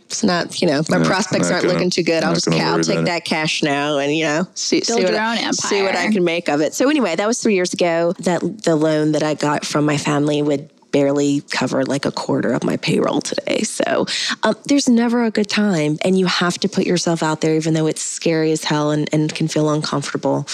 it's 0.04 0.22
not, 0.22 0.62
you 0.62 0.68
know, 0.68 0.82
my 0.88 1.02
prospects 1.02 1.50
aren't 1.50 1.64
gonna- 1.64 1.74
looking 1.74 1.90
too 1.90 2.04
good. 2.04 2.22
I'll 2.22 2.34
just, 2.34 2.46
gonna 2.46 2.62
I'll 2.62 2.78
take 2.78 2.92
about 2.94 3.02
it. 3.02 3.06
that 3.06 3.24
cash 3.24 3.64
now 3.64 3.98
and, 3.98 4.14
you 4.16 4.22
know, 4.22 4.46
see, 4.54 4.80
see, 4.80 4.92
Build 4.92 5.02
what, 5.02 5.12
your 5.12 5.20
I- 5.20 5.44
own 5.44 5.52
see 5.52 5.82
what 5.82 5.96
I 5.96 6.12
can 6.12 6.22
make 6.22 6.48
of 6.48 6.60
it. 6.60 6.72
So 6.74 6.88
anyway, 6.88 7.16
that 7.16 7.26
was 7.26 7.42
three 7.42 7.54
years 7.54 7.74
ago. 7.74 8.12
That 8.20 8.62
the 8.62 8.76
loan 8.76 9.10
that 9.12 9.24
I 9.24 9.34
got 9.34 9.66
from 9.66 9.84
my 9.84 9.96
family 9.96 10.40
would 10.40 10.70
barely 10.96 11.42
cover 11.50 11.84
like 11.84 12.06
a 12.06 12.10
quarter 12.10 12.54
of 12.54 12.64
my 12.64 12.78
payroll 12.78 13.20
today. 13.20 13.60
So 13.60 14.06
um, 14.42 14.54
there's 14.64 14.88
never 14.88 15.24
a 15.24 15.30
good 15.30 15.50
time, 15.50 15.98
and 16.02 16.18
you 16.18 16.24
have 16.24 16.56
to 16.60 16.70
put 16.70 16.86
yourself 16.86 17.22
out 17.22 17.42
there, 17.42 17.54
even 17.54 17.74
though 17.74 17.86
it's 17.86 18.00
scary 18.00 18.50
as 18.50 18.64
hell 18.64 18.92
and, 18.92 19.06
and 19.12 19.34
can 19.34 19.46
feel 19.46 19.68
uncomfortable. 19.68 20.46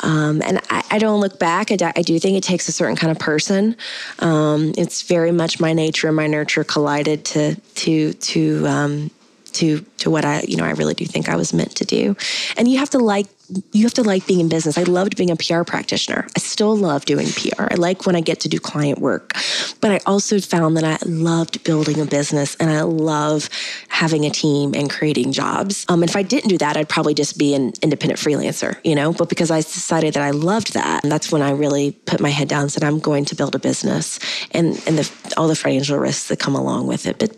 Um, 0.00 0.42
and 0.42 0.58
I, 0.68 0.82
I 0.90 0.98
don't 0.98 1.20
look 1.20 1.38
back. 1.38 1.70
I, 1.70 1.92
I 1.94 2.02
do 2.02 2.18
think 2.18 2.36
it 2.36 2.42
takes 2.42 2.66
a 2.66 2.72
certain 2.72 2.96
kind 2.96 3.12
of 3.12 3.20
person. 3.20 3.76
Um, 4.18 4.72
it's 4.76 5.02
very 5.02 5.30
much 5.30 5.60
my 5.60 5.72
nature 5.72 6.08
and 6.08 6.16
my 6.16 6.26
nurture 6.26 6.64
collided 6.64 7.24
to 7.26 7.54
to 7.54 8.14
to. 8.14 8.66
Um, 8.66 9.10
to 9.54 9.78
to 9.98 10.10
what 10.10 10.24
I 10.24 10.42
you 10.48 10.56
know 10.56 10.64
I 10.64 10.72
really 10.72 10.94
do 10.94 11.06
think 11.06 11.28
I 11.28 11.36
was 11.36 11.52
meant 11.52 11.76
to 11.76 11.84
do. 11.84 12.16
And 12.56 12.66
you 12.66 12.78
have 12.78 12.90
to 12.90 12.98
like 12.98 13.28
you 13.72 13.84
have 13.84 13.94
to 13.94 14.02
like 14.02 14.26
being 14.26 14.40
in 14.40 14.48
business. 14.48 14.78
I 14.78 14.84
loved 14.84 15.16
being 15.16 15.30
a 15.30 15.36
PR 15.36 15.62
practitioner. 15.62 16.26
I 16.36 16.40
still 16.40 16.74
love 16.74 17.04
doing 17.04 17.26
PR. 17.28 17.68
I 17.70 17.74
like 17.74 18.06
when 18.06 18.16
I 18.16 18.20
get 18.20 18.40
to 18.40 18.48
do 18.48 18.58
client 18.58 18.98
work. 18.98 19.32
But 19.80 19.90
I 19.90 20.00
also 20.06 20.40
found 20.40 20.76
that 20.76 20.84
I 20.84 20.98
loved 21.06 21.62
building 21.64 22.00
a 22.00 22.06
business 22.06 22.56
and 22.56 22.70
I 22.70 22.82
love 22.82 23.50
having 23.88 24.24
a 24.24 24.30
team 24.30 24.74
and 24.74 24.88
creating 24.88 25.32
jobs. 25.32 25.84
Um, 25.88 26.02
and 26.02 26.08
if 26.08 26.16
I 26.16 26.22
didn't 26.22 26.48
do 26.48 26.58
that, 26.58 26.76
I'd 26.76 26.88
probably 26.88 27.14
just 27.14 27.38
be 27.38 27.54
an 27.54 27.72
independent 27.82 28.18
freelancer, 28.18 28.78
you 28.82 28.94
know? 28.94 29.12
But 29.12 29.28
because 29.28 29.50
I 29.50 29.58
decided 29.58 30.14
that 30.14 30.22
I 30.22 30.30
loved 30.30 30.72
that, 30.74 31.02
and 31.02 31.12
that's 31.12 31.30
when 31.30 31.42
I 31.42 31.50
really 31.50 31.92
put 31.92 32.20
my 32.20 32.30
head 32.30 32.48
down 32.48 32.62
and 32.62 32.72
said, 32.72 32.84
I'm 32.84 32.98
going 32.98 33.26
to 33.26 33.34
build 33.34 33.54
a 33.54 33.58
business 33.58 34.18
and, 34.52 34.82
and 34.86 34.98
the, 34.98 35.10
all 35.36 35.48
the 35.48 35.56
financial 35.56 35.98
risks 35.98 36.28
that 36.28 36.38
come 36.38 36.54
along 36.54 36.86
with 36.86 37.06
it. 37.06 37.18
But, 37.18 37.36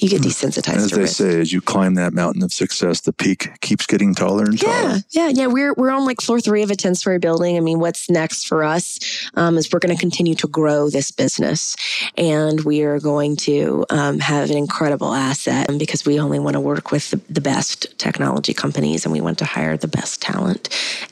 you 0.00 0.08
get 0.08 0.22
desensitized 0.22 0.76
As 0.76 0.88
to 0.88 0.94
they 0.96 1.00
risk. 1.02 1.16
say, 1.16 1.40
as 1.40 1.52
you 1.52 1.60
climb 1.60 1.94
that 1.94 2.12
mountain 2.12 2.42
of 2.42 2.52
success, 2.52 3.00
the 3.02 3.12
peak 3.12 3.60
keeps 3.60 3.86
getting 3.86 4.14
taller 4.14 4.44
and 4.44 4.58
taller. 4.58 4.74
Yeah, 4.74 4.98
yeah, 5.10 5.28
yeah. 5.28 5.46
We're 5.46 5.74
we're 5.74 5.90
on 5.90 6.04
like 6.04 6.20
floor 6.20 6.40
three 6.40 6.62
of 6.62 6.70
a 6.70 6.76
ten 6.76 6.94
story 6.94 7.18
building. 7.18 7.56
I 7.56 7.60
mean, 7.60 7.80
what's 7.80 8.08
next 8.08 8.46
for 8.46 8.64
us 8.64 8.98
um, 9.34 9.56
is 9.56 9.72
we're 9.72 9.78
going 9.78 9.94
to 9.94 10.00
continue 10.00 10.34
to 10.36 10.48
grow 10.48 10.90
this 10.90 11.10
business, 11.10 11.76
and 12.16 12.60
we 12.64 12.82
are 12.82 13.00
going 13.00 13.36
to 13.36 13.84
um, 13.90 14.18
have 14.20 14.50
an 14.50 14.56
incredible 14.56 15.14
asset 15.14 15.68
because 15.78 16.04
we 16.04 16.20
only 16.20 16.38
want 16.38 16.54
to 16.54 16.60
work 16.60 16.90
with 16.90 17.10
the, 17.10 17.20
the 17.30 17.40
best 17.40 17.86
technology 17.98 18.54
companies, 18.54 19.04
and 19.04 19.12
we 19.12 19.20
want 19.20 19.38
to 19.38 19.44
hire 19.44 19.76
the 19.76 19.88
best 19.88 20.22
talent, 20.22 20.68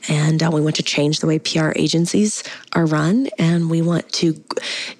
and 0.09 0.41
uh, 0.41 0.49
we 0.51 0.61
want 0.61 0.75
to 0.75 0.83
change 0.83 1.19
the 1.19 1.27
way 1.27 1.39
PR 1.39 1.71
agencies 1.75 2.43
are 2.73 2.85
run, 2.85 3.27
and 3.37 3.69
we 3.69 3.81
want 3.81 4.11
to, 4.13 4.41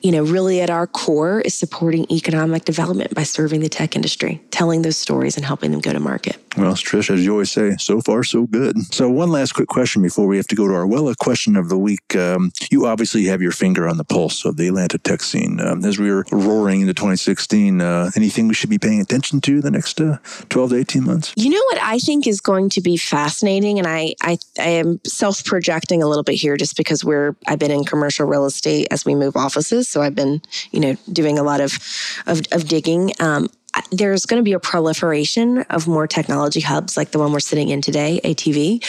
you 0.02 0.12
know, 0.12 0.24
really 0.24 0.62
at 0.62 0.70
our 0.70 0.88
core 0.88 1.42
is 1.42 1.54
supporting 1.54 2.06
economic 2.12 2.66
development 2.66 3.14
by 3.14 3.24
serving 3.24 3.62
the 3.62 3.70
tech 3.78 3.96
industry, 3.96 4.42
telling 4.50 4.82
those 4.82 4.98
stories, 4.98 5.38
and 5.38 5.46
helping 5.46 5.70
them 5.70 5.80
go 5.80 5.94
to 5.94 6.00
market. 6.00 6.47
Well, 6.58 6.74
Trish, 6.74 7.14
as 7.14 7.24
you 7.24 7.34
always 7.34 7.52
say, 7.52 7.76
so 7.78 8.02
far 8.02 8.24
so 8.24 8.48
good. 8.48 8.82
So, 8.92 9.10
one 9.10 9.30
last 9.30 9.54
quick 9.54 9.68
question 9.68 10.02
before 10.02 10.26
we 10.26 10.38
have 10.38 10.48
to 10.48 10.56
go 10.56 10.68
to 10.68 10.74
our 10.74 10.88
Wela 10.88 11.16
question 11.16 11.56
of 11.56 11.70
the 11.70 11.78
week. 11.78 12.16
Um, 12.16 12.52
you 12.72 12.88
obviously 12.88 13.26
have 13.26 13.44
your 13.44 13.52
finger 13.52 13.88
on 13.88 13.98
the 13.98 14.04
pulse 14.04 14.44
of 14.44 14.58
the 14.58 14.68
Atlanta 14.68 14.98
tech 14.98 15.22
scene. 15.22 15.60
Um, 15.62 15.86
as 15.86 16.00
we 16.00 16.10
were 16.10 16.26
roaring 16.32 16.82
into 16.82 16.96
2016, 16.96 17.80
uh, 17.80 18.10
anything 18.16 18.48
we 18.48 18.56
should 18.56 18.72
be 18.72 18.80
paying 18.80 19.00
attention 19.00 19.40
to 19.42 19.62
the 19.62 19.70
next 19.70 20.02
uh, 20.02 20.18
12 20.50 20.72
to 20.72 20.76
18 20.78 21.04
months? 21.04 21.34
You 21.36 21.52
know 21.52 21.62
what 21.72 21.82
I 21.84 22.00
think 22.00 22.26
is 22.26 22.42
going 22.42 22.70
to 22.70 22.82
be 22.82 22.98
fascinating, 22.98 23.78
and 23.78 23.88
I, 23.88 24.16
I 24.24 24.40
I 24.58 24.70
am 24.70 25.00
self 25.06 25.46
projecting 25.46 26.02
a 26.02 26.08
little 26.08 26.24
bit 26.24 26.36
here, 26.36 26.58
just 26.58 26.76
because 26.76 27.06
we're 27.06 27.36
I've 27.46 27.60
been 27.60 27.72
in 27.72 27.84
commercial 27.84 28.26
real 28.26 28.46
estate 28.46 28.88
as 28.90 29.06
we 29.06 29.14
move 29.14 29.36
offices, 29.36 29.88
so 29.88 30.02
I've 30.02 30.16
been 30.16 30.42
you 30.72 30.80
know 30.80 30.96
doing 31.14 31.38
a 31.38 31.44
lot 31.44 31.62
of 31.62 31.78
of, 32.26 32.42
of 32.52 32.68
digging. 32.68 33.12
Um, 33.20 33.50
there's 33.92 34.26
going 34.26 34.40
to 34.40 34.44
be 34.44 34.54
a 34.54 34.60
proliferation 34.60 35.60
of 35.70 35.88
more 35.88 36.08
technology 36.08 36.47
hubs 36.56 36.98
like 36.98 37.12
the 37.12 37.20
one 37.20 37.32
we're 37.32 37.40
sitting 37.40 37.70
in 37.70 37.82
today, 37.82 38.20
ATV, 38.24 38.84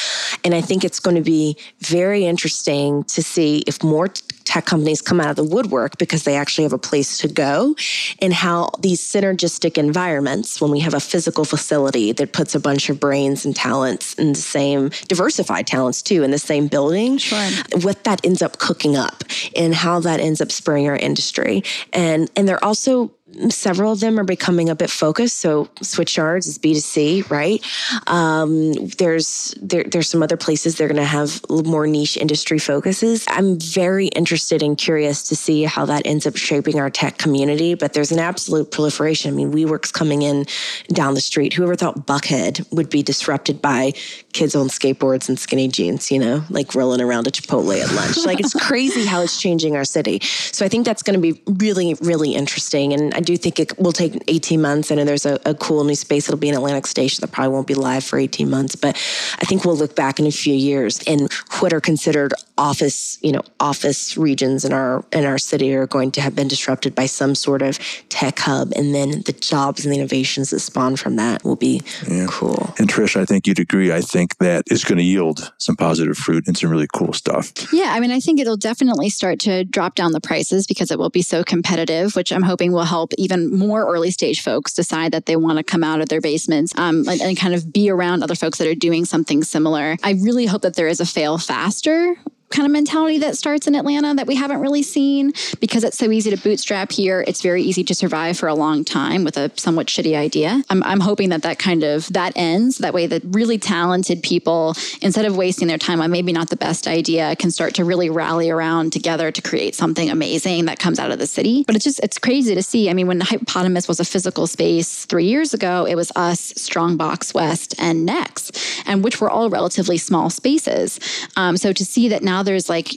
and 0.44 0.55
I 0.55 0.61
think 0.61 0.85
it's 0.85 1.01
going 1.01 1.16
to 1.16 1.23
be 1.23 1.57
very 1.81 2.25
interesting 2.25 3.05
to 3.05 3.23
see 3.23 3.62
if 3.66 3.83
more 3.83 4.09
tech 4.44 4.64
companies 4.64 5.03
come 5.03 5.21
out 5.21 5.29
of 5.29 5.37
the 5.37 5.44
woodwork 5.44 5.99
because 5.99 6.25
they 6.25 6.35
actually 6.35 6.64
have 6.64 6.73
a 6.73 6.79
place 6.79 7.18
to 7.18 7.29
go 7.29 7.75
and 8.23 8.33
how 8.33 8.71
these 8.81 8.99
synergistic 8.99 9.77
environments 9.77 10.59
when 10.59 10.71
we 10.71 10.81
have 10.81 10.94
a 10.94 11.01
physical 11.01 11.44
facility 11.44 12.12
that 12.12 12.33
puts 12.33 12.55
a 12.55 12.61
bunch 12.61 12.88
of 12.88 12.99
brains 12.99 13.44
and 13.44 13.55
talents 13.55 14.14
in 14.14 14.29
the 14.33 14.38
same 14.40 14.88
diversified 15.07 15.66
talents 15.66 16.01
too 16.01 16.23
in 16.23 16.31
the 16.31 16.38
same 16.38 16.66
building 16.66 17.18
Sure. 17.18 17.38
what 17.83 18.05
that 18.05 18.25
ends 18.25 18.40
up 18.40 18.59
cooking 18.59 18.97
up 18.97 19.23
and 19.55 19.75
how 19.75 20.01
that 20.01 20.18
ends 20.18 20.40
up 20.40 20.51
spurring 20.51 20.88
our 20.88 20.97
industry 20.97 21.62
and 21.92 22.31
and 22.35 22.49
they're 22.49 22.64
also 22.64 23.11
several 23.51 23.93
of 23.93 24.01
them 24.01 24.19
are 24.19 24.25
becoming 24.25 24.69
a 24.69 24.75
bit 24.75 24.91
focused. 24.91 25.41
So 25.41 25.67
Switchyards 25.81 26.47
is 26.47 26.59
b2c 26.59 27.31
right? 27.31 27.64
Um, 28.07 28.73
there's 28.99 29.55
there, 29.61 29.85
there's 29.85 30.09
some 30.09 30.23
other 30.23 30.37
places 30.37 30.77
they're 30.77 30.88
going 30.88 30.97
to 30.97 31.05
have 31.05 31.41
more 31.51 31.87
niche 31.87 32.17
industry 32.17 32.59
focuses. 32.59 33.27
I'm 33.29 33.59
very 33.59 34.09
interested 34.09 34.62
and 34.62 34.77
curious 34.77 35.29
to 35.29 35.37
see 35.37 35.64
how 35.64 35.85
that 35.87 36.07
ends 36.07 36.27
up 36.27 36.37
shaping 36.37 36.81
our 36.81 36.91
tech 36.91 37.19
community 37.19 37.75
but 37.75 37.93
there's 37.93 38.11
an 38.12 38.19
absolute 38.19 38.71
proliferation. 38.71 39.33
I 39.33 39.37
mean 39.37 39.53
WeWork's 39.53 39.93
coming 39.93 40.23
in 40.23 40.47
down 40.88 41.14
the 41.14 41.21
street. 41.21 41.53
Whoever 41.53 41.77
thought 41.77 42.07
buckhead 42.07 42.71
would 42.73 42.91
be 42.91 43.03
disrupted 43.03 43.61
by 43.61 43.93
kids 44.33 44.55
on 44.55 44.69
skateboards 44.69 45.29
and 45.29 45.38
skinny 45.38 45.69
jeans 45.69 46.11
you 46.11 46.19
know 46.19 46.45
like 46.51 46.75
rolling 46.75 47.01
around 47.01 47.27
a 47.27 47.31
chipotle 47.31 47.79
at 47.81 47.93
lunch? 47.93 48.25
Like 48.25 48.41
it's 48.41 48.55
crazy 48.67 49.05
how 49.05 49.21
it's 49.23 49.41
changing 49.41 49.77
our 49.77 49.85
city. 49.85 50.21
So 50.23 50.64
i 50.64 50.69
think 50.69 50.85
that's 50.85 51.03
going 51.03 51.21
to 51.21 51.33
be 51.35 51.43
really 51.47 51.95
really 52.01 52.35
interesting 52.35 52.93
and 52.93 53.17
i 53.18 53.20
do 53.20 53.37
think 53.37 53.61
it 53.61 53.78
will 53.78 53.92
take 53.92 54.22
18 54.28 54.61
months 54.61 54.90
i 54.90 54.94
know 54.94 55.04
there's 55.04 55.26
a, 55.26 55.38
a 55.44 55.54
cool 55.54 55.85
new 55.85 55.94
space 55.94 56.28
it'll 56.28 56.38
be 56.38 56.48
in 56.48 56.54
atlantic 56.54 56.87
station 56.87 57.20
that 57.20 57.33
probably 57.33 57.52
won't 57.52 57.66
be 57.66 57.74
live 57.74 58.04
for 58.04 58.18
18 58.18 58.48
months 58.48 58.76
but 58.76 58.96
i 59.40 59.44
think 59.44 59.64
we'll 59.64 59.76
look 59.76 59.94
back 59.94 60.18
in 60.18 60.26
a 60.26 60.31
few 60.31 60.54
years 60.54 61.00
and 61.07 61.31
what 61.61 61.72
are 61.72 61.81
considered 61.81 62.33
office 62.57 63.18
you 63.22 63.33
know 63.33 63.42
office 63.61 64.16
regions 64.16 64.64
in 64.64 64.72
our 64.72 65.04
in 65.12 65.24
our 65.24 65.38
city 65.38 65.74
are 65.74 65.87
going 65.87 66.11
to 66.11 66.20
have 66.20 66.35
been 66.35 66.48
disrupted 66.48 66.94
by 66.94 67.07
some 67.07 67.35
sort 67.35 67.62
of 67.62 67.78
tech 68.09 68.38
hub 68.38 68.72
and 68.76 68.94
then 68.94 69.22
the 69.26 69.33
jobs 69.33 69.85
and 69.85 69.92
the 69.92 69.98
innovations 69.98 70.50
that 70.50 70.61
spawn 70.61 70.96
from 70.96 71.16
that 71.16 71.44
will 71.44 71.57
be 71.57 71.83
cool 72.28 72.59
And 72.78 72.88
Trish, 72.88 73.16
I 73.16 73.24
think 73.24 73.46
you'd 73.46 73.59
agree. 73.59 73.92
I 73.92 74.00
think 74.00 74.37
that 74.38 74.64
is 74.70 74.85
going 74.85 74.98
to 74.98 75.04
yield 75.04 75.52
some 75.59 75.76
positive 75.76 76.16
fruit 76.16 76.46
and 76.46 76.57
some 76.57 76.70
really 76.70 76.87
cool 76.94 77.12
stuff. 77.12 77.52
Yeah, 77.72 77.90
I 77.92 78.00
mean, 78.00 78.11
I 78.11 78.20
think 78.20 78.38
it'll 78.40 78.57
definitely 78.57 79.09
start 79.09 79.40
to 79.40 79.64
drop 79.64 79.94
down 79.94 80.12
the 80.12 80.20
prices 80.20 80.66
because 80.66 80.90
it 80.90 80.98
will 80.98 81.11
be 81.11 81.22
so 81.22 81.42
competitive, 81.42 82.14
which 82.14 82.33
I'm 82.33 82.42
hoping 82.42 82.72
will 82.72 82.85
help 82.85 83.08
even 83.16 83.57
more 83.57 83.87
early 83.87 84.11
stage 84.11 84.42
folks 84.42 84.73
decide 84.73 85.12
that 85.12 85.27
they 85.27 85.37
want 85.37 85.59
to 85.59 85.64
come 85.64 85.85
out 85.85 86.01
of 86.01 86.09
their 86.09 86.21
basements 86.21 86.73
um, 86.77 87.09
and, 87.09 87.21
and 87.21 87.37
kind 87.37 87.55
of 87.55 87.73
be 87.73 87.90
around 87.90 88.23
other 88.23 88.35
folks 88.35 88.59
that 88.59 88.66
are 88.66 88.75
doing 88.75 89.05
something 89.05 89.42
similar. 89.42 89.97
I 90.03 90.12
really 90.12 90.47
hope 90.47 90.62
that 90.62 90.75
there 90.75 90.88
is 90.88 91.01
a 91.01 91.07
fail 91.07 91.38
faster 91.38 92.16
kind 92.50 92.66
of 92.66 92.72
mentality 92.72 93.18
that 93.18 93.37
starts 93.37 93.66
in 93.66 93.74
Atlanta 93.74 94.14
that 94.14 94.26
we 94.26 94.34
haven't 94.34 94.61
really 94.61 94.82
seen 94.82 95.32
because 95.61 95.84
it's 95.84 95.98
so 95.98 96.11
easy 96.11 96.30
to 96.30 96.37
bootstrap 96.37 96.92
here. 96.92 97.24
It's 97.26 97.42
very 97.42 97.62
easy 97.62 97.84
to 97.84 97.94
survive 97.94 98.38
for 98.38 98.48
a 98.48 98.54
long 98.54 98.84
time 98.84 99.24
with 99.24 99.37
a 99.37 99.50
somewhat 99.56 99.87
shitty 99.87 100.16
idea. 100.16 100.62
I'm, 100.70 100.82
I'm 100.82 101.00
hoping 101.00 101.28
that 101.30 101.42
that 101.42 101.58
kind 101.58 101.84
of 101.84 102.11
that 102.12 102.32
ends 102.37 102.78
that 102.78 102.94
way 102.94 103.06
that 103.06 103.22
really 103.24 103.58
talented 103.58 104.22
people 104.22 104.74
instead 105.02 105.24
of 105.24 105.37
wasting 105.37 105.68
their 105.68 105.78
time 105.78 106.00
on 106.00 106.11
maybe 106.11 106.32
not 106.32 106.50
the 106.50 106.56
best 106.56 106.87
idea 106.87 107.37
can 107.37 107.50
start 107.50 107.74
to 107.74 107.84
really 107.84 108.11
rally 108.11 108.50
around 108.50 108.92
together 108.92 109.30
to 109.30 109.42
create 109.42 109.74
something 109.74 110.11
amazing 110.11 110.64
that 110.66 110.78
comes 110.78 110.98
out 110.98 111.11
of 111.11 111.18
the 111.18 111.26
city. 111.26 111.64
But 111.66 111.76
it's 111.76 111.84
just 111.84 112.00
it's 112.00 112.18
crazy 112.18 112.54
to 112.54 112.62
see. 112.62 112.88
I 112.88 112.94
mean, 112.94 113.06
when 113.06 113.20
Hypepotamus 113.20 113.88
was 113.88 114.00
a 114.00 114.04
physical 114.04 114.46
space 114.46 115.04
3 115.06 115.24
years 115.24 115.54
ago, 115.54 115.87
it 115.87 115.94
was 115.94 116.11
us, 116.16 116.52
Strongbox 116.56 117.34
West 117.34 117.74
and 117.78 118.04
Next, 118.04 118.58
and 118.87 119.04
which 119.04 119.20
were 119.20 119.30
all 119.30 119.50
relatively 119.50 119.98
small 119.98 120.30
spaces. 120.30 120.98
Um, 121.37 121.56
so 121.56 121.72
to 121.72 121.84
see 121.84 122.08
that 122.08 122.22
now 122.22 122.38
there's 122.42 122.68
like 122.68 122.90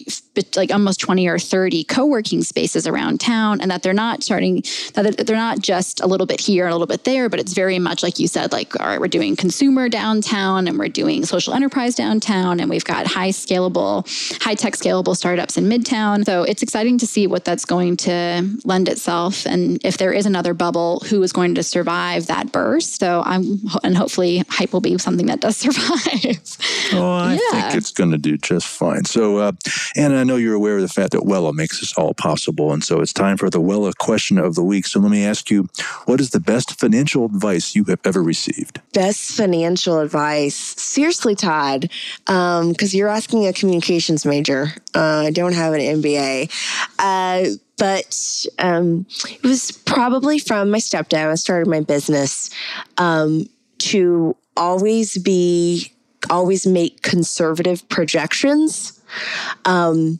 like 0.55 0.71
almost 0.71 0.99
20 1.01 1.27
or 1.27 1.37
30 1.37 1.83
co-working 1.85 2.41
spaces 2.41 2.87
around 2.87 3.19
town 3.19 3.59
and 3.61 3.69
that 3.69 3.83
they're 3.83 3.93
not 3.93 4.23
starting 4.23 4.63
that 4.93 5.03
they're- 5.03 5.25
they're 5.25 5.35
not 5.35 5.59
just 5.59 5.99
a 6.01 6.07
little 6.07 6.25
bit 6.25 6.39
here 6.39 6.65
and 6.65 6.71
a 6.71 6.75
little 6.75 6.87
bit 6.87 7.03
there 7.03 7.27
but 7.29 7.39
it's 7.39 7.53
very 7.53 7.79
much 7.79 8.01
like 8.03 8.17
you 8.19 8.27
said 8.27 8.51
like 8.51 8.79
all 8.79 8.85
right 8.87 8.99
we're 9.01 9.07
doing 9.07 9.35
consumer 9.35 9.89
downtown 9.89 10.67
and 10.67 10.77
we're 10.79 10.87
doing 10.87 11.25
social 11.25 11.53
enterprise 11.53 11.95
downtown 11.95 12.59
and 12.59 12.69
we've 12.69 12.85
got 12.85 13.05
high 13.05 13.29
scalable 13.29 14.05
high 14.41 14.55
tech 14.55 14.73
scalable 14.73 15.15
startups 15.15 15.57
in 15.57 15.65
midtown 15.65 16.25
so 16.25 16.43
it's 16.43 16.63
exciting 16.63 16.97
to 16.97 17.05
see 17.05 17.27
what 17.27 17.43
that's 17.45 17.65
going 17.65 17.97
to 17.97 18.41
lend 18.63 18.87
itself 18.87 19.45
and 19.45 19.83
if 19.85 19.97
there 19.97 20.13
is 20.13 20.25
another 20.25 20.53
bubble 20.53 21.01
who 21.09 21.21
is 21.23 21.33
going 21.33 21.53
to 21.55 21.63
survive 21.63 22.27
that 22.27 22.51
burst 22.51 22.99
so 22.99 23.21
i'm 23.25 23.59
and 23.83 23.97
hopefully 23.97 24.43
hype 24.49 24.71
will 24.73 24.81
be 24.81 24.97
something 24.97 25.25
that 25.27 25.41
does 25.41 25.57
survive 25.65 26.39
Oh, 26.93 27.11
I 27.13 27.33
Yeah. 27.33 27.61
think 27.69 27.75
it's 27.75 27.91
going 27.91 28.11
to 28.11 28.17
do 28.17 28.37
just 28.37 28.67
fine. 28.67 29.05
So, 29.05 29.30
Uh, 29.37 29.51
and 29.95 30.13
I 30.13 30.23
know 30.23 30.35
you're 30.35 30.55
aware 30.55 30.75
of 30.75 30.81
the 30.81 30.89
fact 30.89 31.11
that 31.11 31.21
Wela 31.21 31.53
makes 31.53 31.79
this 31.79 31.93
all 31.93 32.13
possible. 32.13 32.71
And 32.73 32.83
so 32.83 33.01
it's 33.01 33.13
time 33.13 33.37
for 33.37 33.49
the 33.49 33.61
Wela 33.61 33.95
question 33.97 34.37
of 34.37 34.55
the 34.55 34.63
week. 34.63 34.85
So 34.87 34.99
let 34.99 35.11
me 35.11 35.25
ask 35.25 35.49
you, 35.49 35.67
what 36.05 36.19
is 36.19 36.31
the 36.31 36.39
best 36.39 36.79
financial 36.79 37.25
advice 37.25 37.75
you 37.75 37.83
have 37.85 37.99
ever 38.03 38.23
received? 38.23 38.81
Best 38.93 39.31
financial 39.31 39.99
advice. 39.99 40.55
Seriously, 40.55 41.35
Todd, 41.35 41.89
because 42.25 42.59
um, 42.59 42.97
you're 42.97 43.07
asking 43.07 43.47
a 43.47 43.53
communications 43.53 44.25
major. 44.25 44.73
Uh, 44.93 45.25
I 45.27 45.31
don't 45.31 45.53
have 45.53 45.73
an 45.73 45.81
MBA. 45.81 46.51
Uh, 46.99 47.55
but 47.77 48.45
um, 48.59 49.07
it 49.27 49.41
was 49.41 49.71
probably 49.71 50.37
from 50.37 50.69
my 50.69 50.77
stepdad. 50.77 51.31
I 51.31 51.35
started 51.35 51.67
my 51.67 51.79
business 51.79 52.51
um, 52.97 53.49
to 53.79 54.35
always 54.55 55.17
be, 55.17 55.91
always 56.29 56.67
make 56.67 57.01
conservative 57.01 57.87
projections 57.89 59.00
um, 59.65 60.19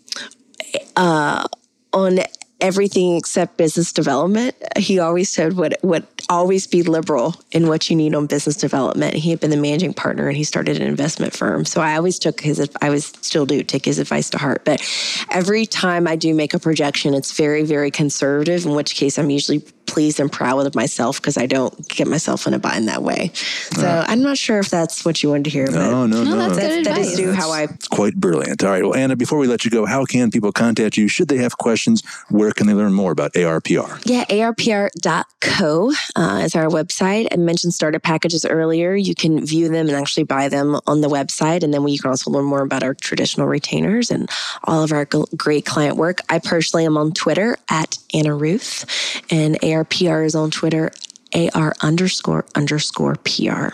uh, 0.96 1.48
on 1.94 2.20
everything 2.62 3.18
except 3.18 3.58
business 3.58 3.92
development. 3.92 4.56
He 4.78 5.00
always 5.00 5.30
said 5.30 5.54
would 5.54 5.76
would 5.82 6.06
always 6.30 6.68
be 6.68 6.84
liberal 6.84 7.36
in 7.52 7.68
what 7.68 7.90
you 7.90 7.96
need 7.96 8.16
on 8.16 8.28
business 8.28 8.56
development. 8.56 9.16
He 9.16 9.32
had 9.32 9.40
been 9.40 9.50
the 9.50 9.58
managing 9.58 9.94
partner 9.94 10.28
and 10.28 10.38
he 10.38 10.44
started 10.44 10.78
an 10.78 10.88
investment 10.88 11.34
firm. 11.34 11.66
So 11.66 11.82
I 11.82 11.98
always 11.98 12.20
took 12.20 12.40
his 12.40 12.70
I 12.82 12.90
was 12.90 13.06
still 13.22 13.46
do 13.46 13.64
take 13.64 13.86
his 13.86 14.00
advice 14.00 14.30
to 14.30 14.38
heart. 14.38 14.64
But 14.64 14.82
every 15.30 15.66
time 15.66 16.08
I 16.08 16.16
do 16.16 16.34
make 16.34 16.54
a 16.54 16.60
projection, 16.60 17.14
it's 17.14 17.36
very, 17.36 17.64
very 17.64 17.92
conservative, 17.92 18.66
in 18.66 18.76
which 18.76 18.96
case 18.96 19.18
I'm 19.18 19.30
usually 19.30 19.64
pleased 19.92 20.22
and 20.22 20.32
proud 20.32 20.66
of 20.66 20.74
myself 20.74 21.22
because 21.22 21.38
I 21.38 21.46
don't 21.46 21.88
get 21.90 22.08
myself 22.08 22.48
in 22.48 22.54
a 22.54 22.60
bind 22.60 22.88
that 22.88 23.04
way. 23.04 23.32
So 23.34 23.86
uh, 23.86 24.06
I'm 24.08 24.22
not 24.24 24.38
sure 24.38 24.60
if 24.60 24.70
that's 24.70 25.04
what 25.04 25.22
you 25.22 25.30
wanted 25.30 25.46
to 25.46 25.50
hear. 25.50 25.66
But 25.66 25.76
no, 25.76 26.06
no, 26.08 26.24
no. 26.24 26.38
That's, 26.38 26.56
that's 26.56 26.88
that 26.88 26.98
is 27.00 27.18
do 27.18 27.34
how 27.34 27.52
I. 27.52 27.68
Quite 27.92 28.16
brilliant. 28.16 28.64
All 28.64 28.70
right. 28.70 28.84
Well, 28.84 28.96
Anna, 28.96 29.18
before 29.18 29.38
we 29.38 29.48
let 29.48 29.66
you 29.66 29.72
go, 29.72 29.86
how 29.86 30.06
can 30.06 30.32
people 30.32 30.54
contact 30.54 30.96
you? 30.96 31.10
Should 31.10 31.28
they 31.28 31.38
have 31.40 31.58
questions? 31.58 32.04
Where 32.30 32.52
can 32.52 32.68
they 32.68 32.74
learn 32.74 32.94
more 32.94 33.12
about 33.12 33.34
ARPR? 33.34 34.02
Yeah, 34.06 34.24
arpr.co 34.26 35.92
uh, 36.16 36.42
is 36.44 36.56
our 36.56 36.68
website. 36.68 37.28
I 37.34 37.36
mentioned 37.36 37.74
starter 37.74 38.00
packages 38.00 38.46
earlier. 38.46 38.96
You 38.96 39.14
can 39.14 39.46
view 39.46 39.68
them 39.68 39.88
and 39.90 39.98
actually 39.98 40.24
buy 40.24 40.48
them 40.48 40.80
on 40.88 41.02
the 41.02 41.10
website. 41.10 41.64
And 41.64 41.74
then 41.74 41.86
you 41.86 42.00
can 42.00 42.12
also 42.12 42.32
learn 42.32 42.46
more 42.46 42.62
about 42.62 42.82
our 42.84 42.94
traditional 42.94 43.48
retainers 43.48 44.10
and 44.10 44.30
all 44.64 44.84
of 44.84 44.94
our 44.94 45.06
great 45.36 45.66
client 45.66 45.98
work. 45.98 46.22
I 46.30 46.40
personally 46.40 46.86
am 46.86 46.96
on 46.96 47.12
Twitter 47.12 47.58
at 47.70 47.98
Anna 48.14 48.34
Ruth 48.34 48.86
and 49.30 49.60
ARPR 49.62 49.81
is 49.90 50.36
on 50.36 50.52
Twitter, 50.52 50.92
AR 51.34 51.74
underscore 51.82 52.46
underscore 52.56 53.16
PR. 53.16 53.70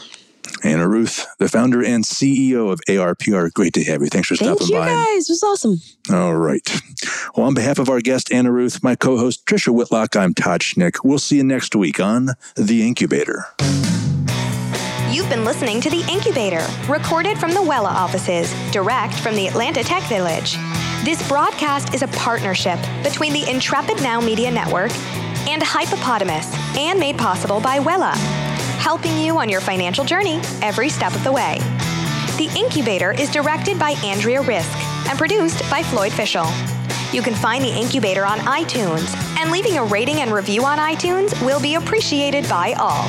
Anna 0.64 0.88
Ruth, 0.88 1.26
the 1.39 1.49
founder 1.49 1.84
and 1.84 2.03
CEO 2.03 2.72
of 2.72 2.80
ARPR. 2.88 3.51
Great 3.53 3.74
to 3.74 3.84
have 3.84 4.01
you. 4.01 4.08
Thanks 4.08 4.28
for 4.28 4.36
Thank 4.36 4.60
stopping 4.60 4.76
by. 4.76 4.86
Thank 4.86 5.08
you 5.08 5.16
guys. 5.16 5.30
It 5.30 5.34
was 5.34 5.43
awesome. 5.43 5.78
All 6.12 6.36
right. 6.36 6.82
Well, 7.36 7.45
on 7.45 7.53
behalf 7.53 7.78
of 7.78 7.89
our 7.89 8.01
guest, 8.01 8.32
Anna 8.32 8.51
Ruth, 8.51 8.82
my 8.82 8.95
co 8.95 9.18
host, 9.18 9.45
Trisha 9.45 9.74
Whitlock, 9.74 10.16
I'm 10.16 10.34
Todd 10.34 10.62
Schnick. 10.62 11.03
We'll 11.03 11.20
see 11.20 11.38
you 11.38 11.43
next 11.43 11.76
week 11.76 11.99
on 11.99 12.30
The 12.55 12.88
Incubator. 12.88 13.45
You've 15.12 15.30
been 15.30 15.45
listening 15.45 15.80
to 15.82 15.89
The 15.89 16.03
Incubator, 16.10 16.66
recorded 16.89 17.38
from 17.38 17.51
the 17.51 17.60
Wela 17.60 17.91
offices, 17.91 18.53
direct 18.72 19.14
from 19.14 19.36
the 19.36 19.47
Atlanta 19.47 19.84
Tech 19.84 20.03
Village. 20.03 20.58
This 21.05 21.26
broadcast 21.28 21.93
is 21.93 22.01
a 22.01 22.08
partnership 22.10 22.80
between 23.03 23.34
the 23.34 23.49
Intrepid 23.49 24.01
Now 24.01 24.20
Media 24.20 24.49
Network 24.49 24.91
and 25.48 25.62
Hypepotamus 25.62 26.54
and 26.78 27.00
made 27.00 27.18
possible 27.18 27.60
by 27.60 27.80
Wela, 27.80 28.14
helping 28.80 29.18
you 29.18 29.38
on 29.38 29.50
your 29.50 29.62
financial 29.62 30.06
journey 30.06 30.40
every 30.62 30.90
step 30.90 31.14
of 31.14 31.24
the 31.24 31.32
way. 31.32 31.58
The 32.38 32.52
Incubator 32.56 33.12
is 33.12 33.30
directed 33.30 33.80
by 33.80 33.92
Andrea 34.04 34.42
Risk 34.42 34.78
and 35.10 35.18
produced 35.18 35.68
by 35.70 35.84
Floyd 35.84 36.12
Fischel. 36.12 36.48
You 37.14 37.22
can 37.22 37.34
find 37.34 37.64
The 37.64 37.74
Incubator 37.74 38.26
on 38.26 38.40
iTunes, 38.40 39.16
and 39.40 39.50
leaving 39.50 39.78
a 39.78 39.84
rating 39.86 40.18
and 40.18 40.32
review 40.32 40.66
on 40.66 40.78
iTunes 40.78 41.34
will 41.46 41.62
be 41.62 41.76
appreciated 41.76 42.48
by 42.50 42.74
all. 42.78 43.06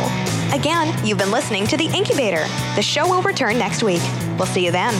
Again, 0.54 0.94
you've 1.04 1.18
been 1.18 1.30
listening 1.30 1.66
to 1.66 1.76
The 1.76 1.86
Incubator. 1.86 2.46
The 2.76 2.82
show 2.82 3.08
will 3.08 3.22
return 3.22 3.58
next 3.58 3.82
week. 3.82 4.02
We'll 4.38 4.46
see 4.46 4.64
you 4.64 4.70
then. 4.70 4.94